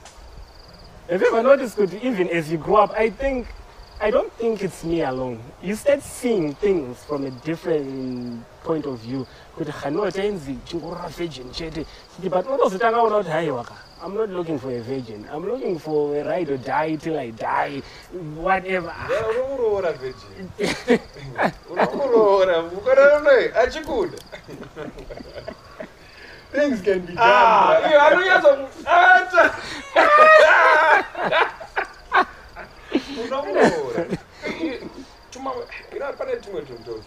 Have 1.10 1.20
you 1.22 1.28
ever 1.28 1.44
noticed 1.44 1.76
that 1.78 1.94
even 2.04 2.30
as 2.30 2.50
you 2.52 2.58
grow 2.58 2.78
up, 2.78 2.92
I 2.96 3.10
think, 3.10 3.48
I 4.04 4.10
don't 4.10 4.32
think 4.34 4.64
it's 4.64 4.84
me 4.84 5.02
alone. 5.04 5.40
You 5.62 5.76
start 5.76 6.02
seeing 6.02 6.56
things 6.56 7.04
from 7.04 7.24
a 7.26 7.30
different 7.46 8.44
point 8.64 8.86
of 8.88 8.98
view. 9.00 9.28
Kuti 9.56 9.72
hano 9.72 10.10
tenzi 10.12 10.58
chingorora 10.66 11.08
virgin 11.10 11.52
chete. 11.52 11.86
But 12.24 12.46
unotozotanga 12.48 12.98
ona 13.02 13.18
kuti 13.24 13.30
haiwa 13.30 13.64
ka. 13.66 13.76
I'm 14.04 14.16
not 14.16 14.30
looking 14.30 14.58
for 14.58 14.72
a 14.72 14.82
virgin. 14.82 15.28
I'm 15.32 15.46
looking 15.48 15.78
for 15.78 16.16
a 16.18 16.24
ride 16.24 16.50
or 16.50 16.58
die 16.58 16.96
till 16.96 17.20
I 17.20 17.30
die. 17.30 17.84
Whatever. 18.36 18.92
Yeah, 19.10 19.24
unomuroora 19.30 19.94
virgin 19.94 20.50
unomuroora 21.70 22.62
mukararanoe 22.62 23.52
achikuda 23.56 24.18
things 26.52 26.82
can 26.82 27.00
be 27.06 27.14
Ah, 27.18 27.80
done 27.82 27.92
iyo 27.92 28.02
anonyatsoata 28.02 29.54
unomuroora 33.26 33.91
pane 36.32 36.42
tumwe 36.42 36.62
tunhu 36.62 37.04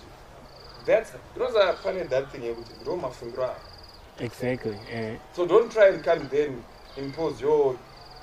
that's 0.87 1.13
inoza 1.37 1.73
pane 1.83 2.05
that 2.05 2.31
thing 2.33 2.45
yekuti 2.45 2.71
ndo 2.83 2.97
mafungiro 2.97 3.45
avo 3.45 3.55
Exactly. 4.21 4.79
eh. 4.93 5.19
So 5.37 5.45
don't 5.47 5.73
try 5.73 5.89
and 5.89 6.05
come 6.05 6.29
then 6.29 6.63
impose 6.97 7.41
your 7.43 7.77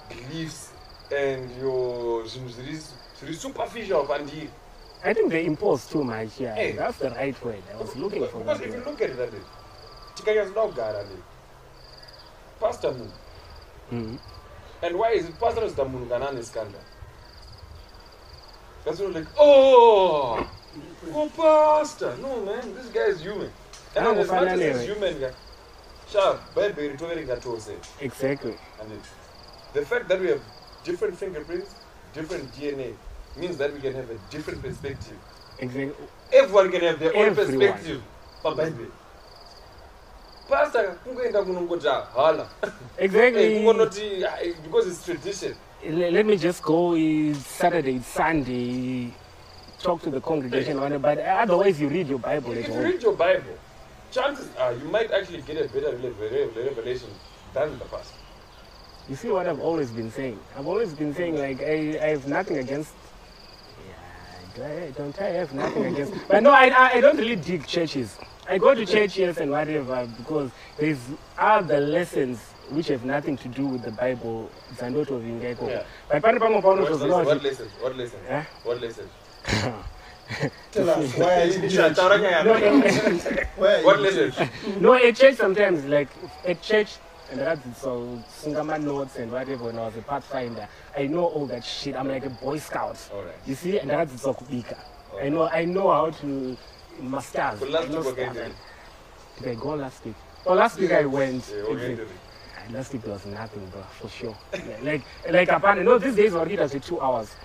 beliefs 0.10 0.72
and 1.12 1.52
your 1.62 2.24
zvinhu 2.26 2.50
zviri 2.50 2.80
zviri 3.20 3.36
superficial 3.36 4.08
pandiri. 4.08 4.50
I 5.04 5.14
think 5.14 5.30
they 5.32 5.46
impose 5.46 5.86
too 5.90 6.04
much. 6.04 6.40
Yeah, 6.40 6.56
Hey. 6.56 6.72
that's 6.74 6.98
the 7.00 7.10
right 7.10 7.36
word. 7.46 7.64
I 7.74 7.76
was 7.82 7.96
looking 7.96 8.26
for 8.28 8.40
Because 8.40 8.60
that. 8.60 8.68
if 8.70 8.74
you 8.76 8.84
look 8.86 9.02
at 9.02 9.18
that 9.18 9.34
way, 9.34 9.42
tikanyatsoda 10.16 10.62
kugara 10.62 11.04
ne 11.04 11.18
pastor 12.60 12.92
munhu 12.94 13.12
Mhm. 13.92 14.18
and 14.82 14.96
why 14.96 15.12
is 15.16 15.26
it 15.30 15.36
pastor 15.40 15.62
anozita 15.64 15.86
munhu 15.86 16.10
kana 16.10 16.30
ane 16.30 16.44
scandal 16.44 16.82
that's 18.86 19.00
what 19.00 19.14
like 19.16 19.28
oh 19.38 20.48
pastor 21.38 22.16
no 22.22 22.42
man 22.46 22.74
this 22.76 22.88
guy 22.98 23.08
is 23.14 23.22
human 23.22 23.52
and 23.96 24.08
as 24.18 24.32
much 24.32 24.48
as 24.48 24.60
he's 24.62 24.88
human 24.94 25.20
guy 25.20 25.32
sha 26.14 26.26
bhaibheri 26.56 26.98
toverenga 26.98 27.36
tose 27.48 27.72
Exactly. 28.00 28.56
And 28.82 28.92
it, 28.92 29.00
the 29.74 29.86
fact 29.86 30.08
that 30.10 30.20
we 30.20 30.28
have 30.28 30.42
different 30.84 31.18
fingerprints, 31.18 31.76
different 32.14 32.52
DNA, 32.56 32.94
means 33.38 33.58
that 33.58 33.74
we 33.74 33.80
can 33.80 33.94
have 33.94 34.10
a 34.10 34.18
different 34.30 34.62
perspective. 34.62 35.18
Exactly. 35.60 36.08
Everyone 36.34 36.72
can 36.72 36.82
have 36.82 37.00
their 37.00 37.16
own 37.16 37.28
Everyone. 37.28 37.58
perspective. 37.58 38.02
paBhayibheli. 38.44 38.92
Pastor 40.50 40.98
kungoenda 41.06 41.44
kunongoti 41.44 41.88
hala. 42.16 42.48
Exactly. 42.98 43.50
Kungonoti 43.60 44.26
ah, 44.26 44.38
because 44.64 44.88
it's 44.88 45.06
tradition. 45.06 45.56
Le- 45.86 46.12
let 46.12 46.26
me 46.26 46.38
just 46.38 46.62
go 46.62 46.94
it's 46.96 47.46
Saturday, 47.48 48.00
Sunday, 48.00 49.14
talk 49.82 50.02
to 50.04 50.10
the 50.10 50.22
congregation, 50.22 50.80
whatever, 50.80 51.00
but 51.00 51.18
otherwise 51.20 51.80
you 51.80 51.88
read 51.90 52.08
your 52.08 52.20
Bible 52.20 52.52
at 52.52 52.58
If 52.58 52.68
you 52.68 52.74
home. 52.74 52.84
read 52.84 53.02
your 53.02 53.14
Bible, 53.16 53.58
chances 54.12 54.50
are 54.58 54.74
you 54.74 54.86
might 54.86 55.12
actually 55.12 55.42
get 55.42 55.58
a 55.58 55.68
better 55.68 55.96
revelation 55.98 57.10
than 57.54 57.78
the 57.80 57.86
pastor. 57.86 58.18
You 59.10 59.16
see 59.16 59.30
what 59.30 59.48
I've 59.48 59.60
always 59.60 59.92
been 59.92 60.12
saying? 60.12 60.40
I've 60.58 60.68
always 60.68 60.94
been 60.94 61.14
saying 61.14 61.38
like 61.38 61.62
I, 61.62 62.00
I 62.02 62.08
have 62.10 62.28
nothing 62.28 62.58
against. 62.60 62.94
Yeah, 64.58 64.66
I, 64.66 64.92
don't 64.92 65.20
I 65.20 65.30
have 65.30 65.54
nothing 65.54 65.86
against? 65.86 66.14
But 66.28 66.44
no, 66.44 66.52
I, 66.52 66.94
I, 66.94 67.02
don't 67.02 67.18
really 67.18 67.36
dig 67.36 67.66
churches. 67.66 68.18
I 68.48 68.58
go 68.58 68.76
to 68.76 68.86
churches 68.86 69.38
and 69.38 69.52
whatever 69.52 70.08
because 70.18 70.52
there's 70.78 71.00
other 71.38 71.80
lessons 71.80 72.40
which 72.70 72.88
have 72.88 73.04
nothing 73.04 73.38
to 73.38 73.48
do 73.48 73.66
with 73.66 73.84
the 73.84 73.92
Bible. 73.92 74.50
Zandoto 74.78 75.20
vingeko. 75.22 75.68
Yeah. 75.68 75.84
But 76.10 76.24
pane 76.24 76.40
pamwe 76.40 76.62
pauno 76.62 76.84
What, 77.10 77.26
what 77.26 77.44
lessons? 77.44 77.72
What 77.82 77.96
lessons? 77.98 78.22
Eh? 78.30 78.44
What 78.64 78.82
lessons? 78.82 79.10
Tell 80.72 80.90
us 80.90 81.18
why 81.18 81.42
are 81.42 81.46
you 81.46 81.54
in 81.54 81.62
No, 81.62 81.68
nyaya. 82.20 82.46
What 83.58 84.00
you 84.00 84.06
in 84.06 84.14
church? 84.14 84.38
lessons? 84.38 84.82
no, 84.82 84.94
at 84.94 85.16
church 85.16 85.36
sometimes, 85.36 85.86
like 85.86 86.10
at 86.46 86.62
church, 86.62 86.98
and 87.32 87.40
that's 87.40 87.78
so 87.82 88.22
Sungama 88.30 88.82
notes 88.82 89.16
and 89.18 89.32
whatever. 89.32 89.66
When 89.66 89.78
I 89.78 89.86
was 89.86 89.98
a 89.98 90.02
pathfinder, 90.02 90.68
I 90.98 91.08
know 91.08 91.26
all 91.26 91.46
that 91.48 91.64
shit. 91.64 91.96
I'm 91.96 92.08
like 92.08 92.26
a 92.26 92.30
boy 92.30 92.58
scout. 92.58 92.98
Alright. 93.14 93.36
You 93.46 93.56
see, 93.56 93.80
and 93.80 93.90
that's 93.90 94.22
so 94.22 94.34
kubika. 94.34 94.78
I 95.22 95.30
know, 95.30 95.48
I 95.50 95.66
know 95.66 95.92
how 95.92 96.10
to 96.10 96.58
masters. 97.02 97.60
So 97.60 97.66
last 97.66 97.90
I 97.92 97.98
week, 98.00 98.08
okay, 98.20 98.52
Did 99.40 99.48
I 99.50 99.56
go 99.56 99.70
last 99.76 100.06
week? 100.06 100.16
Oh, 100.46 100.54
last 100.54 100.80
week 100.80 100.92
I 100.92 101.06
went. 101.06 101.50
Yeah, 101.54 101.64
okay, 101.64 101.92
exit. 101.94 102.08
Ah, 102.58 102.72
Last 102.74 102.94
week 102.94 103.06
was 103.08 103.26
nothing, 103.26 103.66
bro, 103.70 103.82
for 104.00 104.10
sure. 104.10 104.38
like, 104.84 105.04
like, 105.30 105.50
apparently, 105.50 105.86
no, 105.86 105.98
these 106.00 106.16
days 106.16 106.34
already 106.34 106.56
does 106.56 106.74
it 106.74 106.84
two 106.84 107.00
hours. 107.02 107.36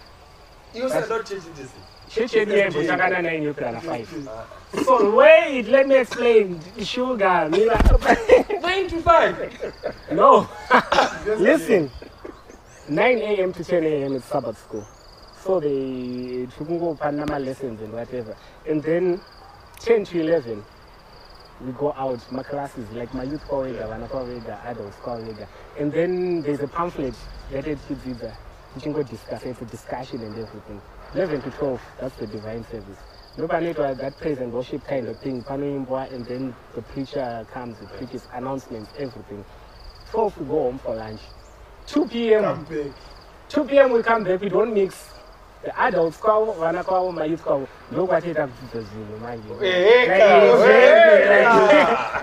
You 0.76 0.88
said 0.90 1.08
not 1.08 1.24
changing 1.24 1.54
this. 1.54 1.72
Church 2.08 2.32
here, 2.32 2.46
but 2.46 2.84
Chakana 2.84 3.22
nine, 3.22 3.42
you 3.42 3.52
plan 3.54 3.80
five. 3.80 4.28
Uh-huh. 4.28 4.84
So 4.84 5.16
wait, 5.16 5.66
let 5.68 5.88
me 5.88 5.96
explain. 5.96 6.60
Sugar, 6.82 7.48
Mira. 7.50 7.80
Nine 8.60 8.88
to 8.88 9.00
five. 9.02 9.74
No. 10.12 10.48
Listen. 11.26 11.90
9 12.88 13.18
a.m. 13.18 13.52
to 13.52 13.64
10 13.64 13.82
a.m. 13.82 14.14
is 14.14 14.24
Sabbath 14.24 14.58
school. 14.58 14.86
So 15.42 15.58
they 15.58 16.46
took 16.56 16.68
go 16.68 16.94
Panama 16.94 17.38
lessons 17.38 17.80
and 17.80 17.92
whatever. 17.92 18.36
And 18.68 18.80
then 18.82 19.20
10 19.80 20.04
to 20.04 20.20
11, 20.20 20.64
we 21.62 21.72
go 21.72 21.92
out. 21.94 22.20
My 22.30 22.44
classes, 22.44 22.88
like 22.92 23.12
my 23.12 23.24
youth 23.24 23.42
Vana 23.48 24.06
corridor, 24.06 24.58
adults 24.64 24.96
corridor. 24.96 25.48
And 25.78 25.92
then 25.92 26.42
there's 26.42 26.60
a 26.60 26.68
pamphlet 26.68 27.14
that 27.50 27.66
it 27.66 27.78
kids 27.88 28.06
either. 28.06 28.32
You 28.84 28.92
go 28.92 29.02
discuss. 29.02 29.42
It's 29.44 29.60
a 29.62 29.64
discussion 29.64 30.22
and 30.22 30.32
everything. 30.38 30.80
11 31.14 31.42
to 31.42 31.50
12, 31.50 31.80
that's 32.00 32.16
the 32.16 32.26
divine 32.26 32.64
service. 32.64 32.98
Nobody 33.38 33.66
need 33.66 33.76
that 33.76 34.18
praise 34.18 34.38
and 34.38 34.52
worship 34.52 34.84
kind 34.86 35.08
of 35.08 35.18
thing. 35.20 35.42
Panoimbwa, 35.42 36.12
and 36.12 36.24
then 36.26 36.54
the 36.74 36.82
preacher 36.82 37.46
comes, 37.52 37.78
the 37.78 37.86
preaches 37.86 38.26
announcements, 38.34 38.90
everything. 38.98 39.44
12 40.10 40.38
we 40.40 40.46
go 40.46 40.52
home 40.64 40.78
for 40.78 40.94
lunch. 40.94 41.20
2 41.86 42.06
p.m. 42.08 42.66
2 43.48 43.64
p.m. 43.64 43.92
we 43.92 44.02
come 44.02 44.24
back. 44.24 44.40
We 44.40 44.48
don't 44.48 44.74
mix. 44.74 45.10
the 45.64 45.80
adults 45.80 46.18
kwavo 46.18 46.52
vana 46.52 46.84
kwavo 46.84 47.12
mayouth 47.12 47.42
kwavo 47.42 47.66
ndokwatiita 47.92 48.46
kudzidza 48.46 48.80
zvinhu 48.90 49.18
manje 49.18 49.48
Eheka, 49.66 50.16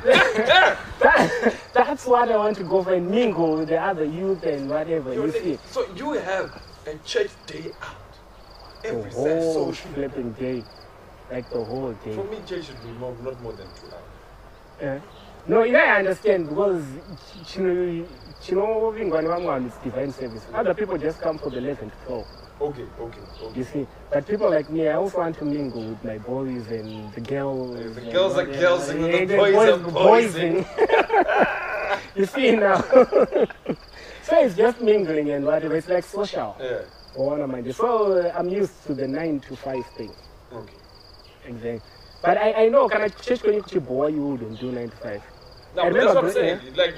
Like, 0.06 0.78
that- 1.00 1.54
that's 1.74 2.03
what 2.14 2.30
i 2.32 2.38
want 2.44 2.56
to 2.62 2.64
go 2.74 2.84
for 2.84 2.94
and 2.94 3.10
mingle 3.10 3.52
with 3.58 3.70
the 3.74 3.80
other 3.90 4.06
youth 4.20 4.44
and 4.54 4.70
whatever 4.70 5.10
you 5.14 5.32
see 5.32 5.58
So 5.76 5.80
you 5.96 6.08
have 6.32 6.48
a 6.92 6.94
church 7.12 7.32
day 7.52 7.68
out 7.88 8.14
the 8.84 8.90
every 8.90 9.12
whole 9.12 9.74
Saturday. 9.74 9.94
flipping 9.94 10.30
day 10.46 10.64
like 11.34 11.50
the 11.50 11.64
whole 11.70 11.94
day 12.06 12.16
For 12.16 12.26
me, 12.34 12.38
church 12.50 12.66
should 12.68 12.82
be 12.84 12.92
more, 13.02 13.16
not 13.24 13.42
more 13.42 13.54
than 13.54 13.68
two 13.80 13.90
hours. 13.96 14.12
Eh. 14.82 15.00
no 15.48 15.66
ina 15.66 15.80
i 15.80 16.00
understand 16.02 16.42
because 16.50 16.84
nevamwe 18.52 19.48
vanhu 19.48 19.68
its 19.68 19.78
divine 19.84 20.12
service 20.12 20.44
other 20.60 20.76
people 20.80 20.98
just 21.08 21.20
come 21.26 21.38
for 21.44 21.50
the 21.52 21.58
11 21.58 21.90
to 21.90 21.98
12 22.08 22.26
Okay, 22.62 22.86
okay, 23.00 23.20
okay. 23.44 23.60
You 23.60 23.64
see, 23.66 23.88
but 24.14 24.28
people 24.28 24.50
like 24.50 24.70
me, 24.70 24.88
I 24.88 24.94
also 24.94 25.18
want 25.18 25.38
to 25.40 25.46
mingle 25.46 25.82
with 25.82 26.02
my 26.04 26.18
boys 26.20 26.66
and 26.70 27.12
the 27.14 27.22
girls. 27.22 27.96
The 27.96 28.02
girls 28.12 28.38
are 28.38 28.46
girls 28.46 28.90
and 28.90 29.04
the 29.04 29.10
Yeah, 29.10 29.38
boys 29.42 29.56
are 29.74 29.78
boys. 29.80 30.36
you 32.16 32.26
see 32.26 32.56
now. 32.56 32.82
so 34.24 34.40
it's 34.40 34.56
just 34.56 34.82
mingling 34.82 35.30
and 35.32 35.46
whatever. 35.46 35.76
It's 35.76 35.90
like 35.90 36.04
social. 36.04 36.56
Yeah. 36.60 36.82
One 37.16 37.42
of 37.42 37.50
my. 37.50 37.62
So 37.72 38.14
uh, 38.14 38.34
I'm 38.38 38.50
used 38.50 38.86
to 38.88 38.94
the 38.94 39.08
nine 39.08 39.40
to 39.42 39.56
five 39.56 39.86
thing. 39.98 40.14
Okay. 40.52 40.74
Exactly. 41.46 41.82
But 42.22 42.38
I, 42.38 42.54
I 42.54 42.70
know, 42.70 42.88
can 42.88 43.02
I 43.02 43.10
change 43.10 43.44
when 43.44 43.62
you 43.70 43.82
boy 43.82 44.08
you 44.08 44.26
wouldn't 44.26 44.60
do 44.60 44.72
nine 44.72 44.90
to 44.90 44.96
five? 44.98 45.22
No, 45.76 45.84
but 45.84 45.94
that's 45.94 46.16
what 46.16 46.24
I'm 46.26 46.32
saying. 46.32 46.60
Like 46.76 46.96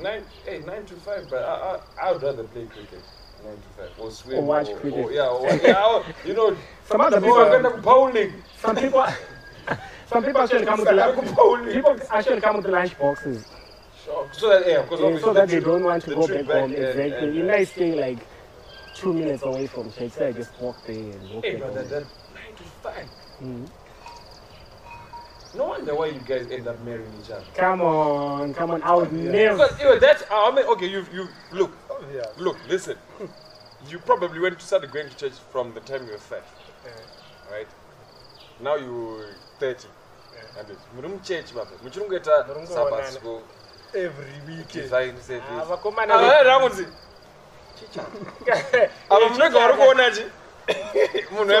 nine, 0.00 0.22
hey, 0.44 0.58
nine 0.60 0.84
to 0.86 0.94
five. 0.96 1.26
But 1.30 1.42
I, 1.44 1.78
I, 1.98 2.08
I 2.08 2.12
would 2.12 2.22
rather 2.22 2.44
play 2.44 2.66
cricket. 2.66 3.02
Nine 3.42 3.56
to 3.56 3.68
five, 3.76 3.90
or 3.98 4.10
swim, 4.10 4.38
Or 4.38 4.42
watch 4.44 4.68
or, 4.68 4.78
cricket. 4.80 5.04
Or, 5.04 5.12
yeah, 5.12 5.28
or, 5.28 5.54
yeah. 5.56 5.86
Or, 5.86 6.04
you 6.26 6.34
know, 6.34 6.56
Some 6.84 7.00
other 7.00 7.20
people 7.20 7.38
are 7.38 7.62
going 7.62 7.74
to 7.74 7.80
bowling. 7.80 8.32
some 8.58 8.76
people, 8.76 9.06
some 10.06 10.24
people 10.24 10.42
actually 10.42 10.66
come 10.66 10.80
with 10.80 10.88
the 10.88 10.94
lunch. 10.94 11.72
People 11.72 11.98
actually 12.10 12.40
come 12.40 12.56
with 12.56 12.66
the 12.66 12.72
lunch 12.72 12.98
boxes. 12.98 13.46
So 14.32 14.48
that 14.50 14.66
yeah, 14.66 14.82
because 14.82 15.00
Yeah, 15.00 15.18
so 15.18 15.32
that 15.32 15.48
they 15.48 15.60
don't 15.60 15.82
want 15.84 16.02
to 16.04 16.10
the 16.10 16.16
go 16.16 16.26
trip 16.26 16.46
back 16.46 16.56
home. 16.60 16.74
and- 16.74 16.84
Exactly. 16.84 17.12
and- 17.28 17.34
you 17.34 17.40
and- 17.40 17.48
know, 17.48 17.54
I 17.54 17.64
stay 17.64 17.92
like 17.94 18.18
two 18.94 19.12
minutes 19.12 19.42
away 19.42 19.66
from 19.66 19.90
church, 19.92 20.12
so 20.12 20.26
I 20.26 20.32
just 20.32 20.50
walk 20.60 20.76
there 20.86 20.96
and 20.96 21.30
walk 21.34 21.44
Hey, 21.44 21.54
back 21.56 21.62
home. 21.62 21.74
that, 21.74 21.88
that 21.90 22.02
nine 22.34 22.54
to 22.56 22.62
five. 22.82 23.08
Mhm. 23.42 23.68
No 25.56 25.64
wonder 25.66 25.94
why 25.94 26.06
you 26.06 26.20
guys 26.20 26.48
end 26.50 26.66
up 26.66 26.80
marrying 26.80 27.12
each 27.22 27.30
other. 27.30 27.44
Come 27.54 27.80
on, 27.80 28.54
come 28.54 28.70
on. 28.72 28.82
I 28.82 28.92
would 28.94 29.12
never. 29.12 29.56
Because 29.56 29.78
you 29.78 29.84
know, 29.84 29.98
that's 29.98 30.24
I 30.30 30.50
mean, 30.50 30.66
okay, 30.66 30.86
you 30.86 31.06
you 31.12 31.28
look, 31.52 31.70
Yeah. 32.12 32.24
look, 32.36 32.56
listen. 32.68 32.96
You 33.86 33.98
probably 33.98 34.40
went 34.40 34.58
to 34.58 34.64
started 34.64 34.90
going 34.92 35.10
to 35.10 35.16
church 35.16 35.34
from 35.52 35.74
the 35.74 35.80
time 35.80 36.06
you 36.06 36.12
were 36.12 36.18
five, 36.18 36.42
right? 37.52 37.66
Now 38.58 38.76
you're 38.76 39.26
thirty. 39.60 39.88
And 40.58 40.70
it's 40.70 40.80
muri 40.94 41.08
muchechi 41.10 41.52
baba 41.54 41.68
muchirongeta 41.84 42.46
Muri 42.48 42.66
sabbath 42.66 43.12
school 43.12 43.42
every 43.94 44.32
weekend. 44.46 44.84
Divine 44.90 45.20
service 45.22 45.64
vakomana 45.68 46.14
ava 46.14 46.42
rangunzi 46.44 46.86
ava 49.10 49.28
munenge 49.28 49.58
vari 49.58 49.74
kuonachi 49.74 50.24
munhu 51.30 51.52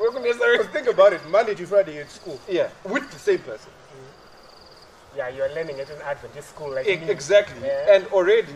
wekunesa 0.00 0.38
Because 0.52 0.66
think 0.72 0.88
about 0.88 1.12
it, 1.12 1.24
Monday 1.30 1.54
to 1.54 1.66
Friday 1.66 1.98
at 2.00 2.10
school. 2.10 2.38
Yeah. 2.48 2.68
With 2.84 3.08
the 3.10 3.18
same 3.18 3.38
person. 3.38 3.70
Yeah, 5.16 5.28
you're 5.28 5.48
learning 5.54 5.78
at 5.80 5.90
an 5.90 6.00
Adventist 6.02 6.48
school 6.48 6.70
like 6.74 6.86
E- 6.88 6.96
me. 6.96 7.10
exactly. 7.10 7.66
Yeah. 7.66 7.94
and 7.96 8.06
already 8.08 8.54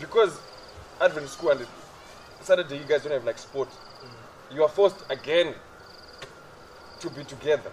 because 0.00 0.32
advent 1.00 1.28
school 1.28 1.50
and 1.50 1.66
saturday 2.40 2.78
you 2.78 2.84
guys 2.84 3.02
don't 3.02 3.12
have 3.12 3.24
like 3.24 3.38
sport. 3.38 3.68
Mm. 3.68 4.56
You 4.56 4.62
are 4.64 4.68
forced 4.68 4.96
again 5.10 5.54
to 7.00 7.10
be 7.10 7.22
together 7.24 7.70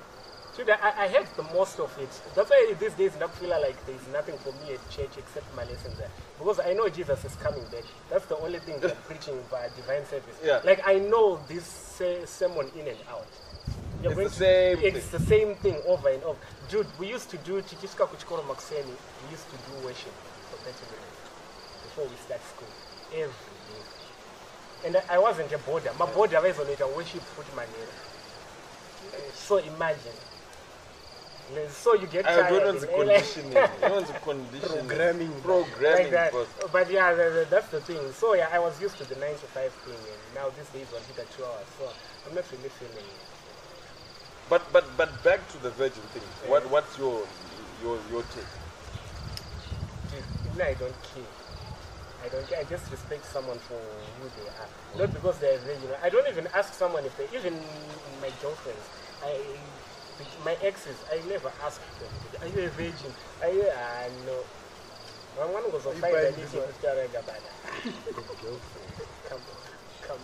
Dude, 0.59 0.71
I, 0.71 1.05
I 1.05 1.07
hate 1.07 1.27
the 1.37 1.43
most 1.55 1.79
of 1.79 1.89
it. 1.99 2.09
That's 2.35 2.49
why 2.49 2.73
these 2.77 2.91
days 2.93 3.13
I 3.15 3.27
feel 3.27 3.49
like 3.49 3.77
there's 3.85 4.05
nothing 4.11 4.37
for 4.39 4.51
me 4.59 4.73
at 4.75 4.89
church 4.89 5.15
except 5.17 5.45
my 5.55 5.63
lessons 5.63 5.97
there. 5.97 6.09
Because 6.37 6.59
I 6.59 6.73
know 6.73 6.89
Jesus 6.89 7.23
is 7.23 7.33
coming 7.35 7.63
back. 7.71 7.85
That's 8.09 8.25
the 8.25 8.35
only 8.39 8.59
thing 8.59 8.77
they're 8.81 8.89
preaching 9.07 9.39
by 9.49 9.69
divine 9.77 10.05
service. 10.05 10.35
Yeah. 10.43 10.59
Like 10.65 10.81
I 10.85 10.95
know 10.99 11.39
this 11.47 11.63
se- 11.63 12.25
sermon 12.25 12.69
in 12.77 12.89
and 12.89 12.97
out. 13.09 13.25
You're 14.03 14.19
It's 14.19 14.37
the 14.37 14.45
to- 14.45 14.75
same 14.75 14.77
It's 14.83 15.05
thing. 15.07 15.19
the 15.21 15.25
same 15.27 15.55
thing 15.55 15.75
over 15.87 16.09
and 16.09 16.21
over. 16.23 16.39
Dude, 16.67 16.87
we 16.99 17.07
used 17.07 17.29
to 17.29 17.37
do 17.37 17.61
Chichiska 17.61 18.05
Kuchikoro 18.11 18.43
Makseni. 18.43 18.83
We 19.23 19.31
used 19.31 19.47
to 19.51 19.55
do 19.63 19.85
worship 19.85 20.11
for 20.51 20.57
30 20.57 20.75
minutes 20.91 21.19
before 21.83 22.03
we 22.03 22.15
start 22.17 22.41
school. 22.43 22.67
Every 23.13 23.31
day. 23.31 24.87
And 24.87 24.97
I, 25.09 25.15
I 25.15 25.17
wasn't 25.19 25.53
a 25.53 25.57
border. 25.59 25.91
My 25.97 26.05
border 26.11 26.41
was 26.41 26.59
on 26.59 26.67
it. 26.67 26.81
worship 26.97 27.23
put 27.37 27.47
my 27.55 27.63
name. 27.63 27.91
So 29.33 29.55
imagine. 29.57 30.19
So 31.69 31.95
you 31.95 32.07
get 32.07 32.25
i 32.27 32.35
tired. 32.35 32.49
don't 32.49 32.63
know 32.65 32.79
the 32.79 32.87
and, 32.99 33.07
like- 33.07 33.23
conditioning 33.25 33.57
i 33.57 33.67
don't 33.81 33.91
know 33.91 34.01
the 34.01 34.13
conditioning 34.19 34.87
Programming. 34.87 35.31
like 35.31 35.43
programming 35.43 36.11
that. 36.11 36.33
But 36.71 36.91
yeah, 36.91 37.13
the, 37.13 37.23
the, 37.23 37.47
that's 37.49 37.67
the 37.69 37.81
thing. 37.81 37.99
So 38.13 38.33
yeah, 38.35 38.49
I 38.51 38.59
was 38.59 38.79
used 38.81 38.97
to 38.97 39.03
the 39.05 39.15
nine 39.15 39.33
to 39.33 39.47
five 39.57 39.73
thing, 39.85 39.93
and 39.97 40.21
now 40.35 40.49
these 40.55 40.69
days 40.69 40.91
one 40.93 41.01
hit 41.07 41.17
at 41.19 41.31
two 41.35 41.43
hours. 41.43 41.65
So 41.79 41.89
I'm 42.27 42.35
not 42.35 42.45
really 42.51 42.69
feeling. 42.69 42.97
it. 42.97 43.19
but 44.49 44.61
but 44.73 44.85
but 44.97 45.09
back 45.23 45.41
to 45.53 45.57
the 45.61 45.69
virgin 45.71 46.03
thing 46.13 46.23
what 46.49 46.63
what's 46.69 46.97
your 46.97 47.21
your 47.83 47.97
your 48.11 48.23
take 48.33 48.49
Dude, 50.11 50.61
I 50.61 50.73
don't 50.73 50.97
care. 51.13 51.31
I 52.25 52.27
don't 52.29 52.47
care. 52.49 52.59
I 52.59 52.63
just 52.65 52.91
respect 52.91 53.25
someone 53.25 53.59
for 53.59 53.79
who 54.19 54.25
they 54.37 54.49
are, 54.49 54.69
not 54.99 55.13
because 55.13 55.37
they're 55.37 55.57
virgin. 55.59 55.89
I 56.03 56.09
don't 56.09 56.27
even 56.27 56.47
ask 56.53 56.73
someone 56.73 57.05
if 57.05 57.15
they 57.17 57.27
even 57.37 57.53
my 58.21 58.31
girlfriends. 58.41 58.85
I 59.23 59.39
my 60.45 60.55
exes. 60.61 60.95
I 61.11 61.21
never 61.27 61.51
ask 61.63 61.81
them. 61.99 62.09
Are 62.41 62.47
you 62.47 62.65
a 62.67 62.69
virgin? 62.69 63.11
Are 63.41 63.49
you? 63.49 63.65
Ah 63.75 64.03
no. 64.25 64.43
One 65.47 65.71
goes 65.71 65.85
on 65.85 65.95
You 65.95 66.01
fire. 66.01 66.11
buy 66.11 66.19
I 66.19 66.31
this 66.31 66.37
need 66.37 66.49
to 66.51 66.57
one? 66.59 66.73
tell 66.81 66.95
Gabana. 66.95 67.51
Come 69.27 69.37
on, 69.37 69.49
come 70.01 70.17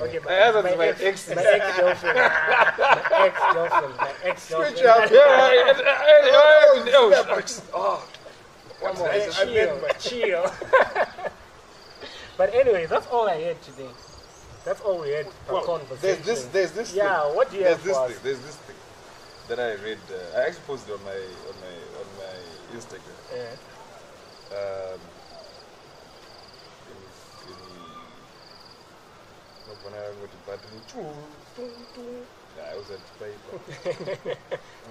on. 0.00 0.08
Okay, 0.08 0.18
I 0.28 0.34
asked 0.34 0.54
them 0.54 0.72
to 0.72 0.76
my 0.76 0.86
ex, 0.88 1.00
exes. 1.02 1.36
my 1.36 1.42
ex-girlfriend, 1.42 2.16
my 2.16 3.26
ex-girlfriend, 3.26 3.96
my 3.96 4.12
ex-girlfriend. 4.24 4.76
Switch 4.76 4.86
up. 4.86 5.10
yeah 5.10 5.60
and, 5.68 5.68
and, 5.68 5.78
and, 5.78 6.94
oh, 6.94 7.24
shucks. 7.28 7.62
oh 7.72 8.08
Come 8.80 8.96
on, 8.96 9.08
I- 9.08 9.14
I 9.14 9.28
chill, 9.30 9.54
meant 9.54 9.82
my- 9.82 9.88
chill. 9.90 10.52
but 12.36 12.52
anyway, 12.54 12.86
that's 12.86 13.06
all 13.06 13.28
I 13.28 13.36
had 13.36 13.62
today. 13.62 13.88
That's 14.64 14.80
all 14.80 15.00
we 15.00 15.10
had 15.10 15.26
for 15.46 15.52
well, 15.54 15.62
conversation. 15.64 16.00
there's 16.24 16.24
this 16.24 16.44
there's 16.46 16.72
this 16.72 16.94
yeah, 16.94 17.22
thing. 17.22 17.36
what 17.36 17.50
do 17.50 17.56
you 17.58 17.64
there's 17.64 17.76
have 17.76 17.84
this 17.84 17.96
for 17.96 18.06
thing 18.08 18.16
us? 18.16 18.22
there's 18.22 18.40
this 18.40 18.56
thing 18.56 18.76
that 19.48 19.58
i 19.60 19.72
read 19.84 19.98
uh, 20.10 20.38
i 20.38 20.46
actually 20.46 20.66
posted 20.66 20.94
on 20.94 21.04
my 21.04 21.20
on 21.50 21.56
my 21.64 21.74
on 22.00 22.08
my 22.22 22.36
instagram 22.76 23.18
Yeah. 23.32 23.56
um, 24.56 25.00
in, 26.90 26.98
when 29.84 29.94
I 29.94 30.08
went 30.18 30.30
to 30.32 30.38
battle, 30.46 30.80
choo, 30.86 31.00
tung, 31.54 31.70
tung. 31.94 32.26
Yeah, 32.56 32.72
I 32.72 32.76
was 32.76 32.90
at 32.90 33.00
paper. 33.18 33.52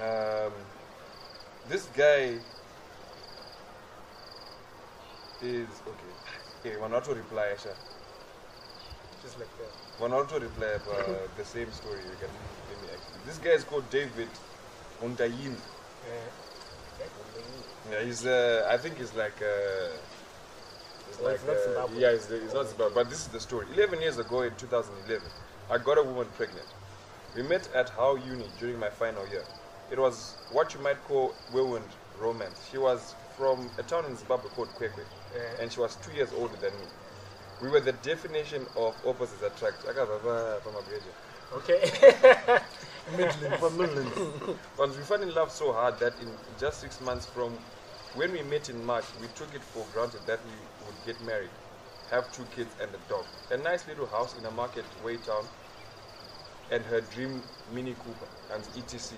um, 0.01 0.53
this 1.67 1.85
guy 1.95 2.37
is 5.41 5.81
okay. 5.87 6.13
Okay, 6.65 6.77
one 6.77 6.93
auto 6.93 7.13
reply, 7.13 7.47
Asha. 7.55 7.73
Just 9.21 9.39
like 9.39 9.49
that. 9.57 9.71
One 9.99 10.13
auto 10.13 10.39
reply 10.39 10.67
about 10.75 11.35
the 11.37 11.45
same 11.45 11.71
story. 11.71 12.01
You 12.01 12.17
can 12.19 12.29
let 12.69 12.81
me. 12.81 13.02
This 13.25 13.37
guy 13.37 13.51
is 13.51 13.63
called 13.63 13.89
David 13.89 14.27
Undayin. 15.01 15.55
Yeah. 17.91 18.03
He's. 18.03 18.25
Uh, 18.25 18.67
I 18.69 18.77
think 18.77 18.97
he's 18.97 19.13
like. 19.13 19.41
Uh, 19.41 19.91
he's 21.07 21.19
Oh, 21.21 21.29
he's 21.29 21.43
not 21.45 21.55
uh, 21.55 21.63
Zimbabwe. 21.63 21.99
Yeah, 22.01 22.11
he's, 22.13 22.27
he's 22.27 22.53
not 22.53 22.67
Zimbabwe. 22.67 22.93
But 22.95 23.09
this 23.09 23.19
is 23.19 23.27
the 23.27 23.39
story. 23.39 23.67
11 23.73 24.01
years 24.01 24.17
ago 24.17 24.41
in 24.41 24.53
2011, 24.55 25.21
I 25.69 25.77
got 25.77 25.97
a 25.97 26.03
woman 26.03 26.27
pregnant. 26.35 26.65
We 27.35 27.43
met 27.43 27.67
at 27.75 27.89
How 27.89 28.15
Uni 28.15 28.45
during 28.59 28.79
my 28.79 28.89
final 28.89 29.27
year. 29.29 29.43
It 29.91 29.99
was 29.99 30.35
what 30.51 30.73
you 30.73 30.79
might 30.81 31.01
call 31.05 31.33
whirlwind 31.51 31.85
romance. 32.19 32.59
She 32.71 32.77
was 32.77 33.15
from 33.37 33.69
a 33.77 33.83
town 33.83 34.05
in 34.05 34.15
Zimbabwe 34.15 34.49
called 34.51 34.69
Kwekwe, 34.75 35.03
Yeah. 35.35 35.41
and 35.61 35.71
she 35.71 35.79
was 35.79 35.95
two 35.97 36.11
years 36.13 36.29
older 36.37 36.55
than 36.57 36.71
me. 36.73 36.85
We 37.61 37.69
were 37.69 37.79
the 37.79 37.93
definition 37.93 38.65
of 38.75 38.95
opposites 39.05 39.41
attract. 39.41 39.83
Akababa 43.07 43.57
pamabreja. 43.59 44.17
Okay. 44.17 44.55
But 44.77 44.89
we 44.95 45.03
fell 45.03 45.21
in 45.21 45.33
love 45.33 45.51
so 45.51 45.73
hard 45.73 45.99
that 45.99 46.13
in 46.21 46.29
just 46.59 46.81
six 46.81 47.01
months 47.01 47.25
from 47.25 47.57
when 48.15 48.31
we 48.31 48.43
met 48.43 48.69
in 48.69 48.85
March, 48.85 49.05
we 49.19 49.27
took 49.35 49.53
it 49.55 49.63
for 49.63 49.85
granted 49.93 50.21
that 50.27 50.39
we 50.45 50.85
would 50.85 50.95
get 51.05 51.19
married, 51.25 51.49
have 52.09 52.31
two 52.31 52.45
kids 52.55 52.73
and 52.81 52.89
a 52.93 53.09
dog, 53.09 53.25
a 53.51 53.57
nice 53.57 53.87
little 53.87 54.05
house 54.07 54.35
in 54.37 54.45
a 54.45 54.51
market 54.51 54.85
way 55.03 55.17
town, 55.17 55.45
and 56.71 56.83
her 56.85 57.01
dream 57.01 57.41
Mini 57.73 57.93
Cooper 57.93 58.27
and 58.53 58.63
etc. 58.77 59.17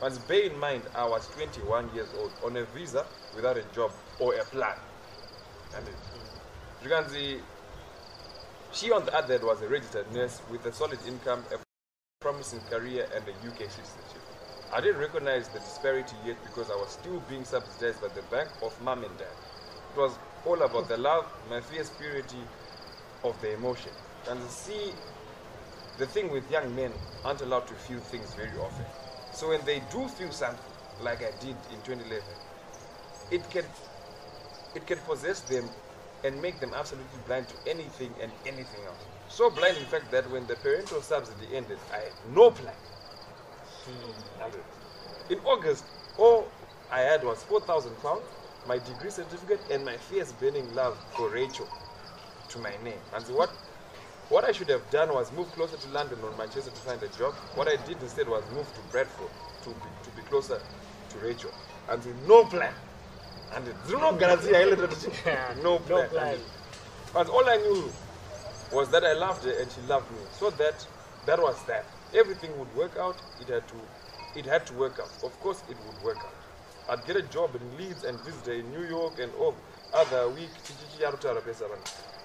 But 0.00 0.28
bear 0.28 0.42
in 0.42 0.58
mind, 0.58 0.82
I 0.94 1.06
was 1.08 1.26
21 1.28 1.94
years 1.94 2.08
old 2.18 2.30
on 2.44 2.56
a 2.56 2.64
visa 2.66 3.04
without 3.34 3.56
a 3.56 3.64
job 3.74 3.90
or 4.20 4.34
a 4.34 4.44
plan. 4.44 4.76
And 5.76 5.86
it, 5.88 5.94
you 6.82 6.88
can 6.88 7.08
see, 7.08 7.40
She, 8.72 8.92
on 8.92 9.04
the 9.06 9.14
other 9.16 9.32
hand, 9.34 9.44
was 9.44 9.62
a 9.62 9.68
registered 9.68 10.12
nurse 10.12 10.40
with 10.50 10.64
a 10.66 10.72
solid 10.72 10.98
income, 11.06 11.42
promising 12.20 12.58
career, 12.68 13.06
and 13.14 13.24
a 13.28 13.30
UK 13.46 13.70
citizenship. 13.70 14.22
I 14.74 14.80
didn't 14.80 15.00
recognize 15.00 15.46
the 15.50 15.60
disparity 15.60 16.16
yet 16.26 16.36
because 16.42 16.68
I 16.68 16.74
was 16.74 16.90
still 16.90 17.22
being 17.28 17.44
subsidized 17.44 18.00
by 18.00 18.08
the 18.08 18.22
bank 18.22 18.48
of 18.60 18.74
mom 18.82 19.04
and 19.04 19.18
dad. 19.18 19.28
It 19.94 19.96
was 20.00 20.18
all 20.44 20.60
about 20.62 20.88
the 20.88 20.96
love, 20.96 21.26
my 21.48 21.60
fierce 21.60 21.90
purity 21.90 22.42
of 23.22 23.40
the 23.40 23.54
emotion. 23.54 23.92
And 24.28 24.42
see, 24.50 24.90
the 25.98 26.06
thing 26.06 26.32
with 26.32 26.50
young 26.50 26.74
men 26.74 26.90
aren't 27.24 27.40
allowed 27.40 27.68
to 27.68 27.74
feel 27.74 28.00
things 28.00 28.34
very 28.34 28.58
often. 28.58 28.84
So 29.32 29.50
when 29.50 29.64
they 29.64 29.80
do 29.92 30.08
feel 30.08 30.32
something, 30.32 30.58
like 31.00 31.20
I 31.22 31.30
did 31.38 31.54
in 31.70 31.80
2011, 31.84 32.24
it 33.30 33.48
can 33.48 33.64
it 34.74 34.86
can 34.88 34.98
possess 35.06 35.40
them 35.42 35.70
and 36.24 36.40
make 36.42 36.58
them 36.60 36.72
absolutely 36.74 37.18
blind 37.26 37.46
to 37.48 37.54
anything 37.66 38.12
and 38.20 38.32
anything 38.46 38.80
else. 38.86 39.00
So 39.28 39.50
blind, 39.50 39.76
in 39.76 39.84
fact, 39.84 40.10
that 40.10 40.30
when 40.30 40.46
the 40.46 40.56
parental 40.56 41.00
subsidy 41.02 41.54
ended, 41.54 41.78
I 41.92 41.98
had 41.98 42.12
no 42.34 42.50
plan. 42.50 42.74
Hmm. 43.84 45.32
In 45.32 45.38
August, 45.44 45.84
all 46.16 46.48
I 46.90 47.00
had 47.00 47.22
was 47.22 47.42
4,000 47.44 47.92
pounds, 48.02 48.24
my 48.66 48.78
degree 48.78 49.10
certificate, 49.10 49.60
and 49.70 49.84
my 49.84 49.96
fierce 49.96 50.32
burning 50.32 50.74
love 50.74 50.96
for 51.10 51.28
Rachel 51.28 51.68
to 52.48 52.58
my 52.58 52.72
name. 52.82 53.00
And 53.14 53.24
so 53.24 53.34
what, 53.34 53.50
what 54.30 54.44
I 54.44 54.52
should 54.52 54.68
have 54.70 54.88
done 54.90 55.12
was 55.12 55.30
move 55.32 55.52
closer 55.52 55.76
to 55.76 55.88
London 55.88 56.18
or 56.22 56.36
Manchester 56.36 56.70
to 56.70 56.80
find 56.80 57.02
a 57.02 57.08
job. 57.08 57.34
What 57.54 57.68
I 57.68 57.76
did 57.86 58.00
instead 58.02 58.28
was 58.28 58.42
move 58.54 58.66
to 58.74 58.80
Bradford 58.90 59.30
to 59.64 59.70
be, 59.70 59.76
to 60.04 60.10
be 60.16 60.22
closer 60.22 60.60
to 61.10 61.18
Rachel. 61.18 61.50
And 61.88 62.02
so 62.02 62.10
no 62.26 62.44
plan. 62.44 62.72
And 63.54 63.66
there's 63.66 63.90
no 64.00 64.12
guarantee, 64.12 64.54
I 64.54 64.64
let 64.64 64.78
her- 64.78 65.62
no 65.62 65.78
plan. 65.78 65.88
No 65.88 66.08
plan. 66.08 66.38
But 67.14 67.28
all 67.28 67.48
I 67.48 67.56
knew 67.56 67.90
was 68.72 68.88
that 68.90 69.04
I 69.04 69.14
loved 69.14 69.44
her 69.44 69.52
and 69.60 69.70
she 69.72 69.80
loved 69.82 70.10
me. 70.10 70.18
So 70.38 70.50
that 70.50 70.86
that 71.26 71.40
was 71.40 71.56
that. 71.66 71.84
Everything 72.14 72.56
would 72.58 72.74
work 72.76 72.96
out. 72.98 73.16
It 73.40 73.48
had 73.48 73.66
to 73.68 73.74
it 74.38 74.44
had 74.44 74.66
to 74.66 74.74
work 74.74 74.98
out. 75.00 75.10
Of 75.24 75.38
course 75.40 75.62
it 75.70 75.76
would 75.86 76.02
work 76.04 76.18
out. 76.18 76.34
I'd 76.90 77.06
get 77.06 77.16
a 77.16 77.22
job 77.22 77.54
in 77.54 77.76
Leeds 77.78 78.04
and 78.04 78.18
visit 78.20 78.46
her 78.46 78.52
in 78.52 78.70
New 78.70 78.84
York 78.86 79.18
and 79.18 79.32
all 79.40 79.54
other 79.92 80.28
week. 80.28 80.50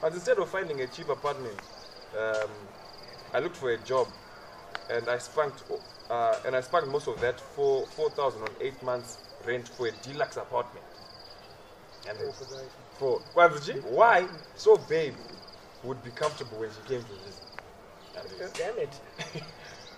But 0.01 0.13
instead 0.13 0.38
of 0.38 0.49
finding 0.49 0.82
a 0.82 0.88
cheap 0.88 1.09
apartment, 1.09 1.57
um, 2.17 2.49
I 3.34 3.39
looked 3.39 3.55
for 3.57 3.71
a 3.71 3.78
job 3.80 4.07
and 4.89 5.07
I 5.07 5.17
spunked 5.17 5.63
uh, 6.09 6.36
and 6.45 6.55
I 6.55 6.61
spunked 6.61 6.89
most 6.89 7.07
of 7.07 7.19
that 7.21 7.39
for 7.39 7.86
four 7.88 8.09
thousand 8.11 8.41
on 8.43 8.49
eight 8.61 8.82
months 8.84 9.17
rent 9.45 9.67
for 9.69 9.88
a 9.88 9.91
deluxe 10.03 10.38
apartment. 10.38 10.86
And 12.08 12.18
then 12.20 12.32
for 12.99 13.22
Kwanziji, 13.36 13.84
why 13.84 14.28
so 14.56 14.78
babe 14.78 15.16
would 15.84 16.04
be 16.04 16.12
comfortable 16.12 16.60
when 16.60 16.70
she 16.70 16.88
came 16.88 17.04
to 17.04 17.14
visit. 17.26 17.43
And 18.18 18.54
Damn 18.54 18.78
it. 18.78 18.99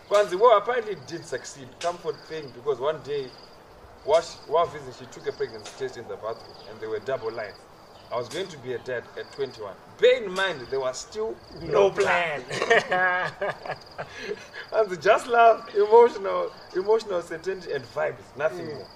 Kwanzi, 0.10 0.40
well, 0.40 0.58
apparently 0.58 0.94
it 0.94 1.08
did 1.08 1.26
succeed. 1.26 1.68
Comfort 1.80 2.16
thing 2.28 2.52
because 2.56 2.80
one 2.80 3.02
day, 3.04 3.28
while, 4.04 4.22
she, 4.22 4.38
while 4.48 4.68
visiting, 4.68 4.94
she 5.00 5.06
took 5.12 5.28
a 5.28 5.32
pregnancy 5.36 5.72
test 5.80 5.98
in 5.98 6.08
the 6.08 6.16
bathroom 6.16 6.56
and 6.70 6.80
there 6.80 6.90
were 6.90 7.00
double 7.00 7.32
lines. 7.32 7.56
I 8.12 8.18
was 8.18 8.30
going 8.30 8.48
to 8.48 8.58
be 8.60 8.74
a 8.74 8.78
dad 8.80 9.04
at 9.18 9.32
21. 9.32 9.74
Bear 10.00 10.24
in 10.24 10.32
mind, 10.32 10.62
there 10.70 10.80
was 10.80 11.00
still 11.00 11.36
no 11.60 11.90
plan. 11.90 12.44
and 14.72 15.02
just 15.02 15.28
love, 15.28 15.68
emotional, 15.76 16.52
emotional 16.76 17.22
certainty 17.24 17.72
and 17.74 17.84
vibes, 17.84 18.22
nothing 18.38 18.68
more. 18.68 18.88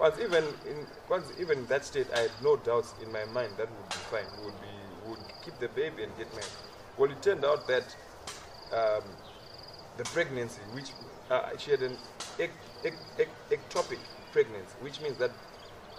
Once 0.00 0.16
even 0.20 0.44
in 0.68 0.86
once 1.08 1.26
even 1.40 1.58
in 1.58 1.66
that 1.66 1.84
state, 1.84 2.06
I 2.14 2.20
had 2.20 2.30
no 2.42 2.56
doubts 2.56 2.94
in 3.02 3.10
my 3.10 3.24
mind 3.26 3.52
that 3.56 3.68
would 3.68 3.88
be 3.88 3.96
fine. 4.10 4.26
We 4.38 4.44
would 4.46 4.60
be 4.60 5.10
would 5.10 5.18
keep 5.44 5.58
the 5.58 5.68
baby 5.68 6.04
and 6.04 6.16
get 6.16 6.30
married. 6.32 6.46
Well, 6.96 7.10
it 7.10 7.20
turned 7.22 7.44
out 7.44 7.66
that 7.66 7.96
um, 8.72 9.02
the 9.96 10.04
pregnancy, 10.04 10.60
which 10.72 10.92
uh, 11.30 11.56
she 11.58 11.70
had 11.72 11.82
an 11.82 11.96
ec- 12.38 12.50
ec- 12.84 12.94
ec- 13.18 13.50
ectopic 13.50 13.98
pregnancy, 14.32 14.74
which 14.80 15.00
means 15.00 15.16
that 15.18 15.32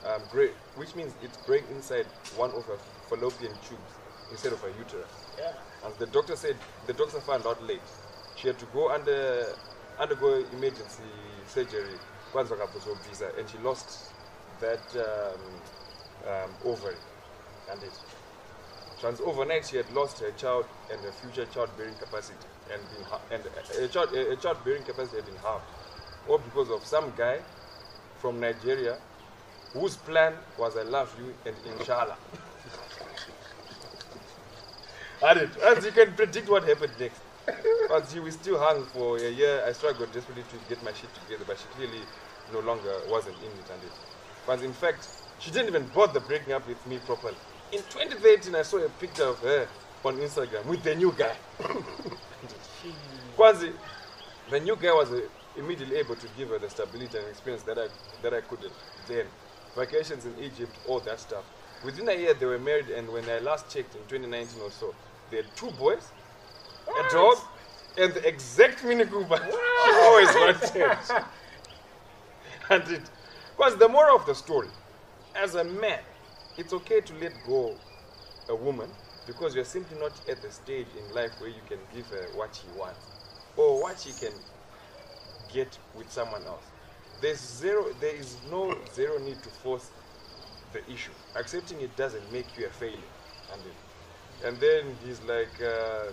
um, 0.06 0.22
gra- 0.32 0.56
which 0.76 0.95
means 0.95 1.14
it's 1.22 1.38
growing 1.45 1.64
inside 1.72 2.06
one 2.38 2.52
of 2.52 2.66
her 2.66 2.78
fallopian 3.10 3.54
tubes 3.68 3.93
instead 4.32 4.54
of 4.54 4.62
her 4.62 4.72
uterus. 4.78 5.10
Yeah. 5.38 5.52
And 5.84 5.93
the 5.97 6.06
doctor 6.06 6.36
said 6.36 6.56
the 6.88 6.93
doctor 6.93 7.20
found 7.20 7.45
out 7.45 7.62
late. 7.64 7.82
She 8.38 8.47
had 8.47 8.58
to 8.60 8.66
go 8.68 8.89
under 8.91 9.45
undergo 10.00 10.45
emergency 10.54 11.04
surgery 11.47 11.97
kwanza 12.32 12.56
vakabvisa 12.56 13.26
and 13.40 13.50
she 13.50 13.58
lost 13.58 13.90
that 14.62 14.96
um, 14.96 15.42
um, 16.28 16.52
ovary. 16.72 16.98
And 17.72 17.84
it? 17.84 17.94
Trans 19.00 19.22
overnight 19.22 19.66
she 19.66 19.78
had 19.78 19.90
lost 19.94 20.20
her 20.20 20.32
child 20.32 20.66
and 20.92 21.00
her 21.02 21.12
future 21.12 21.46
childbearing 21.54 21.96
capacity 21.96 22.48
and 22.74 22.82
been 22.90 23.06
and 23.32 23.44
a, 23.84 23.88
child 23.88 24.14
a, 24.14 24.32
a 24.32 24.36
childbearing 24.36 24.84
capacity 24.84 25.18
had 25.18 25.26
been 25.26 25.42
halved. 25.44 25.64
All 26.28 26.38
because 26.40 26.70
of 26.70 26.86
some 26.86 27.14
guy 27.18 27.40
from 28.20 28.40
Nigeria 28.40 28.98
whose 29.74 29.96
plan 29.96 30.34
was 30.58 30.76
I 30.76 30.84
love 30.84 31.16
you 31.20 31.34
and 31.46 31.56
inshallah. 31.80 32.18
And 35.22 35.38
it. 35.42 35.58
As 35.58 35.84
you 35.84 35.92
can 35.92 36.14
predict 36.14 36.48
what 36.48 36.64
happened 36.66 36.94
next 36.98 37.20
but 37.89 38.10
she 38.12 38.20
was 38.20 38.36
still 38.36 38.60
hung 38.60 38.86
for 38.86 39.18
a 39.18 39.30
year. 39.30 39.64
I 39.68 39.72
struggled 39.74 40.12
desperately 40.14 40.43
to 40.43 40.58
get 40.68 40.84
my 40.84 40.93
shit 40.93 41.10
together, 41.16 41.43
but 41.47 41.58
she 41.58 41.66
clearly 41.76 42.02
no 42.54 42.60
longer 42.60 42.93
wasn't 43.10 43.38
in 43.38 43.52
it 43.52 43.70
and 43.72 43.84
it. 43.84 43.91
But 44.45 44.62
in 44.62 44.74
fact, 44.74 45.08
she 45.39 45.52
didn't 45.52 45.68
even 45.68 45.88
bother 45.93 46.20
breaking 46.20 46.54
up 46.54 46.68
with 46.68 46.86
me 46.88 47.00
properly. 47.06 47.36
In 47.72 47.80
2013, 47.80 48.56
I 48.56 48.64
saw 48.64 48.78
a 48.78 48.89
picture 48.89 49.24
of 49.26 49.39
her 49.39 49.68
on 50.04 50.18
Instagram 50.18 50.66
with 50.66 50.84
the 50.84 50.95
new 50.95 51.14
guy. 51.18 51.36
Kwanzi, 53.38 53.74
the 54.50 54.60
new 54.60 54.76
guy 54.76 54.91
was 54.93 55.12
uh, 55.12 55.22
immediately 55.58 55.97
able 55.97 56.16
to 56.16 56.28
give 56.38 56.50
her 56.50 56.60
the 56.60 56.70
stability 56.70 57.18
and 57.18 57.28
experience 57.28 57.64
that 57.64 57.78
I 57.78 57.88
that 58.22 58.34
I 58.34 58.41
couldn't 58.41 58.74
then. 59.08 59.26
Vacations 59.76 60.26
in 60.26 60.34
Egypt, 60.39 60.76
all 60.88 61.00
that 61.02 61.20
stuff. 61.20 61.43
Within 61.86 62.10
a 62.10 62.14
year, 62.14 62.34
they 62.34 62.45
were 62.45 62.60
married, 62.60 62.89
and 62.89 63.08
when 63.10 63.24
I 63.30 63.39
last 63.39 63.70
checked 63.74 63.95
in 63.95 64.02
2019 64.08 64.62
or 64.62 64.72
so, 64.72 64.93
they 65.30 65.38
had 65.38 65.45
two 65.56 65.72
boys, 65.72 66.12
a 66.98 67.12
dog, 67.12 67.38
and 67.98 68.14
the 68.14 68.28
exact 68.28 68.84
Mini 68.84 69.06
Cooper 69.06 69.38
she 69.38 69.92
always 69.92 70.28
wanted. 70.30 71.24
and 72.70 72.84
it 72.92 73.10
was 73.58 73.78
the 73.78 73.88
moral 73.88 74.16
of 74.16 74.26
the 74.26 74.36
story. 74.36 74.70
As 75.36 75.56
a 75.56 75.64
man, 75.64 76.00
it's 76.58 76.74
okay 76.74 77.02
to 77.02 77.14
let 77.16 77.34
go 77.46 77.76
a 78.50 78.56
woman 78.56 78.90
because 79.28 79.54
you're 79.54 79.66
simply 79.66 79.98
not 80.00 80.12
at 80.28 80.42
the 80.42 80.52
stage 80.52 80.88
in 80.98 81.14
life 81.14 81.32
where 81.40 81.50
you 81.50 81.62
can 81.68 81.78
give 81.94 82.08
her 82.08 82.28
what 82.36 82.56
she 82.56 82.68
wants 82.80 83.00
or 83.56 83.82
what 83.82 84.00
she 84.00 84.12
can 84.12 84.34
get 85.54 85.78
with 85.96 86.12
someone 86.12 86.44
else. 86.46 86.64
There's 87.22 87.40
zero, 87.40 87.86
there 88.00 88.16
is 88.16 88.38
no 88.50 88.76
zero 88.94 89.20
need 89.20 89.42
to 89.44 89.50
force 89.50 89.90
the 90.74 90.80
issue. 90.92 91.12
Accepting 91.36 91.82
it 91.82 91.96
doesn't 91.96 92.32
make 92.32 92.46
you 92.58 92.68
a 92.68 92.70
failure. 92.70 92.98
And, 93.54 93.62
it, 93.62 94.48
and 94.48 94.60
then 94.60 94.96
he's 95.06 95.22
like, 95.22 95.62
uh, 95.62 96.12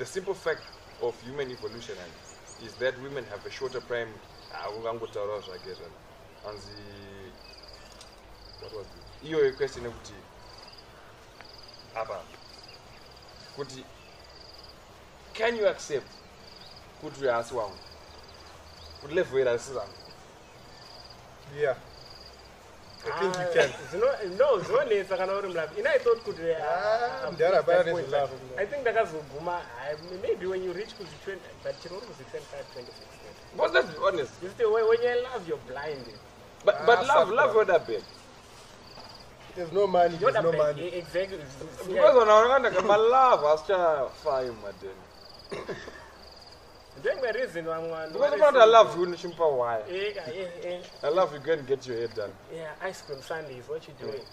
the 0.00 0.06
simple 0.06 0.32
fact 0.32 0.62
of 1.02 1.14
human 1.20 1.50
evolution 1.50 1.94
and 2.02 2.66
is 2.66 2.72
that 2.76 2.98
women 3.02 3.22
have 3.30 3.44
a 3.44 3.50
shorter 3.50 3.82
prime. 3.82 4.08
Ah, 4.54 4.70
ungangotaura 4.70 5.40
zvake 5.40 5.74
zvana. 5.76 5.98
Hanzi, 6.44 6.72
what 8.62 8.72
was 8.74 8.86
it? 8.86 9.28
Iyo 9.28 9.52
question 9.56 9.84
yekuti 9.84 10.14
apa 11.94 12.24
kuti 13.56 13.84
can 15.34 15.56
you 15.56 15.68
accept 15.68 16.06
kuti 17.02 17.20
uyo 17.20 17.36
asi 17.36 17.54
wangu 17.54 17.78
kuti 19.00 19.14
level 19.14 19.40
iri 19.40 19.50
asi 19.50 19.72
rangu 19.72 19.94
yeah 21.60 21.76
i 23.06 23.10
think 23.20 23.36
you 23.36 23.52
can. 23.54 23.70
Zino- 23.92 24.36
no 24.38 24.58
zvinonetsa 24.58 25.16
kana 25.16 25.32
uri 25.34 25.48
mulavi 25.48 25.80
ina 25.80 25.90
i 25.94 25.98
thought 25.98 26.22
kuti 26.22 26.42
Ah, 26.52 27.30
ndara 27.32 27.62
that 27.62 27.66
pane 27.66 27.92
point, 27.92 28.06
zvilavo. 28.06 28.34
but 28.48 28.58
i 28.60 28.66
think 28.66 28.80
ndakazoguma 28.82 29.56
I- 29.58 30.18
maybe 30.22 30.46
when 30.46 30.64
you 30.64 30.72
reach 30.72 30.94
kuzi 30.94 31.10
20 31.26 31.38
but 31.64 31.80
chiro 31.82 31.96
uri 31.96 32.06
kuzi 32.06 32.22
25 32.24 32.64
26 32.74 33.56
but 33.56 33.74
let's 33.74 33.90
be 33.90 33.98
honest? 34.06 34.32
You 34.42 34.50
still 34.50 34.72
when, 34.72 34.84
when 34.88 35.02
you're 35.02 35.16
in 35.18 35.22
love 35.24 35.48
you're 35.48 35.62
blind. 35.66 36.06
But, 36.64 36.74
Ah, 36.80 36.86
but 36.86 36.98
love 37.06 37.26
fuck 37.28 37.36
love 37.36 37.52
that. 37.54 37.56
yoda 37.68 37.78
babe 37.86 38.04
there's 39.56 39.72
no 39.72 39.86
money 39.86 40.16
you're 40.20 40.32
there's 40.32 40.44
the 40.44 40.52
no 40.52 40.52
bad- 40.52 40.76
money. 40.76 40.88
Exactly. 40.98 41.38
Because 41.88 42.16
ona 42.16 42.36
unakandaka 42.38 42.82
malove 42.82 43.48
asichafai 43.48 44.50
madeni 44.62 45.02
reason 47.04 47.64
vanhu 47.64 48.12
because 48.12 48.30
vari 48.30 48.34
if 48.34 48.40
not 48.40 48.56
i 48.56 48.64
love 48.66 48.98
you 49.00 49.06
nichimupa 49.06 49.46
wire 49.46 49.84
Eh, 49.90 50.16
eh, 50.16 50.72
eh, 50.72 50.80
i 51.02 51.10
love 51.10 51.34
you 51.34 51.40
go 51.40 51.52
and 51.52 51.66
get 51.66 51.86
your 51.86 51.98
head 52.00 52.14
done. 52.14 52.32
Yeah 52.54 52.88
ice 52.90 53.02
cream 53.06 53.22
sundaes 53.22 53.68
what 53.68 53.88
you 53.88 53.94
doing? 54.00 54.24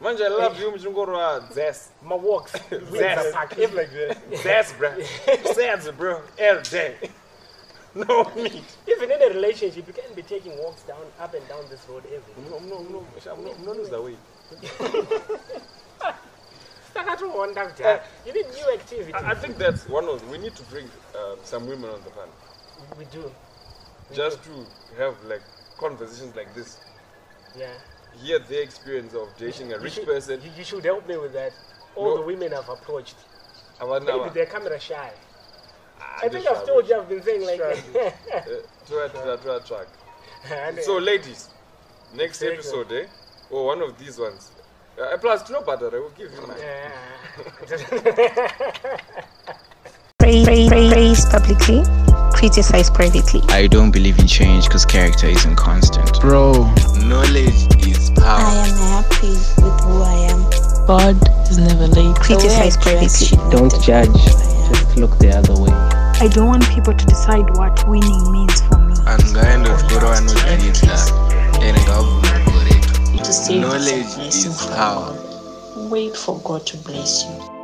Manje 0.00 0.24
i 0.24 0.28
love 0.28 0.60
you 0.62 0.70
muchingorwa 0.70 1.40
zes. 1.52 1.90
My 2.02 2.14
walks 2.16 2.52
Zest. 2.90 3.32
park 3.34 3.52
It's 3.58 3.74
like 3.74 3.90
that. 3.92 4.16
Zes 4.42 4.72
bro. 4.78 4.90
Zes 5.54 5.90
bro. 5.98 6.22
Every 6.38 6.62
day 6.70 6.94
no 7.94 8.24
meat 8.36 8.64
even 8.86 9.10
in 9.10 9.22
a 9.22 9.28
relationship 9.34 9.86
you 9.86 9.92
can't 9.92 10.14
be 10.16 10.22
taking 10.22 10.56
walks 10.58 10.82
down 10.82 11.04
up 11.20 11.34
and 11.34 11.46
down 11.48 11.64
this 11.70 11.84
road 11.88 12.04
every 12.06 12.34
day. 12.42 12.50
No 12.50 12.58
no 12.58 12.82
no 12.82 13.04
no 13.36 13.74
no 13.74 13.84
the 13.84 14.02
way 14.02 14.16
takatoonda 14.60 16.29
kudhaya 16.94 18.02
you 18.26 18.32
need 18.32 18.46
new 18.54 18.72
activity 18.74 19.12
I, 19.14 19.30
I 19.30 19.34
think 19.34 19.56
that's 19.58 19.88
one 19.88 20.04
of 20.08 20.28
we 20.30 20.38
need 20.38 20.54
to 20.56 20.62
bring 20.64 20.86
um, 21.14 21.38
some 21.44 21.66
women 21.66 21.90
on 21.90 22.00
the 22.04 22.10
panel 22.10 22.34
we 22.98 23.04
do 23.06 23.30
just 24.14 24.42
to 24.44 24.66
have 24.98 25.14
like 25.28 25.42
conversations 25.78 26.34
like 26.36 26.52
this. 26.54 26.78
yeah 27.56 27.66
Hear 28.22 28.40
their 28.40 28.62
experience 28.62 29.14
of 29.14 29.28
dating 29.38 29.72
a 29.72 29.78
rich 29.78 29.94
should- 29.94 30.06
person. 30.06 30.40
you, 30.42 30.50
you 30.58 30.64
should 30.64 30.84
help 30.84 31.06
me 31.08 31.16
with 31.16 31.32
that 31.32 31.52
all 31.96 32.10
No. 32.10 32.16
the 32.18 32.26
women 32.26 32.52
i've 32.54 32.68
approached 32.68 33.16
maybe 33.80 34.30
they're 34.34 34.46
camera 34.46 34.78
shy 34.80 35.10
Ah, 36.00 36.18
i 36.22 36.28
think 36.28 36.46
i've 36.46 36.66
told 36.66 36.88
you 36.88 36.96
i've 36.98 37.08
been 37.08 37.22
saying 37.22 37.42
like 37.46 37.60
Uh, 37.60 38.40
try, 38.88 39.08
try, 39.08 39.36
try, 39.36 39.58
track. 39.60 39.86
Uh, 40.50 40.72
So, 40.82 40.96
ladies, 40.96 41.48
next 42.14 42.42
episode, 42.42 42.90
eh? 42.92 43.06
Or 43.50 43.66
one 43.66 43.82
of 43.82 43.98
these 43.98 44.18
ones. 44.18 44.50
Uh, 44.98 45.16
plus, 45.18 45.48
no 45.50 45.62
butter, 45.62 45.90
I 45.94 45.98
will 45.98 46.10
give 46.10 46.32
you 46.32 46.46
mine. 46.46 46.56
Praise, 50.18 50.46
praise, 50.46 50.68
praise 50.92 51.24
publicly, 51.26 51.82
criticize 52.34 52.90
privately. 52.90 53.40
I 53.48 53.66
don't 53.66 53.90
believe 53.90 54.18
in 54.18 54.26
change 54.26 54.66
because 54.66 54.84
character 54.84 55.26
isn't 55.26 55.56
constant. 55.56 56.20
Bro, 56.20 56.52
knowledge 57.06 57.66
is 57.86 58.10
power. 58.10 58.40
I 58.44 58.68
am 58.68 58.76
happy 59.02 59.28
with 59.32 59.80
who 59.80 60.02
I 60.02 60.28
am. 60.30 60.86
God 60.86 61.16
is 61.48 61.56
never 61.58 61.86
late. 61.86 62.14
Criticize 62.16 62.76
The 62.76 62.90
way 62.90 62.96
I 62.96 63.00
dress 63.00 63.30
privately. 63.30 63.50
Don't 63.50 63.72
judge, 63.82 64.08
who 64.08 64.18
I 64.18 64.66
am. 64.66 64.74
just 64.74 64.96
look 64.98 65.18
the 65.18 65.30
other 65.36 65.54
way. 65.58 65.72
I 66.20 66.28
don't 66.28 66.48
want 66.48 66.68
people 66.68 66.92
to 66.92 67.06
decide 67.06 67.48
what 67.56 67.88
winning 67.88 68.30
means 68.30 68.60
for 68.68 68.76
me. 68.76 68.94
Angaenda 69.06 69.70
kutora 69.76 70.16
anodzidza 70.18 71.12
ene 71.62 71.80
ngavhuna 71.80 71.88
kuretu. 71.88 72.19
To 73.30 73.36
save 73.36 73.60
Knowledge 73.62 74.18
is 74.34 74.66
power. 74.74 75.14
Wait 75.76 76.16
for 76.16 76.40
God 76.40 76.66
to 76.66 76.76
bless 76.78 77.24
you. 77.26 77.59